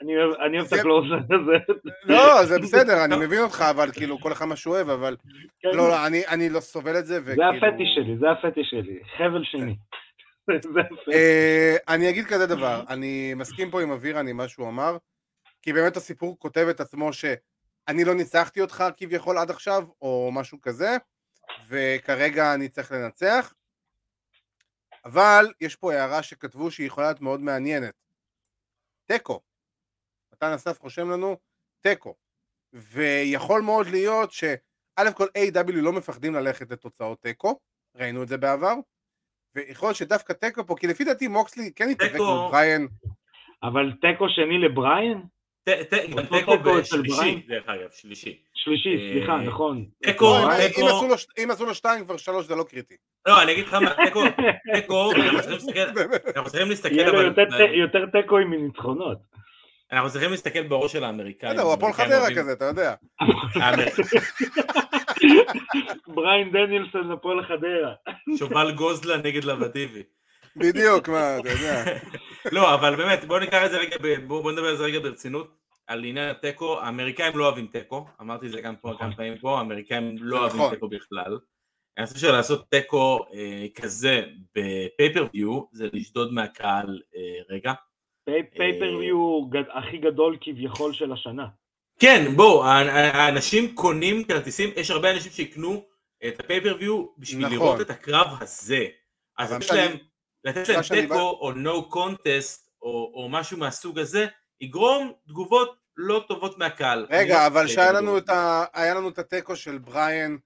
[0.00, 1.74] אני אוהב את הקלוזר הזה.
[2.04, 5.16] לא, זה בסדר, אני מבין אותך, אבל כאילו, כל אחד מה שהוא אוהב, אבל...
[5.60, 5.68] כן.
[5.74, 9.74] לא, לא, אני לא סובל את זה, זה הפטיש שלי, זה הפטיש שלי, חבל שני.
[11.12, 14.96] אה, אני אגיד כזה דבר, אני מסכים פה עם אבירן עם מה שהוא אמר,
[15.62, 17.10] כי באמת הסיפור כותב את עצמו
[17.88, 20.96] אני לא ניצחתי אותך כביכול עד עכשיו, או משהו כזה,
[21.68, 23.54] וכרגע אני צריך לנצח.
[25.04, 27.94] אבל יש פה הערה שכתבו שהיא יכולה להיות מאוד מעניינת.
[29.04, 29.40] תיקו.
[30.32, 31.36] מתן אסף רושם לנו
[31.80, 32.14] תיקו.
[32.72, 34.54] ויכול מאוד להיות שא'
[35.16, 37.60] כל A.W לא מפחדים ללכת לתוצאות תיקו,
[37.94, 38.74] ראינו את זה בעבר,
[39.56, 42.88] ויכול להיות שדווקא תיקו פה, כי לפי דעתי מוקסלי כן יתאבק תיקו- מול בריין,
[43.62, 45.22] אבל תיקו שני לבריין?
[45.64, 47.40] תיקו תיקו בשלישי, בריין?
[47.48, 48.38] דרך אגב, שלישי.
[48.54, 49.84] שלישי, אה, סליחה, נכון.
[50.02, 52.94] תיקו, לא, אם- תיקו- אם עשו לו שתיים כבר שלוש זה לא קריטי.
[53.28, 54.22] לא, אני אגיד לך מה, תיקו,
[54.74, 56.00] תיקו, אנחנו צריכים להסתכל-
[56.36, 59.18] אנחנו צריכים להסתכל, יהיה לו אבל- יותר ת- יותר תיקואים מניצחונות.
[59.92, 61.52] אנחנו צריכים להסתכל בראש של האמריקאים.
[61.52, 62.94] בסדר, הוא הפועל חדרה כזה, אתה יודע.
[66.06, 67.94] בריין דניאלסון הפועל חדרה.
[68.38, 70.02] שובל גוזלה נגד לבטיבי.
[70.56, 71.84] בדיוק, מה, אתה יודע.
[72.52, 75.62] לא, אבל באמת, בואו ניקח את זה רגע, ב- בואו נדבר על זה רגע ברצינות.
[75.86, 79.58] על עניין התיקו, האמריקאים לא אוהבים תיקו, אמרתי את זה גם פה כמה פעמים פה,
[79.58, 80.74] האמריקאים לא אוהבים נכון.
[80.74, 81.38] תיקו בכלל.
[81.98, 84.24] אני חושב שלעשות תיקו אה, כזה
[84.56, 87.72] בפייפריוויו זה לשדוד מהקהל אה, רגע.
[88.56, 89.40] פייפריוויו
[89.72, 91.46] הכי גדול כביכול של השנה.
[91.98, 95.84] כן, בואו, האנשים קונים כרטיסים, יש הרבה אנשים שיקנו
[96.28, 97.58] את הפייפריוויו בשביל נכון.
[97.58, 98.86] לראות את הקרב הזה.
[99.38, 99.96] אז אני- להם,
[100.44, 104.26] לתת להם תיקו או no contest או או משהו מהסוג הזה,
[104.60, 107.06] יגרום תגובות לא טובות מהקהל.
[107.10, 108.64] רגע, אני- אבל שהיה לנו את ה...
[108.74, 110.38] היה לנו את התיקו של בריין.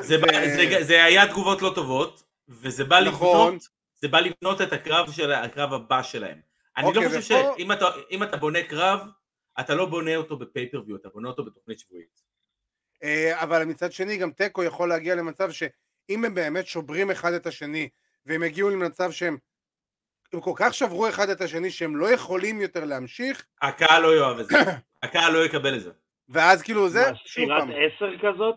[0.00, 3.46] זה, ו- בא- זה, זה היה תגובות לא טובות, וזה בא נכון.
[3.48, 3.62] לבנות,
[3.94, 6.38] זה בא לבנות את הקרב של הקרב הבא שלהם.
[6.76, 7.86] אני אוקיי, לא חושב ופה- שאם אתה,
[8.22, 9.00] אתה בונה קרב,
[9.60, 12.22] אתה לא בונה אותו בפייפריוויו, אתה בונה אותו בתוכנית שבועית.
[13.02, 17.46] אה, אבל מצד שני גם תיקו יכול להגיע למצב שאם הם באמת שוברים אחד את
[17.46, 17.88] השני
[18.26, 19.36] והם הגיעו למצב שהם
[20.32, 24.38] הם כל כך שברו אחד את השני שהם לא יכולים יותר להמשיך הקהל לא יאהב
[24.38, 24.54] את זה,
[25.02, 25.90] הקהל לא יקבל את זה.
[26.28, 28.56] ואז כאילו זה שוב פעם עשר כזאת?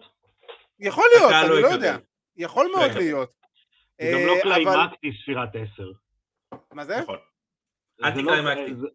[0.80, 1.68] יכול להיות אני לא לא.
[1.68, 1.98] יודע
[2.38, 2.92] יכול מאוד.
[2.92, 3.30] להיות
[4.02, 5.92] זה גם אה, לא אבל- קליימקטי ספירת עשר.
[6.72, 6.98] מה זה?
[7.02, 7.18] נכון.
[8.00, 8.76] זה אנטי לא- קליימקטי.
[8.76, 8.88] זה-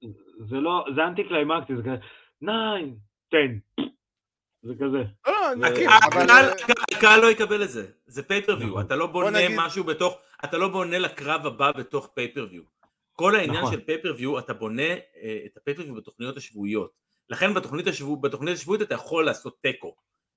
[0.49, 1.97] זה לא, זה אנטי קליימקטי, זה כזה,
[2.43, 2.95] ניין,
[3.31, 3.83] תן.
[4.63, 5.03] זה כזה.
[5.27, 8.85] לא, לא, הקהל- אה, לא יקבל את זה, זה pay-per-view, נכון.
[8.87, 12.63] אתה לא בונה נגיד- משהו בתוך, אתה לא בונה לקרב הבא בתוך pay-per-view.
[13.13, 13.73] כל העניין נכון.
[13.73, 16.91] של pay-per-view, אתה בונה אה, את ה pay-per-view בתוכניות השבועיות.
[17.31, 19.95] לכן בתוכנית השבוע- בתוכנית השבועית אתה יכול לעשות תיקו,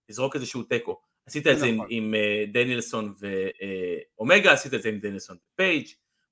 [0.09, 1.01] לזרוק איזשהו תיקו.
[1.25, 1.87] עשית את זה עם- נכון.
[1.89, 3.13] עם אה, דניאלסון
[4.17, 5.87] ואומגה, עשית את זה עם דניאלסון ופייג',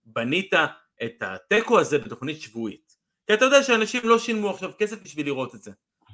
[0.06, 0.54] בנית
[1.04, 2.96] את התיקו הזה בתוכנית שבועית.
[3.28, 5.72] כי אתה יודע שאנשים לא שילמו עכשיו כסף בשביל לראות את זה.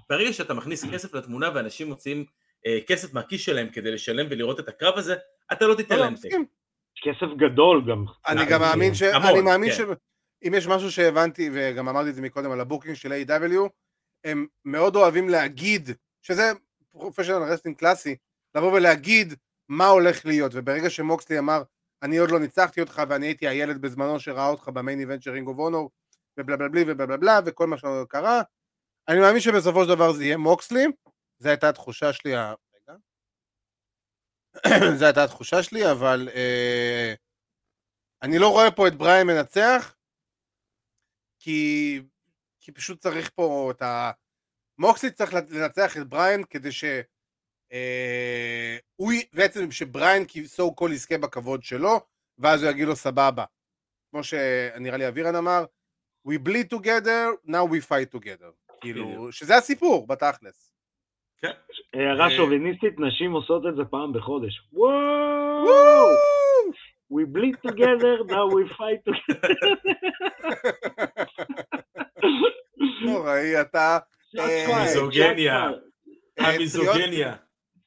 [0.09, 2.25] ברגע שאתה מכניס כסף לתמונה ואנשים מוציאים
[2.65, 5.15] אה, כסף מהכיס שלהם כדי לשלם ולראות את הקרב הזה,
[5.51, 6.37] אתה לא תיתן לא, לא, להם תיקו.
[7.03, 8.05] כסף גדול גם.
[8.27, 8.45] אני.
[8.45, 9.01] גם מאמין ש...
[9.01, 9.75] המון, אני מאמין כן.
[9.75, 13.69] שאם יש משהו שהבנתי, וגם אמרתי את זה מקודם על ה booking של AEW,
[14.23, 15.89] הם מאוד אוהבים להגיד,
[16.21, 16.51] שזה
[16.91, 18.15] professional wrestling קלאסי,
[18.55, 19.33] לבוא ולהגיד
[19.69, 21.63] מה הולך להיות, וברגע שמוקסלי אמר,
[22.03, 25.31] אני עוד לא ניצחתי אותך ואני הייתי הילד בזמנו שראה אותך ב main event של
[25.31, 25.91] Ring of Honor,
[26.37, 28.41] ובלה בלה בלי ובלה בלה וכל מה שקרה,
[29.07, 30.85] אני מאמין שבסופו של דבר זה יהיה מוקסלי,
[31.39, 32.95] זו הייתה התחושה שלי, רגע.
[34.99, 37.13] זו הייתה התחושה שלי, אבל אה,
[38.21, 39.95] אני לא רואה פה את בריין מנצח,
[41.39, 42.01] כי,
[42.59, 44.11] כי פשוט צריך פה את ה...
[44.77, 46.83] מוקסלי צריך לנצח את בריין כדי ש...
[47.73, 50.23] אה, הוא בעצם שבריין
[50.57, 51.99] so called יזכה בכבוד שלו,
[52.37, 53.43] ואז הוא יגיד לו סבבה.
[54.11, 55.65] כמו שנראה לי אבירן אמר,
[56.27, 58.51] We bleed together, now we fight together.
[58.81, 59.31] כאילו.
[59.31, 60.73] שזה הסיפור, בתכלס.
[61.93, 64.61] הערה אה, שוביניסטית, נשים עושות את זה פעם בחודש.
[64.73, 65.67] וואו!
[67.13, 69.75] We bleed together, now we fight together.
[73.05, 73.97] נוראי, אתה...
[74.39, 75.69] אה, מיזוגניה.
[76.39, 77.35] אה, המיזוגניה.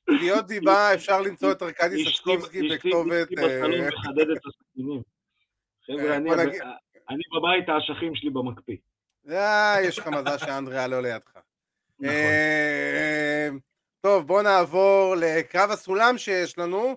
[0.07, 3.29] תביעות דיבה, אפשר למצוא את ארכדי סצ'קובסקי בכתובת...
[3.29, 5.03] אשתי אה, בסלון מחדדת את הסכינים.
[5.91, 6.17] אה, חבר'ה,
[7.09, 8.77] אני בבית, האשכים שלי במקפיא.
[9.31, 11.39] אה, יש לך מזל שאנדריאה לא לידך.
[11.99, 13.61] נכון.
[14.01, 16.97] טוב, בוא נעבור לקרב הסולם שיש לנו,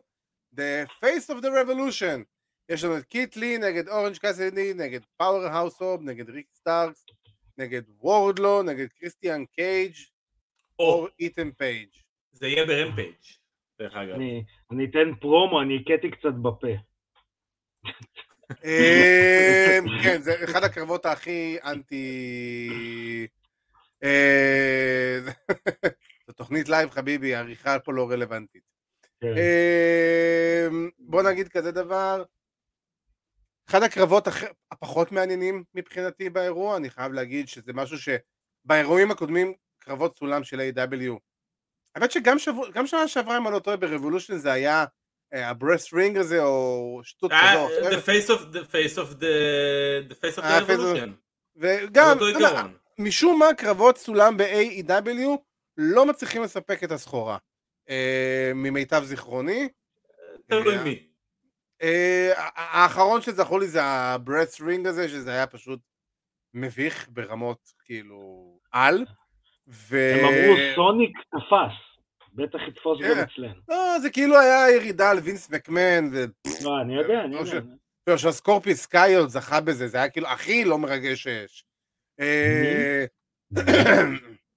[0.56, 2.24] The Face of the Revolution.
[2.70, 7.06] יש לנו את קית' לי נגד אורנג' קאסידי, נגד פאוורהאוס הובס, נגד ריקי סטארקס,
[7.58, 9.94] נגד וורדלו, נגד קריסטיאן קייג'
[10.80, 11.90] או, או איתן פייג'.
[12.38, 13.16] זה יהיה ברמפייג',
[13.80, 14.16] דרך אגב.
[14.16, 16.68] אני- אני אתן פרומו, אני הקאתי קצת בפה.
[18.66, 23.28] אה, כן, זה אחד הקרבות הכי אנטי...
[24.04, 25.20] אה,
[26.28, 28.64] זו תוכנית לייב חביבי, העריכה פה לא רלוונטית.
[29.22, 29.38] כן.
[29.38, 30.68] אה,
[31.00, 32.24] בוא נגיד כזה דבר,
[33.70, 34.28] אחד הקרבות
[34.72, 41.20] הפחות מעניינים מבחינתי באירוע, אני חייב להגיד שזה משהו שבאירועים הקודמים, קרבות סולם של AEW.
[41.98, 44.86] האמת שגם שבוע- גם שנה שעברה, אם אני לא טועה, ב Revolution זה היה
[45.34, 48.98] אה, ה brass ring הזה, או שטות אה, כזו או the face of the face
[48.98, 49.26] of the
[50.12, 51.10] the face of אה, the revolution.
[51.56, 52.18] וגם.
[53.00, 55.30] משום מה קרבות סולם ב-AEW
[55.78, 57.38] לא מצליחים לספק את הסחורה.
[57.90, 59.70] אה, ממיטב זיכרוני.
[60.48, 61.08] תלוי מי.
[61.82, 65.80] אה, האחרון שזכור לי זה הברס רינג הזה, שזה היה פשוט
[66.54, 69.06] מביך ברמות כאילו על.
[69.68, 69.98] ו...
[69.98, 72.04] הם אמרו סוניק תפס,
[72.34, 73.22] בטח יתפוס גם כן.
[73.22, 73.62] אצלנו.
[73.70, 76.26] לא, זה כאילו היה ירידה על וינס מקמן, ו...
[76.64, 77.60] לא, אני יודע, אני לא יודע.
[78.08, 81.64] לא, שהסקורפיו סקאי עוד זכה בזה, זה היה כאילו הכי לא מרגש שיש.
[82.20, 83.06] אה,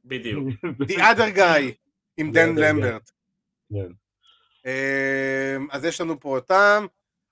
[0.05, 0.49] בדיוק.
[0.83, 1.73] The other guy
[2.17, 2.59] עם דן.
[2.59, 3.11] למברט.
[3.73, 3.93] כן.
[4.67, 6.87] אמ, אז יש לנו פה אותם.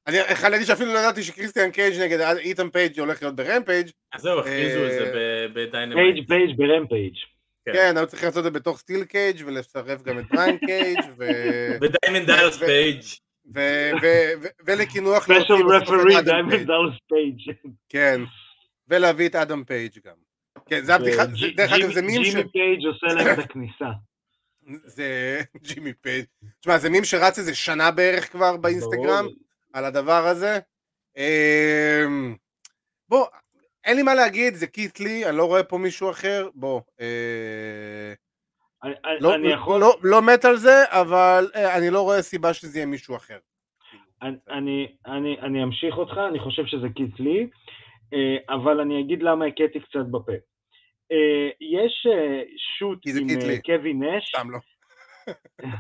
[0.07, 3.91] אני יכול להגיד שאפילו לא ידעתי שקריסטיאן קייג' נגד איתן פייג' הולך להיות ברמפייג'.
[4.13, 6.29] אז זהו, הכריזו את זה ב- פייג' בדיינמייט.
[6.29, 7.15] פייג' ברמפייג'.
[7.73, 7.93] כן.
[7.93, 11.79] כן, היו צריכים לעשות את זה בתוך steel cage ולצרף גם את בריין קייג' ו-
[11.81, 13.01] בדיימנד דיילס פייג'.
[13.55, 16.67] ו- ו- ו- ולקינוח special להוציא בסוף את referee אדם דיימנד פייג'.
[16.67, 17.57] דאלס פייג'.
[17.89, 18.21] כן,
[18.89, 20.15] ולהביא את אדם פייג' גם.
[20.67, 22.29] כן, זה הבדיחה, זה- דרך אגב זה מים ש...
[22.35, 23.89] ג'ימי פייג' עושה להם את הכניסה.
[24.97, 26.25] זה ג'ימי פייג'.
[26.61, 29.27] תשמע, זה מים שרץ איזה שנה בערך כבר באינסטגרם.
[29.73, 30.59] על הדבר הזה.
[31.17, 32.37] אמ,
[33.09, 33.27] בוא,
[33.89, 36.81] אין לי מה להגיד, זה קית' לי, אני לא רואה פה מישהו אחר, בוא.
[37.01, 38.13] אה,
[38.85, 39.81] אני- לא, אני יכול...
[39.81, 43.39] לא, לא מת על זה, אבל אה, אני לא רואה סיבה שזה יהיה מישהו אחר.
[44.23, 47.49] אני- אני, אני, אני אמשיך אותך, אני חושב שזה קית' לי,
[48.15, 50.33] אה, אבל אני אגיד למה הקאתי קצת בפה.
[51.13, 52.43] אה, יש אה,
[52.79, 53.63] shoot עם קית' אה.
[53.77, 54.59] קווין נש, סתם לא.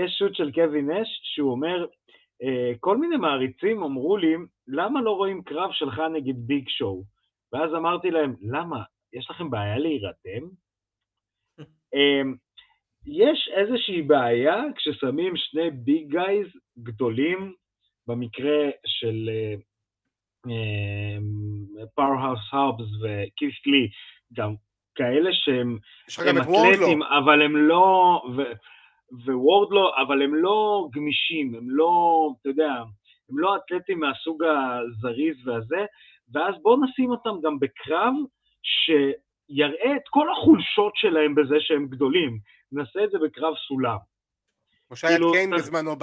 [0.00, 1.86] יש shoot של קווין נש שהוא אומר,
[2.80, 4.34] כל מיני מעריצים אמרו לי,
[4.68, 7.04] למה לא רואים קרב שלך נגד ביג שואו?
[7.52, 8.82] ואז אמרתי להם, למה?
[9.12, 10.46] יש לכם בעיה להירדם?
[11.94, 12.22] אה,
[13.06, 16.46] יש איזושהי בעיה כששמים שני big guys
[16.78, 17.54] גדולים,
[18.06, 19.30] במקרה של
[21.94, 23.88] פאוורהאוס הובס וקית' לי,
[24.32, 24.54] גם
[24.94, 25.78] כאלה שהם
[26.08, 26.72] יש לך גם הם את וורדלו.
[26.72, 28.52] אתלטים, אבל הם לא, ו-
[29.26, 31.92] ווורדלו, אבל הם לא גמישים, הם לא,
[32.40, 32.72] אתה יודע,
[33.30, 35.84] הם לא אתלטים מהסוג הזריז והזה,
[36.32, 38.12] ואז בואו נשים אותם גם בקרב
[38.62, 42.38] שיראה את כל החולשות שלהם בזה שהם גדולים.
[42.72, 43.96] נעשה את זה בקרב סולם.
[44.88, 45.96] כמו שהיה כאילו, קיין אתה- בזמנו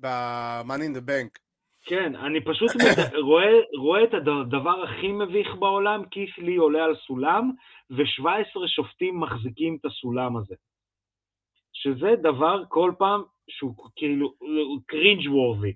[0.00, 1.38] ב-Money in the Bank.
[1.86, 2.70] כן, אני פשוט
[3.28, 7.50] רואה, רואה את הדבר הכי מביך בעולם, כיף לי עולה על סולם,
[7.90, 10.54] ו-17 שופטים מחזיקים את הסולם הזה.
[11.84, 14.34] שזה דבר כל פעם שהוא כאילו
[14.86, 15.72] cringe worthy.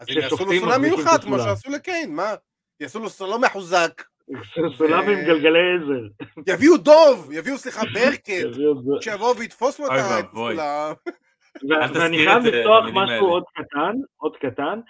[0.00, 1.38] אז הם יעשו לו סולם מיוחד, כמו.
[1.38, 2.34] שעשו לקיין, מה?
[2.80, 4.02] יעשו לו סולם מחוזק.
[4.76, 6.24] סולם עם גלגלי עזר.
[6.54, 8.28] יביאו דוב, יביאו, סליחה, ברקט.
[8.28, 8.90] יביאו את זה.
[9.00, 9.90] שיבוא ויתפוס לו את.
[9.92, 10.92] הסולם.
[11.68, 13.26] ואני חייב אה, לפתוח משהו.
[13.26, 14.80] עוד קטן, עוד קטן.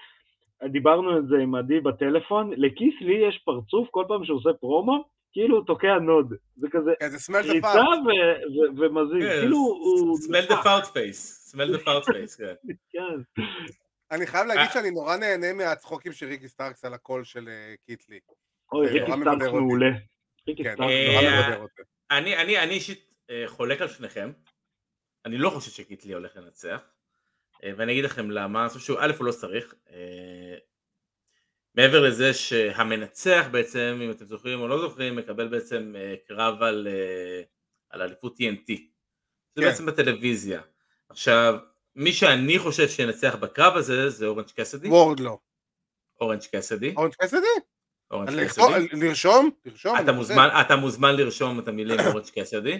[0.64, 5.04] דיברנו על זה עם עדי בטלפון, לקית' לי יש פרצוף כל פעם שהוא עושה פרומו,
[5.34, 6.34] כאילו הוא תוקע נוד.
[6.56, 7.68] זה כזה כן, קריצה
[8.06, 10.18] ו- ומזיז, כן, כאילו הוא...
[10.18, 11.50] smell the fart face.
[11.50, 12.54] smell the fart face, כן.
[12.92, 13.42] כן.
[14.10, 14.72] אני חייב להגיד אה.
[14.72, 18.20] שאני נורא נהנה מהצחוקים של ריקי סטארקס על הקול של אה, קית' לי.
[18.72, 19.46] אוי, ריקי סטארקס.
[19.46, 19.90] מעולה.
[20.48, 20.74] ריקי כן.
[22.10, 24.32] אני, אני, אני אישית אה, חולק על שניכם.
[25.24, 26.80] אני לא חושב שקית' לי הולך לנצח.
[27.76, 28.60] ואני אגיד לכם למה.
[28.60, 29.74] אני חושב שהוא, א', הוא לא צריך.
[31.78, 36.62] אה, מעבר לזה שהמנצח בעצם, אם אתם זוכרים או לא זוכרים, מקבל בעצם אה, קרב
[36.62, 37.42] על, אה,
[37.90, 38.72] על אליפות TNT.
[39.56, 39.68] זה כן.
[39.68, 40.60] בעצם בטלוויזיה.
[41.08, 41.54] עכשיו,
[41.96, 44.88] מי שאני חושב שינצח בקרב הזה זה אורנג' קסדי.
[44.88, 45.38] וורדלו.
[46.20, 46.94] אורנג' קסדי.
[46.96, 47.46] אורנג' קסדי?
[48.10, 48.44] אורנג' קסדי.
[48.44, 49.50] לכתוב- לרשום?
[49.64, 49.96] לרשום?
[50.00, 52.78] אתה מוזמן, אתה מוזמן לרשום את המילים אורנג' קסדי.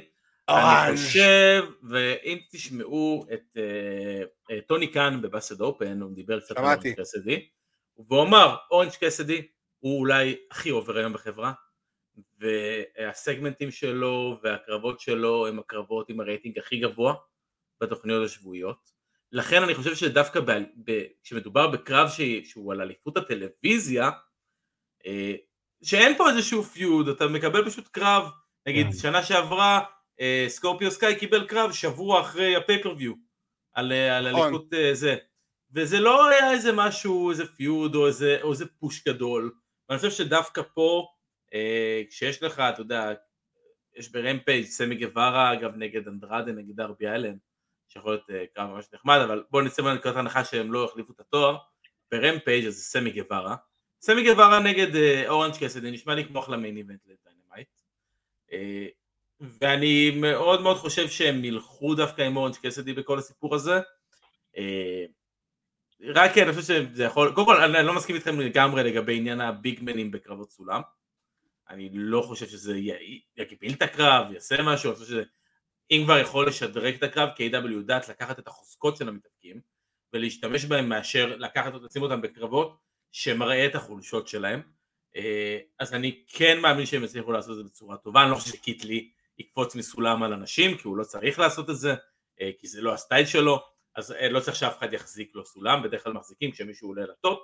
[0.49, 0.97] אני.
[0.97, 6.65] חושב, ואם תשמעו את אה, אה, טוני קאן ב Busted Open, הוא דיבר קצת על.
[6.87, 7.49] אורנג' קסדי,
[7.99, 9.47] והוא אמר, אורנג' קסדי
[9.79, 11.53] הוא אולי הכי over היום בחברה,
[12.39, 17.15] והסגמנטים שלו והקרבות שלו הם הקרבות עם הרייטינג הכי גבוה
[17.81, 18.91] בתוכניות השבועיות.
[19.33, 20.51] לכן אני חושב שדווקא ב,
[20.85, 24.11] ב, כשמדובר בקרב ש, שהוא על אליפות הטלוויזיה,
[25.07, 25.35] אה,
[25.83, 28.25] שאין פה איזשהו feud, אתה מקבל פשוט קרב,
[28.66, 28.93] נגיד כן.
[28.93, 29.81] שנה שעברה
[30.21, 33.12] אה, סקורפיו סקאי קיבל קרב שבוע אחרי ה pay-per-view
[33.73, 34.43] על, אה, על נכון.
[34.43, 35.16] אליפות אה, זה,
[35.75, 39.53] וזה לא היה איזה משהו, איזה feud או איזה, או איזה push גדול,
[39.89, 41.09] ואני חושב שדווקא פה,
[41.55, 43.13] אה, כשיש לך, אתה יודע,
[43.97, 47.37] יש ב Rampage סמי גווארה אגב נגד אנדרדה נגד דארבי אלן,
[47.89, 51.21] שיכול להיות אה, קרב ממש נחמד, אבל בואו נצא מנקודת הנחה שהם לא יחליפו את
[51.21, 51.57] התואר,
[52.11, 53.57] ב Rampage אז זה סמי גווארה,
[54.01, 57.69] סמי גווארה נגד אה, אורנג' קסדי, נשמע לי כמו אחלה main event ל Dynamite.
[58.53, 58.87] אה,
[59.41, 63.81] ואני מאוד מאוד חושב שהם ילכו דווקא עם אורנג' קסדי בכל הסיפור הזה.
[64.57, 65.05] אה,
[66.06, 70.10] רק אני חושב שזה יכול, קודם כל אני לא מסכים איתכם לגמרי לגבי עניין הביגמנים
[70.10, 70.81] בקרבות סולם.
[71.70, 72.78] אני לא חושב שזה
[73.36, 75.22] יגביל את הקרב, יעשה משהו, אני חושב שזה
[75.90, 77.70] אם כבר יכול לשדרג את הקרב, כי A.W.
[77.70, 79.60] יודעת לקחת את החוזקות של המתאבקים
[80.12, 82.76] ולהשתמש בהם מאשר לקחת ולשים אותם בקרבות
[83.12, 84.62] שמראה את החולשות שלהם.
[85.16, 88.51] אה, אז אני כן מאמין שהם יצליחו לעשות את זה בצורה טובה, אני לא חושב
[88.56, 91.94] שקיטלי יקפוץ מסולם על אנשים, כי הוא לא צריך לעשות את זה,
[92.40, 93.62] אה, כי זה לא הסטייל שלו,
[93.97, 97.39] אז אה, לא צריך שאף אחד יחזיק לו סולם, בדרך כלל מחזיקים כשמישהו עולה לטופ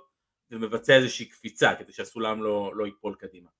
[0.50, 3.50] ומבצע איזושהי קפיצה כדי שהסולם לא, לא ייפול קדימה.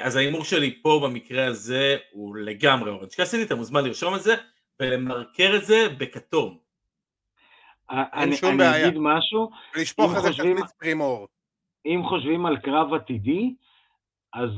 [0.00, 4.34] אז ההימור שלי פה במקרה הזה הוא לגמרי אורנג' קאסידי, אתה מוזמן לרשום את זה
[4.80, 6.58] ולמרקר את זה בכתום.
[7.90, 8.74] אין שום בעיה.
[8.76, 9.50] אני אגיד משהו.
[9.74, 11.28] ולשפוך איזה תחליץ פרימור.
[11.86, 13.54] אם חושבים על קרב עתידי,
[14.32, 14.50] אז.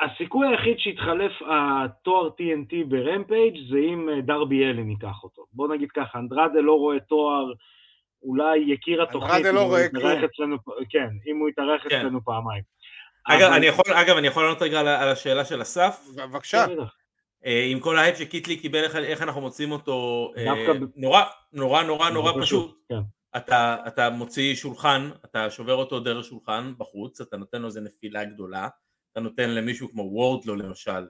[0.00, 5.46] הסיכוי היחיד שיתחלף התואר TNT ברמפייג' זה אם אה, דרבי אלן ייקח אותו.
[5.52, 7.52] בוא נגיד ככה, אנדרדה לא רואה תואר,
[8.22, 10.24] אולי יקיר התוכנית, אנדרדה לא רואה כלום.
[10.24, 10.56] אצלנו,
[10.90, 11.98] כן, אם הוא יתארח כן.
[11.98, 12.62] אצלנו פעמיים.
[13.24, 13.56] אגב, אבל...
[13.56, 16.06] אני יכול, אגב, אני יכול לענות רגע על, על השאלה של אסף?
[16.16, 16.66] בבקשה.
[16.66, 16.72] כן,
[17.46, 20.44] אה, עם כל ההייפ שקית' לי קיבל, איך אנחנו מוצאים אותו, אה,
[20.96, 21.22] נורא,
[21.52, 22.76] נורא, נורא, נורא פשוט.
[22.88, 23.00] כן.
[23.36, 28.24] אתה, אתה מוציא שולחן, אתה שובר אותו דרך שולחן בחוץ, אתה נותן לו איזה נפילה
[28.24, 28.68] גדולה,
[29.14, 31.06] אתה נותן למישהו כמו וורדלו למשל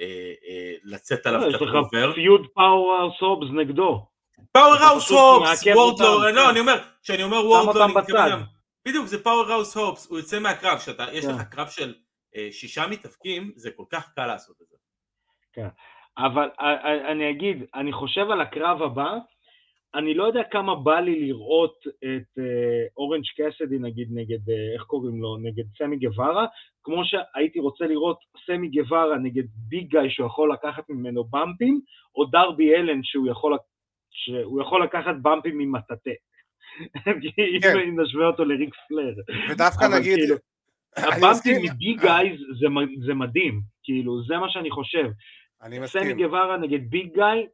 [0.00, 1.78] אה, אה, לצאת עליו קצת over.
[1.78, 4.06] יש לך feud פאוור האוס הובס נגדו.
[4.52, 8.42] פאוור האוס הובס, וורדלו, לא, אני אומר, כשאני אומר וורדלו, אני מתכוון
[8.88, 11.44] בדיוק, זה פאוור האוס הובס, הוא יוצא מהקרב, כשיש לך כן.
[11.44, 11.94] קרב של
[12.36, 14.76] אה, שישה מתאבקים, זה כל כך קל לעשות את זה.
[15.52, 15.68] כן,
[16.18, 16.48] אבל
[17.12, 19.10] אני אגיד, אני חושב על הקרב הבא,
[19.94, 22.38] אני לא יודע כמה בא לי לראות את
[22.96, 26.46] אורנג' אה, קסדי נגיד נגד, אה, איך קוראים לו, נגד סמי גווארה,
[26.84, 31.80] כמו שהייתי רוצה לראות סמי גווארה נגד big guy שהוא יכול לקחת ממנו במפים,
[32.14, 33.58] או דארבי אלן שהוא יכול,
[34.10, 36.10] שהוא יכול לקחת במפים ממטאטא.
[37.62, 37.78] כן.
[37.88, 39.14] אם נשווה אותו לריק פלייר.
[39.50, 40.18] ודווקא נגיד...
[40.18, 40.36] כאילו,
[40.96, 42.66] הבמפים מ big guy זה,
[43.06, 45.10] זה מדהים, כאילו, זה מה שאני חושב.
[45.62, 46.02] אני מסכים.
[46.02, 47.46] סמי גווארה נגד big guy,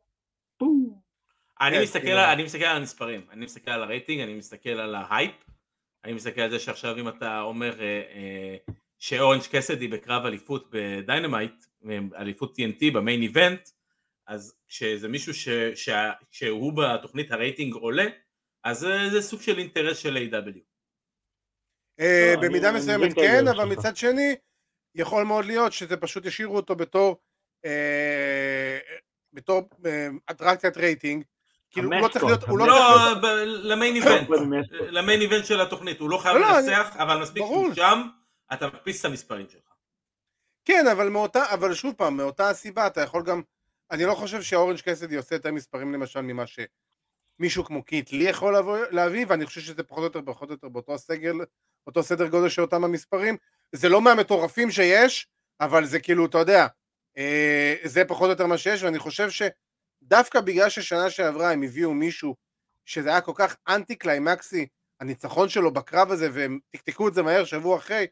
[0.59, 1.10] פום.
[1.61, 4.95] אני כן, מסתכל, על, אני מסתכל על המספרים, אני מסתכל על הרייטינג, אני מסתכל על
[4.95, 5.35] ההייפ,
[6.05, 8.57] אני מסתכל על זה שעכשיו אם אתה אומר אה, אה,
[8.99, 11.65] שאורנג' קסדי בקרב אליפות ב Dynamite,
[12.16, 13.69] אליפות TNT ב main event,
[14.27, 15.89] אז כשזה מישהו ש, ש,
[16.31, 18.07] שהוא בתוכנית הרייטינג עולה,
[18.65, 20.59] אז זה, זה סוג של אינטרס של A.W.
[22.01, 24.37] אה, לא, במידה מסוימת כן, אבל מצד שני,
[24.95, 27.16] יכול מאוד להיות שזה פשוט ישאירו אותו בתור
[29.32, 29.69] בתור
[30.31, 31.24] אטרקציית רייטינג
[31.71, 33.65] כאילו הוא לא צריך להיות, הוא לא, צריך להיות...
[33.65, 34.29] למיין איבנט,
[34.81, 38.03] למיין איבנט של התוכנית, הוא לא חייב לא, לנצח, אבל מספיק שהוא שם,
[38.53, 39.71] אתה מקפיץ את המספרים שלך.
[40.65, 43.43] כן, אבל מאותה, אבל שוב פעם, מאותה הסיבה אתה יכול גם,
[43.91, 48.57] אני לא חושב שהאורנג' קסדי עושה יותר מספרים למשל ממה שמישהו כמו קית' לי יכול
[48.91, 51.35] להביא, ואני חושב שזה פחות או יותר, פחות או יותר באותו הסגל,
[51.87, 53.37] אותו סדר גודל של אותם המספרים,
[53.73, 55.29] זה לא מהמטורפים שיש,
[55.61, 56.67] אבל זה כאילו, אתה יודע,
[57.19, 59.43] אה, זה פחות או יותר מה שיש, ואני חושב ש...
[60.02, 62.35] דווקא בגלל ששנה שעברה הם הביאו מישהו
[62.85, 64.66] שזה היה כל כך אנטי קליימקסי,
[65.01, 68.06] הניצחון שלו בקרב הזה, והם תקתקו את זה מהר שבוע אחרי,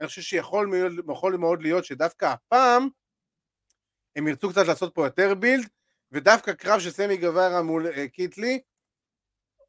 [0.00, 2.88] אני חושב שיכול מאוד, מאוד להיות שדווקא הפעם
[4.16, 5.68] הם ירצו קצת לעשות פה יותר build,
[6.12, 8.60] ודווקא קרב של סמי גווארה מול אה, קית' לי,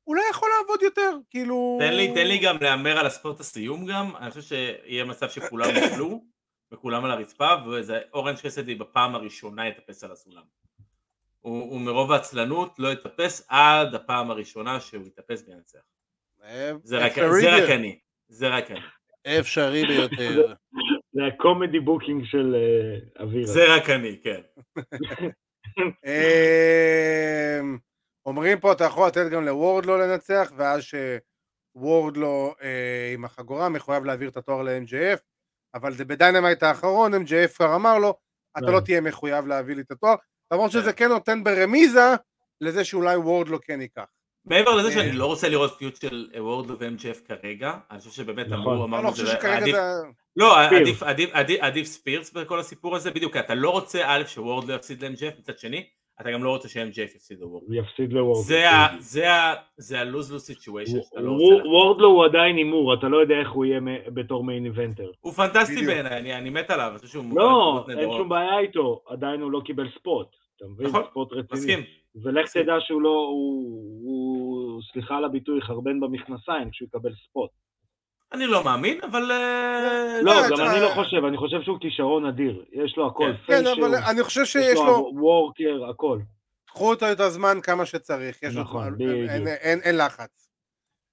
[0.07, 1.77] אולי יכול לעבוד יותר, כאילו...
[1.80, 5.30] תן לי, תן לי גם להמר על ה spot הסיום גם, אני חושב שיהיה מצב
[5.30, 6.26] שכולם יפלו,
[6.72, 10.43] וכולם על הרצפה, וזה אורנג' קסדי בפעם הראשונה יטפס על הסולם.
[11.46, 15.80] הוא, הוא מרוב העצלנות לא יטפס עד הפעם הראשונה שהוא יטפס וינצח.
[16.84, 18.80] זה רק, זה רק אני, זה רק אני.
[19.40, 20.54] אפשרי ביותר.
[21.14, 23.46] זה ה comedy booking של אה, אבירה.
[23.46, 24.42] זה רק אני, כן.
[26.06, 27.78] אמ,
[28.26, 30.84] אומרים פה, אתה יכול לתת גם לוורדלו לנצח, ואז
[31.76, 35.20] שוורדלו אה, עם החגורה מחויב להעביר את התואר ל-MJF,
[35.76, 38.14] אבל זה ב Dynamite האחרון, MJF כבר אמר לו,
[38.58, 38.80] אתה לא.
[38.80, 40.16] תהיה מחויב להביא לי את התואר,
[40.52, 42.16] למרות שזה כן נותן ברמיזה
[42.62, 44.06] לזה שאולי וורדלו כן ייקח.
[44.46, 48.48] מעבר לזה שאני לא רוצה לראות feud של וורדלו ו- MJF כרגע, אני חושב שבאמת
[48.48, 48.60] נכון.
[48.60, 49.76] אמרו, אמרנו לא, שזה עדיף,
[50.36, 50.56] לא,
[51.62, 55.88] עדיף ספירס בכל הסיפור הזה, בדיוק, אתה לא רוצה א' שוורדלו יפסיד ל-MGF, מצד שני,
[56.22, 57.74] אתה גם לא רוצה ש-MGF יפסיד לוורדלו.
[57.74, 58.44] יפסיד לוורדלו.
[59.78, 61.32] זה ה-lose-lose situation לא
[61.66, 65.12] וורדלו הוא עדיין הימור, אתה לא יודע איך הוא יהיה בתור מיין איבנטר.
[65.22, 66.94] הוא פנטסטי בעיניי, אני מת עליו.
[67.36, 70.28] לא, אין שום בעיה איתו, עדיין הוא לא קיבל ספוט.
[70.58, 70.88] אתה מבין?
[70.88, 71.60] נכון, ספורט רציני.
[71.60, 71.80] מסכים.
[72.24, 77.50] ולך תדע שהוא לא, הוא, סליחה על הביטוי, חרבן במכנסיים כשהוא יקבל ספוט.
[78.36, 79.32] אני לא מאמין, אבל...
[79.32, 82.66] אה, לא, אה, גם אני לא חושב, אני חושב שהוא כישרון אדיר.
[82.72, 86.20] יש לו הכל, כן, כן, אבל אני חושב יש שיש לו, לו worker, הכל.
[86.68, 89.30] קחו אותו את הזמן כמה שצריך, יש נכון, זמן, בדיוק.
[89.60, 90.49] אין- לחץ.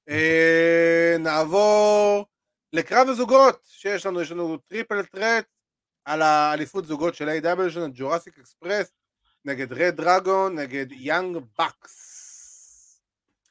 [0.08, 2.26] אה, נעבור
[2.72, 5.44] לקרב הזוגות שיש לנו, יש לנו triple threat
[6.04, 8.92] על האליפות זוגות של AEW יש לנו ג'ורסיק אקספרס
[9.44, 12.12] נגד רד דרגון, נגד יאנג בקס.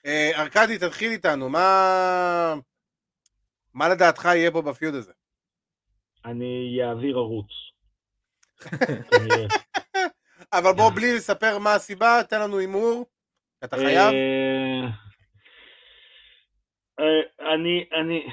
[0.06, 2.56] אה, ארכדי, תתחיל איתנו, מה...
[3.73, 5.14] מה לדעתך יהיה פה בפיוד הזה?
[6.26, 7.48] אני אעביר ערוץ.
[10.53, 13.06] אבל בוא בלי לספר מה הסיבה, תן לנו הימור,
[13.64, 14.14] אתה חייב.
[14.14, 14.88] אה,
[16.99, 18.27] אה, אני, אני,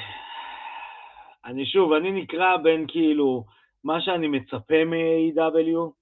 [1.44, 3.44] אני שוב, אני נקרע בין כאילו
[3.84, 5.92] מה שאני מצפה מ-AW,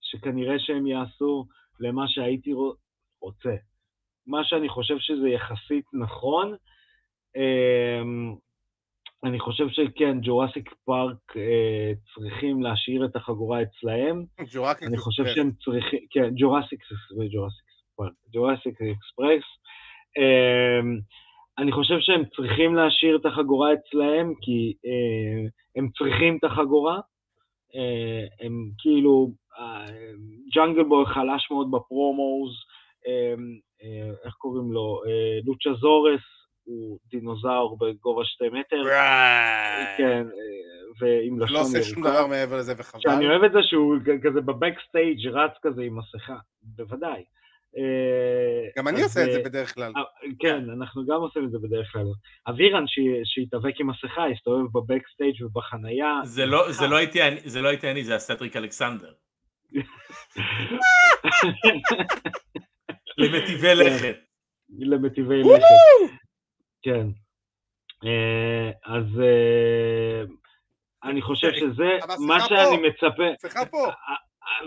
[0.00, 1.46] שכנראה שהם יעשו,
[1.80, 2.74] למה שהייתי רו-
[3.20, 3.54] רוצה.
[4.26, 6.56] מה שאני חושב שזה יחסית נכון,
[7.36, 8.34] אמ,
[9.24, 15.24] אני חושב שכן, ג'ורסיק פארק אה, צריכים להשאיר את החגורה אצלהם, ג'ורסיק אני חושב.
[15.26, 16.80] שהם צריכים, כן, ג'ורסיק
[17.32, 17.64] ג'ורסיק
[17.96, 19.44] פארק, ג'ורסיק אקספרס.
[20.18, 20.98] אמ,
[21.58, 27.00] אני חושב שהם צריכים להשאיר את החגורה אצלהם, כי אה, הם צריכים את החגורה.
[27.74, 29.32] אה, הם כאילו,
[30.54, 32.52] ג'אנגל בוי חלש מאוד בפרומוז,
[33.06, 33.34] אה,
[33.82, 35.02] אה, איך קוראים לו?
[35.06, 38.82] אה, לוצ'ה זורס הוא דינוזאור בגובה שתי מטר,
[39.98, 40.32] כן, אה,
[41.00, 42.10] ועם לא לשון עושה שום ירוקה.
[42.18, 43.00] דבר מעבר לזה וחבל.
[43.00, 43.94] שאני אוהב את זה שהוא
[44.24, 47.24] כזה בבקסטייג' רץ כזה עם מסכה, בוודאי.
[47.76, 49.92] אה, גם אני עושה את זה אה, בדרך כלל.
[50.38, 52.06] כן, אנחנו גם עושים את זה בדרך כלל.
[52.48, 56.20] אבירן ש- שהתאבק עם מסכה, הסתובב בבקסטייג' ובחנייה.
[56.24, 59.12] זה לא- זה לא הייתי אני- זה לא הייתי אני, זה הסדריק אלכסנדר.
[63.18, 64.16] למטיבי לכת.
[64.78, 66.21] למטיבי לכת.
[66.82, 67.06] כן.
[68.04, 70.22] אה, אז אה,
[71.04, 72.82] אני חושב שזה אבל מה שאני פה.
[72.88, 73.22] מצפה.
[73.40, 73.86] סליחה פה.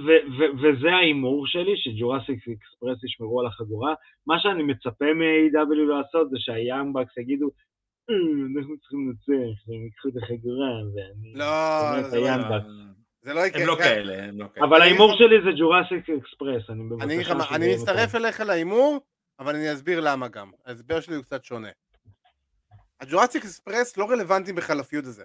[0.05, 3.93] ו- ו- וזה ההימור שלי, שג'ורסיק אקספרס ישמרו על החגורה.
[4.27, 7.49] מה שאני מצפה מ-AEW לעשות זה שהיאנג בקס יגידו,
[8.09, 8.15] "אה,
[8.57, 11.33] אנחנו צריכים לנצח, והם ייקחו את החגורה, ואני...
[11.33, 12.57] לא, זה לא-.
[13.21, 13.61] זה לא יקרה.
[13.61, 14.65] הם לא כאלה, הם לא כאלה.
[14.65, 17.29] אבל אני ההימור שלי זה ג'ורסיק אקספרס, אני מבקש...
[17.55, 18.99] אני מצטרף אליך להימור,
[19.39, 20.51] אבל אני אסביר למה גם.
[20.65, 21.69] ההסבר שלי הוא קצת שונה.
[23.05, 25.23] הג'ורסיק אקספרס לא רלוונטי בכלל ל feud הזה,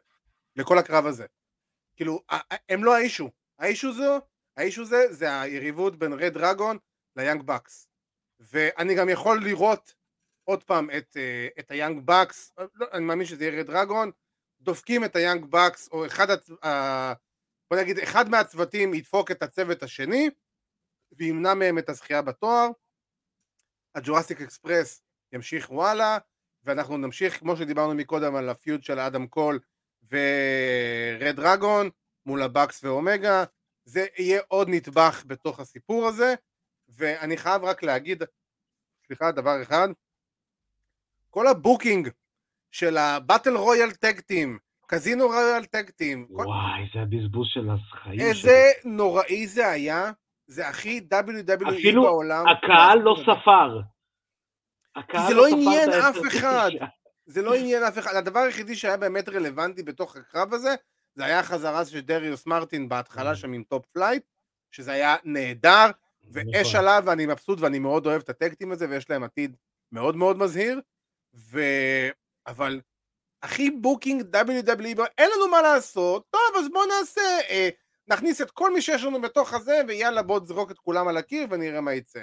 [0.56, 1.26] לכל הקרב הזה.
[1.96, 2.22] כאילו,
[2.68, 3.30] הם לא האישו.
[3.58, 4.20] האישו זו,
[4.56, 6.78] האישו זה, זה היריבות בין רד דרגון
[7.16, 7.88] ליאנג בקס.
[8.40, 9.94] ואני גם יכול לראות
[10.44, 14.10] עוד פעם את, אה, את היאנג בקס, לא, אני מאמין שזה יהיה רד דרגון,
[14.60, 16.50] דופקים את היאנג בקס, או אחד, הצ...
[16.64, 17.12] ה-
[17.70, 20.30] בוא נגיד, אחד מהצוותים ידפוק את הצוות השני,
[21.12, 22.68] וימנע מהם את הזכייה בתואר.
[23.94, 25.02] הג'ורסיק אקספרס
[25.32, 26.18] ימשיך וואלה,
[26.64, 29.58] ואנחנו נמשיך, כמו שדיברנו מקודם, על ה feud של אדם קול
[30.10, 31.90] ורד דרגון
[32.26, 33.44] מול הבקס ואומגה.
[33.84, 36.34] זה יהיה עוד נדבך בתוך הסיפור הזה,
[36.88, 38.22] ואני חייב רק להגיד,
[39.06, 39.88] סליחה, דבר אחד,
[41.30, 42.08] כל ה booking
[42.70, 47.68] של ה battle royal tag team, casino royale tag team, כל- וואי, זה הבזבוז של
[47.70, 50.10] החיים איזה נוראי זה היה,
[50.46, 52.44] זה הכי WWE אפילו בעולם.
[52.48, 53.80] הקהל לא ספר.
[55.28, 56.70] זה לא ספר עניין אף אחד.
[57.26, 60.74] זה לא עניין אף אחד, הדבר היחידי שהיה באמת רלוונטי בתוך הקרב הזה,
[61.14, 64.22] זה היה החזרה של דריוס מרטין בהתחלה שם עם Top Flight,
[64.70, 65.90] שזה היה נהדר,
[66.32, 66.80] ואש נכון.
[66.80, 69.56] עליו, ואני מבסוט ואני מאוד אוהב את ה tag team הזה, ויש להם עתיד
[69.92, 70.80] מאוד מאוד מזהיר,
[71.34, 71.60] ו...
[72.46, 72.80] אבל
[73.42, 77.68] הכי booking WWE, אין לנו מה לעשות, טוב אז בוא נעשה, אה,
[78.08, 81.46] נכניס את כל מי שיש לנו בתוך הזה, ויאללה בוא תזרוק את כולם על הקיר
[81.50, 82.20] ונראה מה יצא.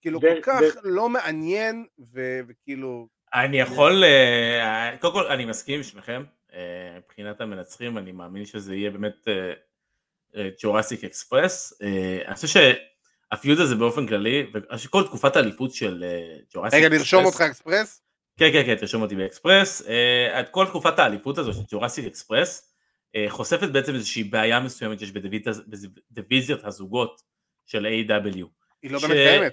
[0.00, 5.82] כאילו כל כך לא מעניין, ו- וכאילו, אני יכול, אה, קודם כל אני מסכים עם
[5.82, 6.22] שניכם,
[6.54, 6.58] אה,
[6.98, 9.28] מבחינת המנצחים אני מאמין שזה יהיה באמת
[10.62, 11.72] Jurassic Express,
[12.26, 12.48] אני חושב
[13.32, 14.46] שה feud הזה באופן כללי,
[14.84, 16.04] וכל תקופת האליפות של
[16.54, 18.02] Jurassic רגע אקספרס, לרשום אותך אקספרס,
[18.36, 22.72] כן כן כן תרשום אותי באקספרס, אה, את כל תקופת האליפות הזו של Jurassic Express
[23.16, 25.62] אה, חושפת בעצם איזושהי בעיה מסוימת שיש בדיוויז-
[26.10, 27.22] בדיוויזיות הזוגות
[27.66, 28.44] של AEW
[28.82, 29.52] היא לא באמת קיימת.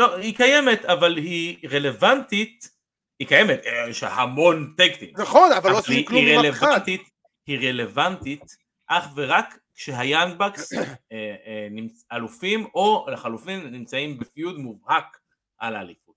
[0.00, 2.70] לא, היא קיימת, אבל היא רלוונטית,
[3.18, 5.08] היא קיימת, אה, יש המון tag teams.
[5.18, 6.66] נכון, אבל לא עושים כלום עם אף אחד.
[6.66, 7.02] רלוונטית,
[7.46, 8.56] היא רלוונטית
[8.86, 11.68] אך ורק כשה Young Bucks אה, אה,
[12.12, 15.18] אלופים, או לחלופין נמצאים ב feud מובהק
[15.58, 16.14] על האליפות.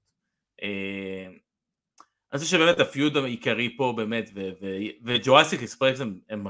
[2.31, 4.29] אני חושב שבאמת ה feud העיקרי פה באמת,
[5.03, 6.47] ו Jurassic Express הם, הם,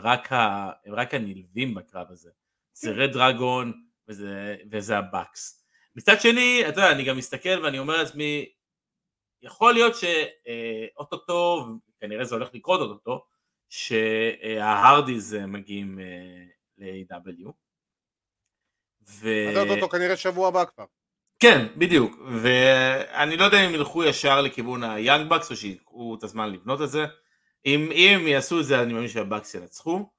[0.85, 2.29] הם רק הנלווים בקרב הזה.
[2.73, 3.73] זה Red Dragon
[4.07, 5.62] וזה, וזה ה Bucks.
[5.95, 8.49] מצד שני, אתה יודע, אני גם מסתכל ואני אומר לעצמי,
[9.41, 11.65] יכול להיות שאו-טו-טו,
[11.99, 13.25] כנראה זה הולך לקרות אוטוטו,
[13.69, 15.99] שה Hardys מגיעים
[16.77, 17.51] ל-AEW.
[19.09, 19.29] ו...
[19.49, 20.85] אז אותו כנראה שבוע הבא כבר.
[21.39, 26.23] כן, בדיוק, ואני לא יודע אם ילכו ישר לכיוון ה Young Bucks או שיקחו את
[26.23, 27.05] הזמן לבנות את זה.
[27.65, 30.09] אם, אם הם יעשו את זה אני מאמין שה Bucks ינצחו,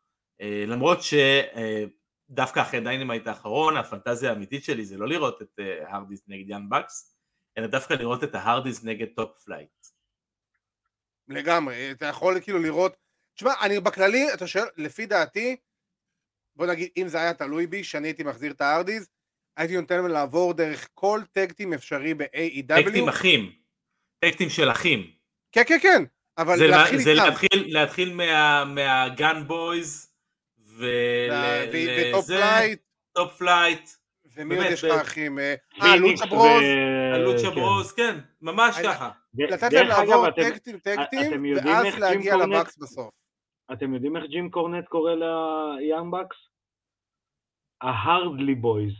[0.40, 0.98] אה, למרות
[2.35, 6.70] שדווקא אחרי Dynamite האחרון הפנטזיה האמיתית שלי זה לא לראות את Hardys אה, נגד Young
[6.70, 7.16] Bucks,
[7.59, 9.86] אלא דווקא לראות את ה Hardys נגד Top Flight.
[11.28, 12.97] לגמרי, אתה יכול כאילו לראות,
[13.35, 15.56] תשמע, אני בכללי, אתה שואל, לפי דעתי,
[16.56, 19.09] בוא נגיד, אם זה היה תלוי בי, שאני הייתי מחזיר את ה Hardys,
[19.56, 22.85] הייתי נותן להם לעבור דרך כל tag team אפשרי ב-AEW.
[22.84, 23.52] tag teams אחים.
[24.18, 25.11] tag teams של אחים.
[25.52, 26.05] כן, כן, כן.
[26.39, 27.24] אבל זה להתחיל זה איתם.
[27.24, 30.13] להתחיל, להתחיל מה, מה Gunn Boys
[30.76, 32.80] ו Top Flight.
[33.12, 33.90] Top Flight.
[34.36, 35.38] ומי עוד יש לך אחים?
[35.38, 36.62] אה, Lucha Bros.
[37.18, 39.10] Lucha Bros, כן, ממש ככה.
[39.34, 43.10] לתת להם לעבור tag teams, tag teams, ואז להגיע ל Bucks בסוף.
[43.72, 46.36] אתם יודעים איך ג'ים קורנט קורא ל Young Bucks?
[47.80, 48.92] ה Hardly Boys.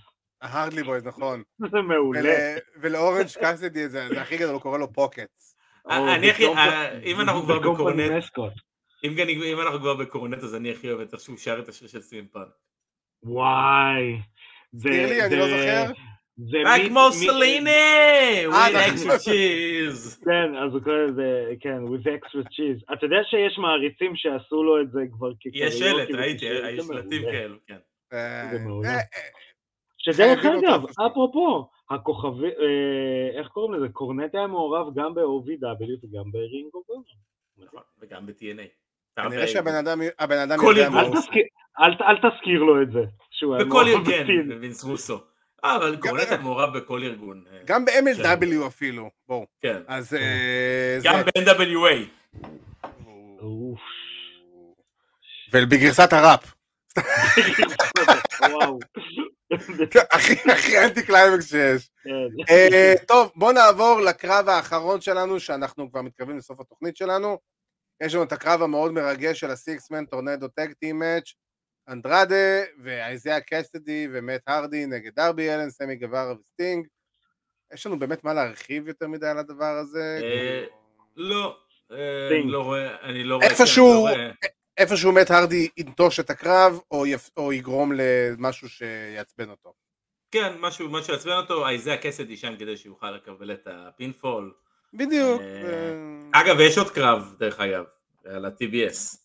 [0.43, 1.43] ה Hardly Boys, נכון.
[1.73, 2.57] זה מעולה.
[2.81, 5.57] ולאורנג' קאסדי זה הכי גדול, הוא קורא לו Pockets.
[5.91, 6.47] אני הכי,
[7.05, 8.13] אם אנחנו כבר בקורנט,
[9.05, 12.01] אם אנחנו כבר בקורנט אז אני הכי אוהב את איך שהוא שר את השיר של
[12.01, 12.45] סימפן.
[13.23, 14.19] וואי.
[14.75, 15.93] תזכיר לי, אני לא זוכר.
[16.37, 17.71] זה רק מוסליני!
[18.47, 20.25] with extra cheese.
[20.25, 22.93] כן, אז הוא קורא לזה, כן, with extra cheese.
[22.93, 25.59] אתה יודע שיש מעריצים שעשו לו את זה כבר כקריוקי?
[25.59, 27.79] יש שלט, ראיתי, יש שלטים כאלו, כן.
[28.51, 28.99] זה מעולה.
[29.99, 32.49] שדרך אגב, אפרופו, הכוכבי,
[33.39, 33.89] איך קוראים לזה?
[33.93, 37.05] קורנט היה מעורב גם ב-OVW וגם ברינגו גונר.
[37.59, 38.84] נכון, וגם ב-TNA.
[39.17, 40.03] כנראה שהבן אדם
[40.63, 41.17] יודע מה הוא
[41.81, 43.01] אל תזכיר לו את זה.
[43.61, 45.21] בכל ארגון, בווינס רוסו.
[45.65, 47.45] אה, אבל קורנט היה מעורב בכל ארגון.
[47.65, 49.47] גם ב-MLW אפילו, בואו.
[49.61, 49.77] כן.
[49.89, 50.17] אז...
[51.03, 52.09] גם ב-NWA.
[55.53, 56.55] ובגרסת הראפ.
[60.49, 61.91] הכי אנטי קליימקס שיש.
[62.05, 62.11] כן.
[62.51, 67.39] אה, טוב, בוא נעבור לקרב האחרון שלנו, שאנחנו כבר מתקרבים לסוף התוכנית שלנו.
[68.03, 71.33] יש לנו את הקרב המאוד מרגש של ה six-man tornado tag team match,
[71.89, 76.87] אנדרדה ואייזיה קסטדי ומט הרדי נגד דרבי אלן, סמי גווארה וסטינג.
[77.75, 80.19] יש לנו באמת מה להרחיב יותר מדי על הדבר הזה?
[80.23, 80.65] אה,
[81.17, 81.57] לא,
[81.93, 83.47] אה, לא אני לא רואה...
[83.47, 84.07] איפשהו,
[84.79, 87.31] איפשהו מת הרדי ינטוש את הקרב, או, יפ...
[87.37, 89.73] או יגרום למשהו שיעצבן אותו.
[90.31, 94.55] כן, משהו, משהו שיעצבן אותו, איזיה קסדי שם כדי שיוכל לקבל את ה pinfall.
[94.95, 95.43] בדיוק.
[95.43, 97.85] אה, אגב, יש עוד קרב, דרך אגב,
[98.25, 99.17] על ה-TBS.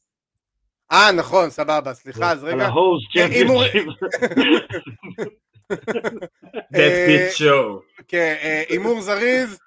[0.91, 2.53] אה, נכון, סבבה, סליחה, אז רגע.
[2.53, 3.85] על ה hoes championship.
[6.73, 7.81] That bitch show.
[8.07, 9.59] כן, אה, הימור זריז.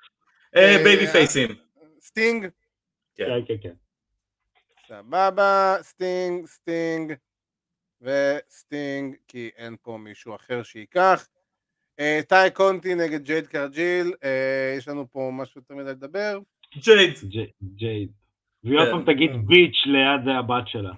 [0.55, 1.55] babyface ים.
[2.01, 2.47] סטינג.
[3.17, 3.73] כן, כן, כן.
[4.89, 7.13] סבבה, סטינג, סטינג
[8.01, 11.29] וסטינג, כי אין פה מישהו אחר שייקח.
[12.01, 16.39] אה, טאי קונטי נגד ג'ייד קרג'יל, אה, יש לנו פה משהו יותר מדי לדבר.
[16.75, 17.15] ג'ייד.
[17.63, 18.09] ג'ייד.
[18.65, 20.93] והיא עוד פעם תגיד bitch ליד הבת שלה.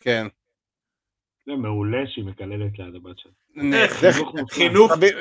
[0.00, 0.26] כן.
[1.46, 3.32] זה מעולה שהיא מקללת ליד הבת שלה.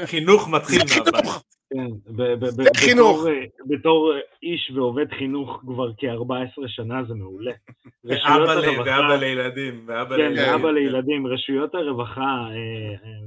[0.06, 1.53] חינוך מתחיל מהבית.
[1.74, 1.88] כן,
[2.78, 3.26] חינוך.
[3.66, 4.14] בתור
[4.44, 7.52] איש ועובד חינוך כבר כ-14 שנה זה מעולה.
[9.88, 10.46] ואבא לילדים.
[10.46, 11.28] כן, ואבא לילדים.
[11.28, 13.22] רשויות הרווחה אה, אה,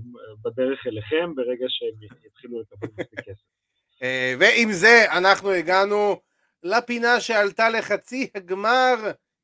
[0.45, 3.41] בדרך אליכם ברגע שהם יתחילו לקבל מספיק כסף.
[4.03, 6.21] אה, ועם זה אנחנו הגענו
[6.63, 8.95] לפינה שעלתה לחצי הגמר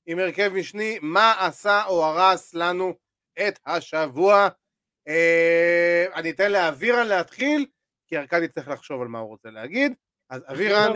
[0.07, 2.95] עם הרכב משני, מה עשה או הרס לנו
[3.49, 4.49] את השבוע.
[6.15, 7.67] אני אתן לאבירן להתחיל.
[8.13, 9.93] כי ארכדי צריך לחשוב על מה הוא רוצה להגיד,
[10.31, 10.93] אז אבירן,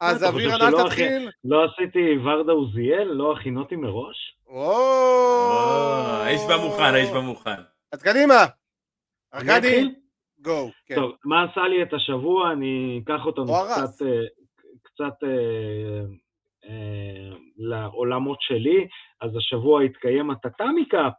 [0.00, 1.30] אז אבירן אל תתחיל.
[1.44, 3.04] לא עשיתי ורדה עוזיאל?
[3.04, 4.36] לא הכינותי מראש?
[6.22, 7.60] האיש במוכן, האיש במוכן.
[7.92, 8.34] אז קדימה,
[9.34, 9.94] ארכדי,
[10.40, 10.70] גו.
[10.86, 10.94] כן.
[10.94, 12.52] טוב, מה עשה לי את השבוע?
[12.52, 14.26] אני אקח אותנו קצת, אה,
[14.82, 16.02] קצת אה,
[16.64, 18.86] אה, לעולמות שלי.
[19.20, 21.14] אז השבוע התקיים הטאטאמי קאפ,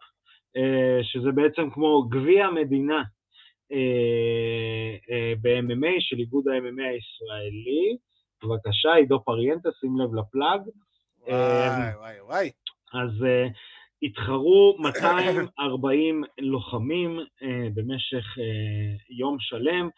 [0.58, 3.21] אה, שזה בעצם כמו גביע המדינה אה, אה,
[5.42, 7.98] ב-MMA של איגוד ה-MMA הישראלי.
[8.44, 10.62] בבקשה, עידו פריאנטה, שים לב לפלאג.
[11.20, 12.52] וואי, אה, וואי, וואי.
[12.94, 13.26] אז
[14.04, 17.20] התחרו 240 לוחמים
[17.74, 18.26] במשך
[19.10, 19.90] יום שלם,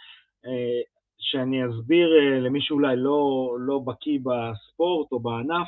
[1.20, 2.10] שאני אסביר
[2.42, 5.68] למי שאולי לא, לא בקיא בספורט או בענף,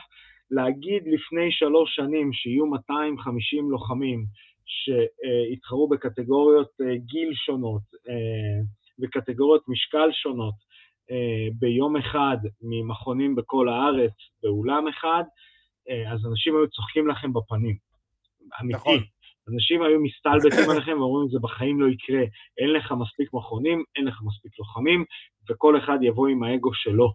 [0.51, 4.25] להגיד לפני שלוש שנים שיהיו 250 לוחמים
[4.65, 8.61] שהתחרו בקטגוריות אה, גיל שונות אה,
[8.99, 10.53] וקטגוריות משקל שונות
[11.11, 14.13] אה, ביום אחד ממכונים בכל הארץ
[14.43, 15.23] באולם אחד,
[16.11, 17.75] אז אנשים היו צוחקים לכם בפנים.
[18.61, 18.77] אמיתי.
[18.77, 18.99] נכון.
[19.53, 22.23] אנשים היו מסתלבטים עליכם ואומרים, זה בחיים לא יקרה,
[22.57, 25.05] אין לך מספיק מכונים, אין לך מספיק לוחמים,
[25.49, 27.13] וכל אחד יבוא עם האגו שלו.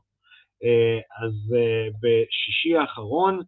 [1.22, 1.32] אז
[2.02, 3.40] בשישי האחרון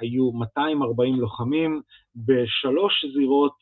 [0.00, 1.80] היו 240 לוחמים,
[2.16, 3.54] בשלוש זירות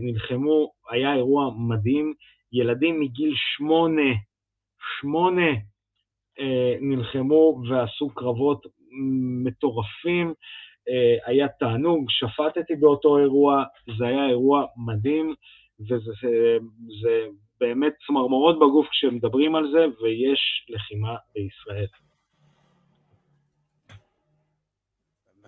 [0.00, 2.14] נלחמו, היה אירוע מדהים,
[2.52, 4.12] ילדים מגיל שמונה,
[5.00, 5.50] שמונה
[6.80, 8.66] נלחמו ועשו קרבות
[9.44, 10.34] מטורפים,
[11.26, 13.64] היה תענוג, שפטתי באותו אירוע,
[13.98, 15.34] זה היה אירוע מדהים,
[15.80, 16.56] וזה זה,
[17.02, 17.26] זה
[17.60, 21.86] באמת צמרמורות בגוף כשמדברים על זה, ויש לחימה בישראל.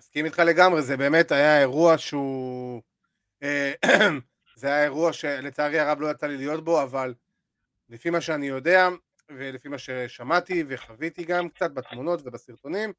[0.09, 2.81] מסכים איתך לגמרי, זה באמת היה אירוע שהוא...
[3.43, 3.73] אה,
[4.55, 7.13] זה היה אירוע שלצערי הרב לא יצא לי להיות בו, אבל
[7.89, 8.87] לפי מה שאני יודע,
[9.29, 12.93] ולפי מה ששמעתי וחוויתי גם קצת בתמונות ובסרטונים,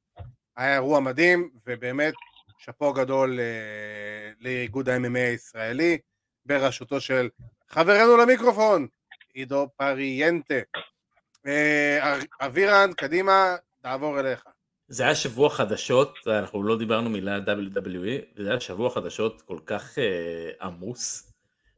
[0.57, 2.15] היה אירוע מדהים, ובאמת
[2.59, 5.99] שאפו גדול אה, לאיגוד ה-MMA הישראלי,
[6.47, 7.29] בראשותו של
[7.69, 8.87] חברנו למיקרופון,
[9.35, 10.55] עידו פריאנטה.
[11.47, 14.45] אה, אבירן, קדימה, תעבור אליך.
[14.91, 19.99] זה היה שבוע חדשות, אנחנו לא דיברנו מילה WWE, וזה היה שבוע חדשות כל כך
[19.99, 21.33] uh, עמוס.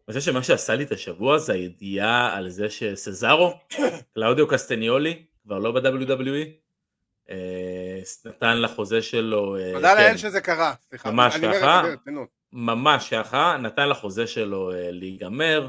[0.09, 3.55] אני חושב שמה שעשה לי את השבוע זה הידיעה על זה שסזארו,
[4.15, 6.47] קלאודיו קסטניולי, כבר לא ב-WWE,
[7.29, 7.33] uh,
[8.25, 9.57] נתן לחוזה שלו...
[9.57, 11.11] Uh, תודה כן, לאל שזה קרה, סליחה.
[11.11, 11.83] ממש ככה,
[12.53, 15.69] ממש ככה, נתן לחוזה שלו uh, להיגמר.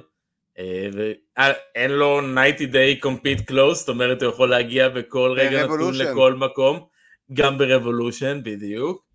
[0.94, 2.22] ואין לו
[2.56, 6.93] 90 day compete clause, זאת אומרת הוא יכול להגיע בכל רגע נתון לכל מקום.
[7.34, 9.06] גם ב Revolution, בדיוק.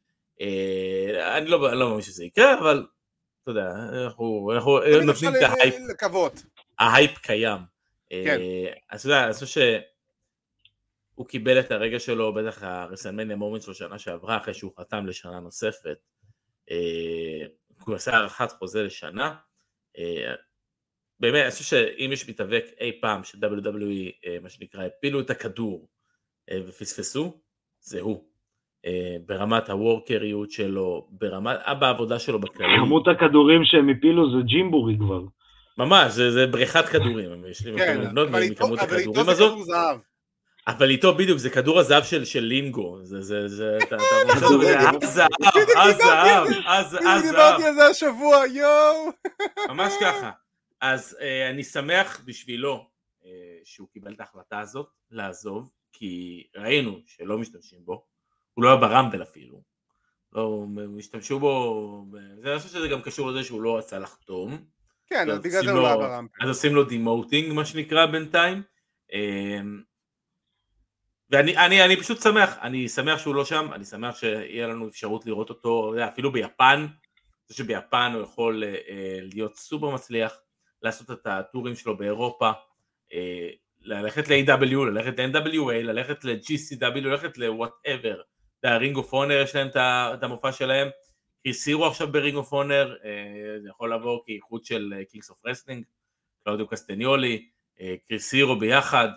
[0.41, 2.87] אה, אני לא, לא מאמין שזה יקרה, אבל
[3.43, 3.69] אתה יודע,
[4.07, 5.75] אנחנו, אנחנו נותנים את ההייפ.
[5.91, 6.43] לקוות.
[6.79, 7.59] ההייפ קיים.
[8.11, 8.41] כן.
[8.91, 13.75] אז אתה יודע, אני חושב שהוא קיבל את הרגע שלו, בטח ה WrestleMania moment שלו
[13.75, 15.99] שנה שעברה, אחרי שהוא חתם לשנה נוספת.
[16.71, 17.47] אה,
[17.87, 19.35] הוא עשה הארכת חוזה לשנה.
[19.99, 20.35] אה,
[21.21, 25.89] באמת, אני חושב שאם יש מתאבק אי פעם ש-WWE, מה שנקרא, הפילו את הכדור
[26.67, 27.41] ופספסו,
[27.81, 28.25] זה הוא.
[28.87, 32.77] אה, ברמת הוורקריות שלו, ברמת, אה, בעבודה שלו בכללי.
[32.79, 35.23] כמות הכדורים שהם הפילו זה ג'ימבורי כבר.
[35.79, 39.59] ממש, זה, זה בריכת כדורים, הם יש לי כן, לבנות מכמות הכדורים הזאת.
[40.67, 43.97] אבל איתו בדיוק, זה כדור הזהב של, של לינגו, זה, זה, זה, אתה
[44.53, 45.29] יודע, הזהב,
[45.77, 47.23] הזהב, הזהב.
[47.23, 49.11] דיברתי על זה השבוע, יואו.
[49.71, 50.31] ממש ככה.
[50.81, 52.87] אז אה, אני שמח בשבילו
[53.65, 58.05] שהוא קיבל את ההחלטה הזאת לעזוב, כי ראינו שלא משתמשים בו,
[58.55, 59.63] הוא לא היה ברמבל אפילו,
[60.33, 60.67] לא
[60.99, 62.07] השתמשו בו,
[62.43, 64.65] זה אני חושב שזה גם קשור לזה שהוא לא רצה לחתום.
[65.07, 66.33] כן, אז בגלל זה הוא לא היה ברמבל.
[66.41, 68.63] אז עושים לו דימוטינג מה שנקרא בינתיים.
[69.13, 69.83] אמ,
[71.31, 75.27] ואני אני, אני פשוט שמח, אני שמח שהוא לא שם, אני שמח שיהיה לנו אפשרות
[75.27, 76.87] לראות אותו, אפילו ביפן,
[77.47, 80.41] זה שביפן הוא יכול אה, להיות סופר מצליח,
[80.83, 82.51] לעשות את ה tour ים שלו באירופה,
[83.13, 83.49] אה,
[83.81, 88.17] ללכת ל-AEW, ללכת ל-NWA, ללכת ל-GCW, ללכת ל-whatever.
[88.65, 89.69] ה Ring of Honor יש להם
[90.15, 90.89] את המופע שלהם.
[91.47, 92.97] סזארו עכשיו ב Ring of Honor,
[93.63, 95.85] זה יכול לבוא כאיחוד של Kings of Wrestling,
[96.45, 97.49] קלאודיו קסטניולי,
[98.09, 99.09] קריסירו ביחד.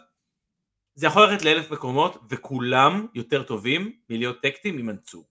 [0.93, 5.25] זה יכול ללכת לאלף מקומות, וכולם יותר טובים מלהיות טקטים ממנצור.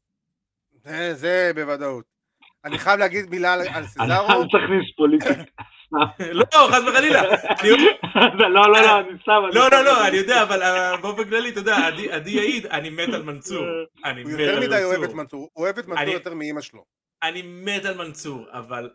[0.85, 2.05] זה, זה בוודאות.
[2.65, 4.29] אני חייב להגיד מילה על סזארו.
[4.29, 5.43] אל תכניס פוליטיקה.
[6.33, 7.23] לא, חס וחלילה.
[8.39, 9.43] לא, לא, לא, אני סתם.
[9.53, 10.61] לא, לא, לא, אני יודע, אבל
[11.03, 11.77] באופן כללי, אתה יודע,
[12.11, 13.65] עדי יעיד, אני מת על מנסור.
[14.25, 16.85] הוא יותר מדי אוהב את מנסור, הוא אוהב את מנסור יותר מאימא שלו.
[17.23, 18.91] אני מת על מנסור, אבל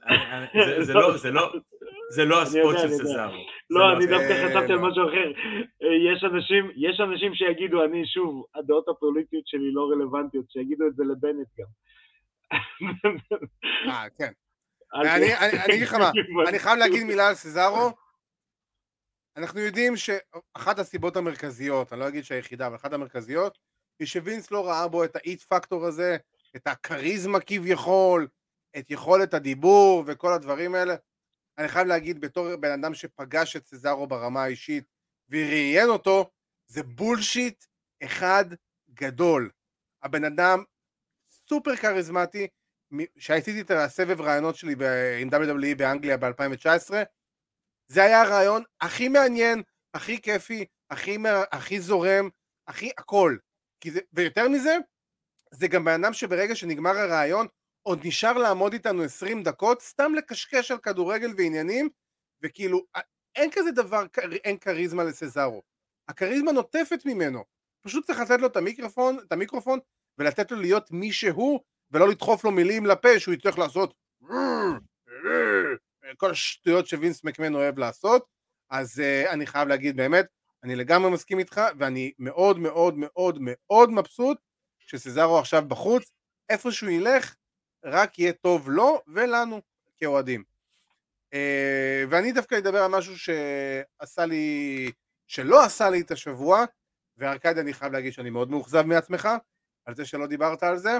[2.09, 3.33] זה לא הספוט של סזארו.
[3.69, 5.31] לא, אני דווקא חשבתי על משהו אחר.
[6.75, 11.67] יש אנשים שיגידו, אני שוב, הדעות הפוליטיות שלי לא רלוונטיות, שיגידו את זה לבנט גם.
[13.89, 14.31] אה, כן.
[14.95, 16.11] אני אגיד לך מה,
[16.49, 17.91] אני חייב להגיד מילה על סזארו.
[19.37, 23.57] אנחנו יודעים שאחת הסיבות המרכזיות, אני לא אגיד שהיחידה, אבל אחת המרכזיות,
[23.99, 26.17] היא שווינס לא ראה בו את האיט פקטור הזה,
[26.55, 28.27] את הכריזמה כביכול,
[28.77, 30.95] את יכולת הדיבור וכל הדברים האלה.
[31.57, 34.83] אני חייב להגיד, בתור בן אדם שפגש את סזארו ברמה האישית
[35.29, 36.29] וראיין אותו,
[36.67, 37.65] זה בולשיט
[38.03, 38.45] אחד
[38.93, 39.49] גדול.
[40.03, 40.63] הבן אדם
[41.31, 42.47] סופר כריזמטי,
[43.17, 44.75] שעשיתי את הסבב רעיונות שלי
[45.21, 46.93] עם WWE באנגליה ב-2019,
[47.87, 49.63] זה היה הרעיון הכי מעניין,
[49.93, 51.17] הכי כיפי, הכי,
[51.51, 52.29] הכי זורם,
[52.67, 53.37] הכי הכל.
[53.87, 54.77] זה, ויותר מזה,
[55.51, 57.47] זה גם בן אדם שברגע שנגמר הרעיון,
[57.83, 61.89] עוד נשאר לעמוד איתנו 20 דקות, סתם לקשקש על כדורגל ועניינים,
[62.43, 62.85] וכאילו,
[63.35, 64.05] אין כזה דבר,
[64.43, 65.61] אין כריזמה לסזארו.
[66.07, 67.43] הכריזמה נוטפת ממנו.
[67.81, 69.79] פשוט צריך לתת לו את המיקרופון, את המיקרופון
[70.17, 71.59] ולתת לו להיות מי שהוא,
[71.95, 73.93] ולא לדחוף לו מילים לפה שהוא יצטרך לעשות
[76.17, 78.25] כל השטויות שווינס מקמן אוהב לעשות,
[78.69, 80.25] אז uh, אני חייב להגיד באמת,
[80.63, 84.37] אני לגמרי מסכים איתך, ואני מאוד מאוד מאוד מאוד מבסוט
[84.79, 86.11] שסזארו עכשיו בחוץ,
[86.49, 87.35] איפה שהוא ילך,
[87.85, 89.61] רק יהיה טוב לו ולנו
[89.97, 90.43] כאוהדים.
[91.33, 91.37] Uh,
[92.09, 94.91] ואני דווקא אדבר על משהו שעשה לי,
[95.27, 96.65] שלא עשה לי את השבוע,
[97.17, 99.29] וארקדי אני חייב להגיד שאני מאוד מאוכזב מעצמך,
[99.85, 100.97] על זה שלא דיברת על זה,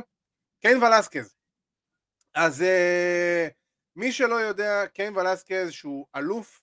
[0.66, 1.36] קיין ולסקז.
[2.36, 3.52] אז uh,
[3.96, 6.62] מי שלא יודע, קיין ולסקז שהוא אלוף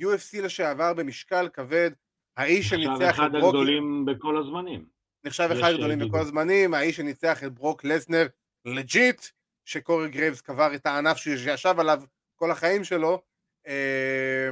[0.00, 1.90] UFC לשעבר במשקל כבד,
[2.36, 3.14] האיש שניצח את ברוק...
[3.14, 4.86] נחשב אחד הגדולים בכל הזמנים.
[5.24, 8.26] נחשב אחד הגדולים בכל הזמנים, האיש שניצח את ברוק לסנר
[8.64, 9.26] legit,
[9.64, 12.02] שקורי גרייבס קבר את הענף שישב עליו
[12.36, 13.22] כל החיים שלו,
[13.66, 14.50] אה,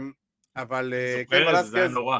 [0.57, 1.71] אבל אה, קיין ולסקז...
[1.71, 2.19] זה היה נורא.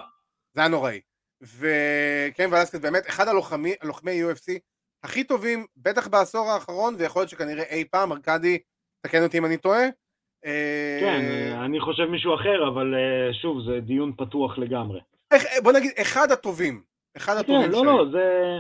[0.55, 1.01] זה היה נוראי.
[1.41, 4.59] וקיין ולסקז באמת אחד הלוחמי, הלוחמי UFC
[5.03, 8.59] הכי טובים, בטח בעשור האחרון, ויכול להיות שכנראה אי פעם, ארכדי,
[9.01, 9.83] תקן אותי אם אני טועה.
[11.01, 15.01] כן, אה, אני חושב מישהו אחר, אבל אה, שוב, זה דיון פתוח לגמרי.
[15.63, 16.83] בוא נגיד, אחד הטובים.
[17.17, 18.59] אחד כן, הטובים כן, לא, לא, זה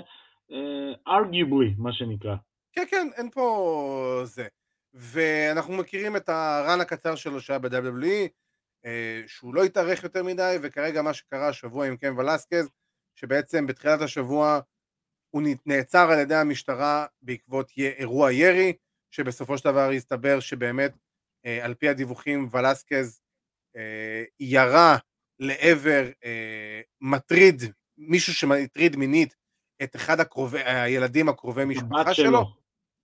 [0.51, 2.35] uh, arguably, מה שנקרא.
[2.73, 4.47] כן, כן, אין פה זה.
[4.95, 8.29] ואנחנו מכירים את הרן הקצר שלו שהיה ב-WWE,
[9.27, 12.71] שהוא לא התארך יותר מדי, וכרגע מה שקרה השבוע עם קם ולסקז,
[13.17, 14.61] שבעצם בתחילת השבוע
[15.31, 18.73] הוא נעצר על ידי המשטרה בעקבות אירוע ירי,
[19.11, 20.93] שבסופו של דבר הסתבר שבאמת
[21.47, 23.21] אה, על פי הדיווחים ולסקז
[23.77, 24.97] אה, ירה
[25.39, 27.63] לעבר אה, מטריד,
[27.99, 29.37] מישהו שמטריד מינית
[29.83, 32.27] את אחד הקרובי, הילדים הקרובי משפחה שלו.
[32.27, 32.45] שלו.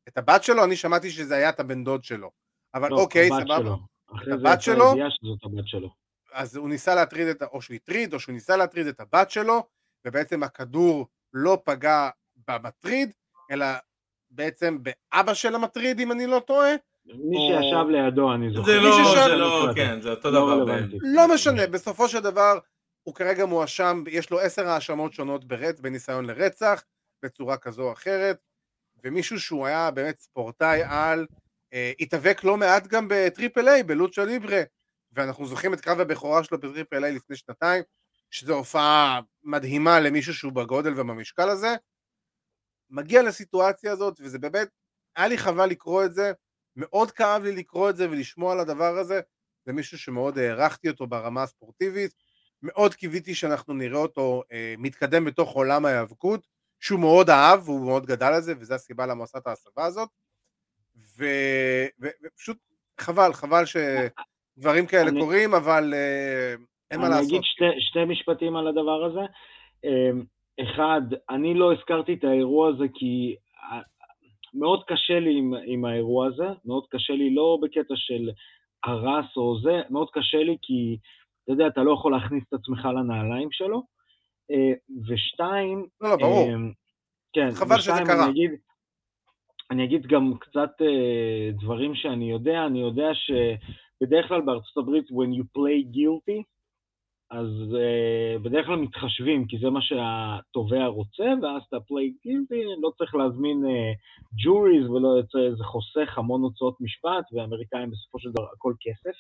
[0.09, 0.65] את הבת שלו?
[0.65, 2.31] אני שמעתי שזה היה את הבן דוד שלו.
[2.75, 3.75] אבל לא, אוקיי, סבבה.
[4.23, 4.93] את הבת שלו.
[5.09, 5.91] שזאת הבת שלו.
[6.33, 9.67] אז הוא ניסה להטריד את, או שהוא הטריד, או שהוא ניסה להטריד את הבת שלו,
[10.07, 12.09] ובעצם הכדור לא פגע
[12.49, 13.13] במטריד,
[13.51, 13.67] אלא
[14.31, 16.71] בעצם באבא של המטריד, אם אני לא טועה.
[17.07, 18.67] מי שישב לידו, אני זוכר.
[18.67, 20.79] זה לא, זה לא, כן, זה אותו לא דבר.
[21.03, 22.59] לא משנה, בסופו של דבר,
[23.03, 26.85] הוא כרגע מואשם, יש לו עשר האשמות שונות ברצ, בניסיון לרצח,
[27.23, 28.39] בצורה כזו או אחרת,
[29.05, 31.27] ומישהו שהוא היה באמת ספורטאי על,
[31.73, 34.63] אה, התאבק לא מעט גם בטריפל איי, בלוצ'ה ליברה,
[35.13, 37.83] ואנחנו זוכרים את קרב הבכורה שלו בטריפל איי לפני שנתיים,
[38.35, 41.75] שזו הופעה מדהימה למישהו שהוא בגודל ובמשקל הזה,
[42.91, 44.69] מגיע לסיטואציה הזאת, וזה באמת,
[45.17, 46.33] היה לי חבל לקרוא את זה,
[46.77, 49.21] מאוד כאב לי לקרוא את זה ולשמוע על הדבר הזה,
[49.67, 52.15] זה מישהו שמאוד הערכתי אותו ברמה הספורטיבית,
[52.63, 56.47] מאוד קיוויתי שאנחנו נראה אותו אה, מתקדם בתוך עולם ההיאבקות,
[56.81, 60.09] שהוא מאוד אהב והוא מאוד גדל על זה, וזו הסיבה למה עשה את ההסבה הזאת,
[60.97, 61.25] ו...
[62.01, 62.09] ו...
[62.23, 62.59] ופשוט
[63.01, 65.21] חבל, חבל שדברים כאלה אני...
[65.21, 66.55] קורים, אבל אה,
[66.91, 67.21] אין מה לעשות.
[67.21, 69.21] אני אגיד שתי, שתי משפטים על הדבר הזה.
[69.85, 70.11] אה,
[70.63, 73.37] אחד, אני לא הזכרתי את האירוע הזה כי
[74.55, 78.31] מאוד קשה לי עם, עם האירוע הזה, מאוד קשה לי לא בקטע של
[78.85, 80.97] הרס או זה, מאוד קשה לי כי,
[81.45, 83.83] אתה יודע, אתה לא יכול להכניס את עצמך לנעליים שלו.
[84.51, 84.73] אה,
[85.09, 85.87] ושתיים...
[86.01, 86.49] לא, לא, ברור.
[86.49, 86.55] אה,
[87.33, 88.25] כן, חבל שזה קרה.
[88.25, 88.51] אני אגיד,
[89.71, 95.39] אני אגיד גם קצת אה, דברים שאני יודע, אני יודע שבדרך כלל בארצות הברית, when
[95.39, 96.43] you play guilty,
[97.31, 102.91] אז uh, בדרך כלל מתחשבים, כי זה מה שהתובע רוצה, ואז אתה פליי גילדי, לא
[102.99, 103.65] צריך להזמין
[104.45, 109.17] ג'וריז uh, ולא יוצא, זה חוסך המון הוצאות משפט, ואמריקאים בסופו של דבר הכל כסף,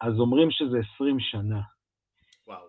[0.00, 1.60] אז אומרים שזה 20 שנה.
[2.46, 2.66] וואו.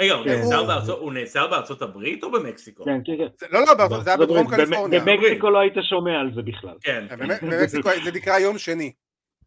[0.00, 0.30] רגע, הוא, כן.
[0.30, 2.84] נעצר בארצות, הוא נעצר בארצות הברית או במקסיקו?
[2.84, 3.46] כן, כן, כן.
[3.52, 5.00] לא, לא, זה היה בדרום קליפורניה.
[5.00, 6.76] במקסיקו לא היית שומע על זה בכלל.
[6.82, 7.06] כן.
[7.42, 8.92] במקסיקו זה נקרא יום שני.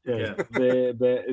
[0.05, 0.33] כן,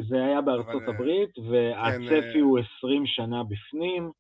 [0.09, 4.11] זה היה בארצות אה, הברית, והצפי כן, הוא 20 שנה בפנים.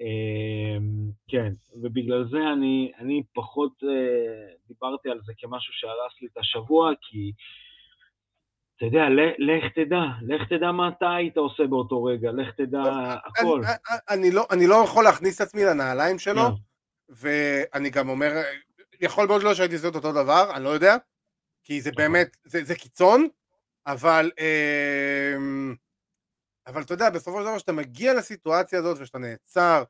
[0.00, 1.52] אמ, כן,
[1.82, 7.32] ובגלל זה אני, אני פחות אה, דיברתי על זה כמשהו שהרס לי את השבוע, כי
[8.76, 9.04] אתה יודע,
[9.38, 12.82] לך תדע, לך תדע מה אתה היית עושה באותו רגע, לך תדע
[13.24, 13.62] הכל.
[14.10, 16.42] אני לא, אני לא יכול להכניס את עצמי לנעליים שלו,
[17.08, 18.30] ואני גם אומר,
[19.00, 20.96] יכול מאוד להיות שהייתי עושה אותו דבר, אני לא יודע,
[21.64, 22.04] כי זה נכון.
[22.04, 23.28] באמת, זה, זה קיצון,
[23.92, 25.74] אבל, אמ,
[26.66, 29.82] אבל אתה יודע, בסופו של דבר כשאתה מגיע לסיטואציה הזאת ושאתה נעצר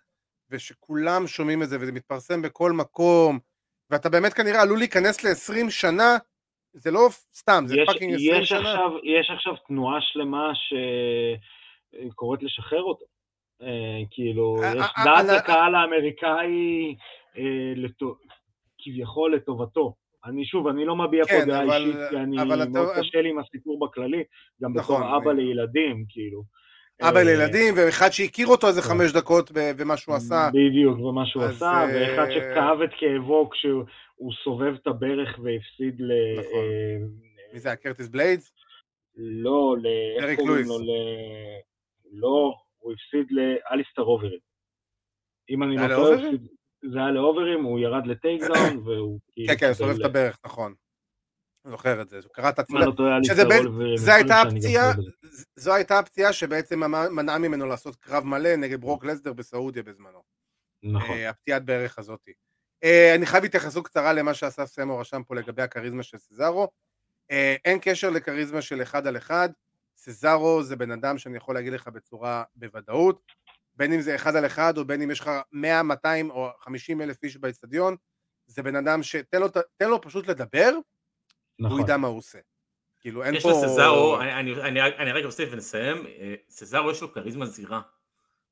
[0.51, 3.39] ושכולם שומעים את זה וזה מתפרסם בכל מקום
[3.91, 6.17] ואתה באמת כנראה עלול להיכנס ל-20 שנה,
[6.73, 8.59] זה לא סתם, זה fucking 20 שנה.
[8.59, 10.53] עכשיו, יש עכשיו תנועה שלמה
[12.07, 13.05] שקוראת לשחרר אותו.
[13.63, 16.95] אה, כאילו, אה, יש אה, דעת הקהל האמריקאי
[18.79, 19.95] כביכול לטובתו.
[20.25, 23.01] אני שוב, אני לא מביע כן, פה דעה אישית, כי אני מאוד אתה...
[23.01, 24.23] קשה לי עם הסיפור בכללי,
[24.63, 26.43] גם נכון, בתור אבא לילדים, כאילו.
[27.03, 30.49] אבא לילדים, ואחד שהכיר אותו איזה חמש דקות במה שהוא עשה.
[30.53, 33.85] בדיוק, במה שהוא אז, עשה, אה, ואחד שכאב את כאבו כשהוא
[34.15, 36.13] הוא סובב את הברך והפסיד ל...
[36.39, 36.53] נכון.
[36.55, 37.77] אה, מי זה היה?
[37.77, 38.53] קרטיס בליידס?
[39.17, 39.87] לא, ל...
[40.21, 40.69] דרק קוראים לואיס.
[40.69, 40.79] לו?
[40.79, 40.91] ל...
[42.13, 44.39] לא, הוא הפסיד לאליסטר אוברים.
[45.51, 46.19] אם אני לא טועה,
[46.85, 49.49] זה היה לאוברים, הוא ירד ל takedown, והוא כאילו...
[49.49, 50.75] כן, כן, סובב את הברך, נכון.
[51.67, 52.59] זוכר את זה, הוא קרא את.
[52.59, 54.93] אני לא יכול הייתה הפציעה.
[55.57, 56.81] זו הייתה הפציעה שבעצם
[57.11, 60.23] מנעה ממנו לעשות קרב מלא נגד ברוק לסנר בסעודיה בזמנו.
[60.83, 61.17] נכון.
[61.17, 62.29] אה, הפציעת בערך הזאת.
[62.85, 66.69] אה, אני חייב התייחסות קצרה למה שאסף סמו רשם פה לגבי הכריזמה של סזארו.
[67.31, 69.49] אה, אין קשר לכריזמה של אחד על אחד.
[69.97, 73.33] סזארו זה בן אדם שאני יכול להגיד לך בצורה בוודאות,
[73.81, 77.01] בין אם זה אחד על אחד או בין אם יש לך 100, 200 או 50
[77.01, 77.97] אלף איש באצטדיון,
[78.47, 80.83] זה בן אדם שתן לו, תן לו פשוט לדבר, הוא
[81.67, 81.81] נכון.
[81.81, 82.39] ידע מה הוא עושה.
[83.01, 83.51] כאילו אין יש פה...
[83.51, 87.81] לסזארו, אני- אני- אני רק- אני רק אוסיף ונסיים, אה, סזארו יש לו כריזמה זירה,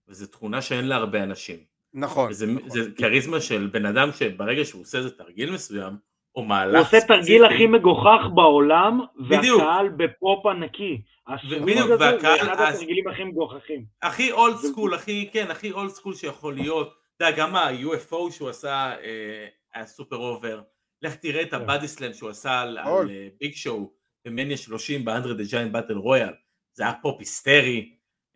[0.09, 1.65] וזו תכונה שאין להרבה אנשים.
[1.95, 2.31] נכון.
[2.31, 2.71] וזה נכון.
[2.71, 5.97] זה כריזמה של בן אדם שברגע שהוא עושה איזה תרגיל מסוים,
[6.39, 9.61] או מהלך הוא עושה תרגיל הכי מגוחך בעולם, בדיוק.
[9.63, 11.03] והקהל בפופ ענקי.
[11.61, 13.85] בדיוק, הזה זה והקהל- אחד אז- התרגילים הכי מגוחכים.
[14.03, 16.95] הכי old school, הכי, כן, הכי old school שיכול להיות.
[17.17, 18.71] אתה יודע, גם ה-UFO שהוא עשה
[19.05, 20.61] אה, היה super over.
[21.03, 21.57] לך תראה את כן.
[21.57, 22.79] ה body slam שהוא עשה על.
[22.79, 23.91] על, אה, Big Show
[24.25, 26.33] במניה 30 ב André the Giant Battle Royal.
[26.75, 27.91] זה היה פופ היסטרי.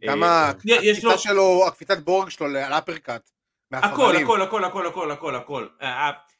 [0.04, 3.30] גם אה, יש לו הקפיצה שלו, הקפיצת בורג שלו על אפרקאט.
[3.72, 5.66] הכל, הכל, הכל, הכל, הכל, הכל, הכל.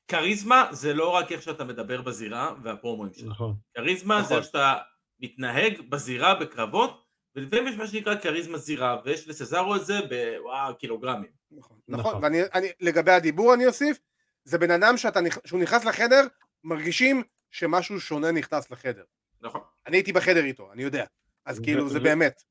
[0.09, 3.31] כריזמה זה לא רק איך שאתה מדבר בזירה והפרומואים שלך.
[3.31, 3.55] נכון.
[3.74, 4.37] כריזמה זה נכון.
[4.37, 4.77] איך שאתה
[5.20, 7.03] מתנהג בזירה בקרבות,
[7.37, 11.31] ולפעמים יש מה שנקרא כריזמה זירה, ויש לסזארו את זה בוואו קילוגרמים.
[11.51, 12.11] נכון, נכון.
[12.11, 12.24] נכון.
[12.24, 13.99] ואני, אני, לגבי הדיבור אני אוסיף,
[14.45, 16.20] זה בן אדם שאתה, שהוא נכנס לחדר,
[16.65, 19.03] מרגישים שמשהו שונה נכנס לחדר.
[19.41, 19.61] נכון.
[19.87, 21.05] אני הייתי בחדר איתו, אני יודע.
[21.47, 22.43] אז כאילו, זה באמת.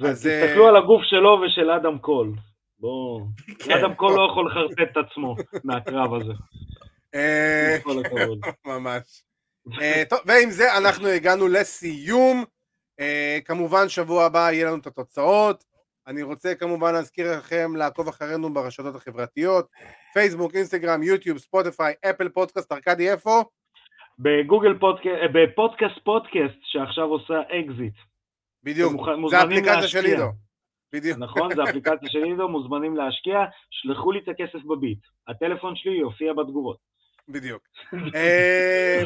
[0.00, 2.32] אז, אה, ותסתכלו על הגוף שלו ושל אדם קול.
[2.78, 3.26] בואו.
[3.58, 3.78] כן.
[3.78, 6.32] אדם קול לא יכול לחרטט את עצמו מהקרב הזה.
[7.14, 7.76] אה.
[8.66, 9.22] ממש.
[9.80, 12.44] אה, טוב, ועם זה אנחנו הגענו לסיום.
[13.00, 15.64] אה, כמובן, שבוע הבא יהיה לנו את התוצאות.
[16.06, 19.66] אני רוצה כמובן להזכיר לכם לעקוב אחרינו ברשתות החברתיות,
[20.14, 23.42] פייסבוק, אינסטגרם, יוטיוב, ספוטיפיי, אפל פודקאסט, ארכדי איפה?
[24.18, 27.94] בגוגל פודקאסט, בפודקאסט פודקאסט שעכשיו עושה אקזיט.
[28.62, 28.92] בדיוק,
[29.30, 30.04] זה האפליקציה של.
[30.04, 30.28] עידו.
[30.92, 31.18] בדיוק.
[31.18, 31.54] נכון?
[31.54, 33.38] זה אפליקציה של עידו, מוזמנים להשקיע,
[33.70, 34.98] שלחו לי את הכסף בביט.
[35.28, 36.78] הטלפון שלי יופיע בתגובות.
[37.28, 37.62] בדיוק.
[38.14, 39.02] אה,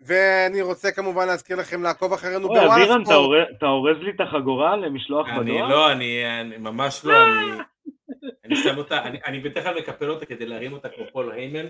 [0.00, 3.06] ואני רוצה כמובן להזכיר לכם לעקוב אחרינו אוי, בוואלה ספורט.
[3.08, 5.68] אורז- אתה אורז לי את החגורה למשלוח אני בדואר?
[5.68, 7.62] לא, אני אני ממש לא, אני...
[8.44, 11.66] אני שם אותה, אני- אני בדרך כלל מקפל אותה כדי להרים אותה כמו פול היימן,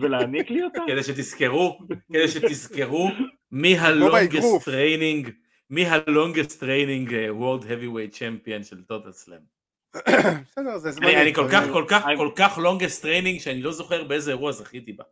[0.00, 0.80] ולהעניק לי אותה?
[0.86, 1.78] כדי שתזכרו,
[2.12, 3.08] כדי שתזכרו
[3.50, 3.78] מי.
[3.78, 5.30] ה longest reigning,
[5.70, 9.61] מי ה longest reigning world heavyweight champion של טוטל סלאם.
[9.96, 11.22] בסדר, זה זמני.
[11.22, 14.92] אני, כל כך, כל כך, כל כך longest reigning שאני לא זוכר באיזה אירוע זכיתי
[14.92, 15.04] בה.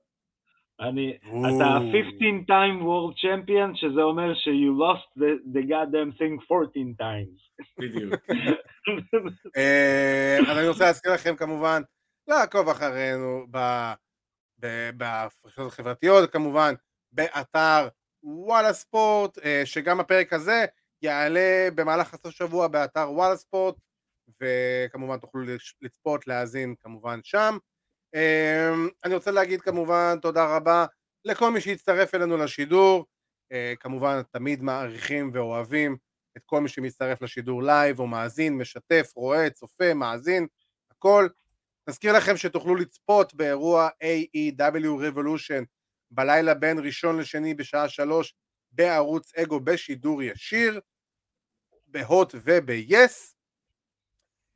[0.81, 1.17] אני.
[1.23, 2.11] אתה 15
[2.49, 7.65] time world champion, שזה אומר ש- you lost the, the goddamn thing 14 times.
[7.79, 8.15] בדיוק.
[9.57, 11.83] אה, אז אני רוצה להזכיר לכם כמובן
[12.29, 13.93] לעקוב אחרינו ב-
[14.61, 16.75] ב- ברשתות החברתיות, כמובן
[17.13, 17.89] באתר
[18.23, 20.65] וואלה ספורט, אה, שגם הפרק הזה
[21.03, 23.75] יעלה במהלך הסוף שבוע באתר וואלה ספורט,
[24.41, 25.43] וכמובן תוכלו
[25.83, 27.57] לצפות, להאזין כמובן שם.
[28.15, 28.75] אה,
[29.05, 30.87] אני רוצה להגיד כמובן תודה רבה
[31.25, 33.07] לכל מי שהצטרף אלינו לשידור,
[33.53, 35.97] אה, כמובן תמיד מעריכים ואוהבים
[36.37, 40.47] את כל מי שמצטרף לשידור לייב או מאזין, משתף, רואה, צופה, מאזין,
[40.91, 41.29] הכל.
[41.89, 45.65] נזכיר לכם שתוכלו לצפות באירוע AEW Revolution
[46.11, 48.35] בלילה בין ראשון לשני בשעה שלוש
[48.73, 50.81] בערוץ אגו בשידור ישיר,
[51.87, 53.37] בהוט וב-yes.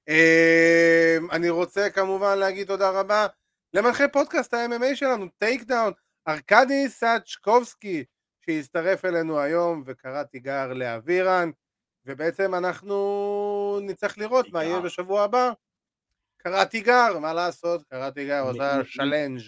[0.09, 3.27] אמ, אני רוצה כמובן להגיד תודה רבה
[3.75, 5.93] למנחה פודקאסט ה-MMA שלנו, טייק דאון,
[6.29, 8.05] ארכדי סאצ'קובסקי,
[8.47, 11.51] שהצטרף אלינו היום וקרא תיגר לאבירן,
[12.07, 14.65] ובעצם אנחנו נצטרך לראות מה.
[14.65, 15.51] יהיה בשבוע הבא.
[16.37, 17.83] קרא תיגר, מה לעשות?
[17.83, 19.41] קרא תיגר, מ- שלנג'.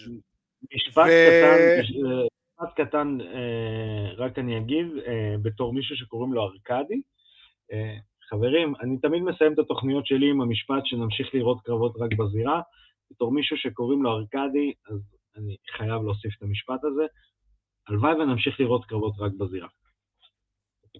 [0.75, 7.01] משפט קטן, אה, משפט קטן, אה, רק אני אגיד, אה, בתור מישהו שקוראים לו ארכדי,
[7.71, 7.95] אה,
[8.29, 12.61] חברים, אני תמיד מסיים את התוכניות שלי עם המשפט שנמשיך לראות קרבות רק בזירה.
[13.11, 14.99] בתור מישהו שקוראים לו ארכדי, אז
[15.37, 17.03] אני חייב להוסיף את המשפט הזה.
[17.87, 19.67] הלוואי ונמשיך לראות קרבות רק בזירה.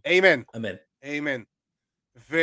[0.06, 0.41] איימן.
[0.56, 0.76] אמן.
[1.04, 1.41] איימן.
[2.18, 2.38] ו...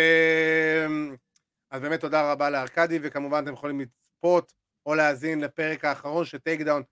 [1.70, 4.52] אז באמת תודה רבה לארכדי, וכמובן אתם יכולים לצפות
[4.86, 6.82] או להאזין לפרק האחרון של טייק דאון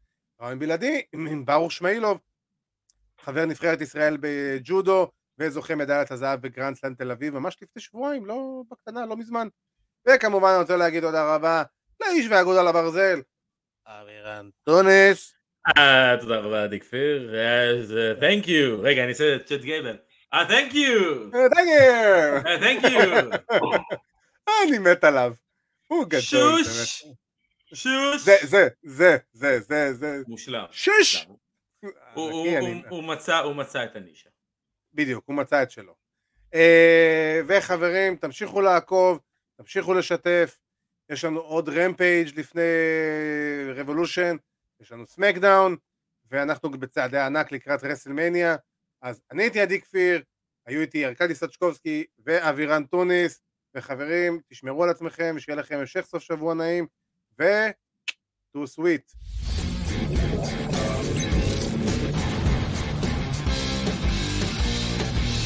[0.40, 2.18] ריאיון בלעדי עם ברוך שמאילוב,
[3.20, 5.10] חבר נבחרת ישראל בג'ודו
[5.42, 9.48] וזוכה מדליית הזהב בגרנד סלאם תל אביב, ממש לפני שבועיים, לא בקטנה, לא מזמן.
[10.08, 11.62] וכמובן אני רוצה להגיד תודה רבה
[12.00, 13.20] לאיש והאגדה לברזל,
[13.86, 15.34] אבירן טונס.
[15.78, 17.34] אה, תודה רבה, עדי כפיר.
[18.20, 18.80] תנק יו.
[18.82, 19.96] רגע, אני אעשה את צ'אט גייבל.
[20.34, 20.42] אה,
[20.72, 21.30] יו.
[21.30, 22.42] תנק יו.
[22.60, 23.30] תנק יו.
[24.62, 25.32] אני מת עליו.
[25.86, 26.20] הוא גדול.
[26.20, 27.04] שוש.
[27.74, 28.22] שוש.
[28.24, 30.22] זה, זה, זה, זה, זה, זה.
[30.28, 30.64] מושלם.
[30.70, 31.26] שוש.
[32.14, 34.28] הוא מצא את הנישה.
[34.94, 35.94] בדיוק, הוא מצא את שלו.
[36.54, 39.20] אה, וחברים, תמשיכו לעקוב,
[39.56, 40.58] תמשיכו לשתף.
[41.08, 42.62] יש לנו עוד רמפייג' לפני
[43.74, 44.36] רבולושן,
[44.80, 45.76] יש לנו סמקדאון,
[46.30, 48.56] ואנחנו בצעדי ענק לקראת רסלמניה.
[49.02, 50.22] אז אני הייתי עדי כפיר,
[50.66, 53.42] היו איתי ארכדי סצ'קובסקי ואבירן טוניס,
[53.74, 56.86] וחברים, תשמרו על עצמכם, שיהיה לכם המשך סוף שבוע נעים,
[57.38, 57.44] ו...
[58.52, 59.14] too sweet.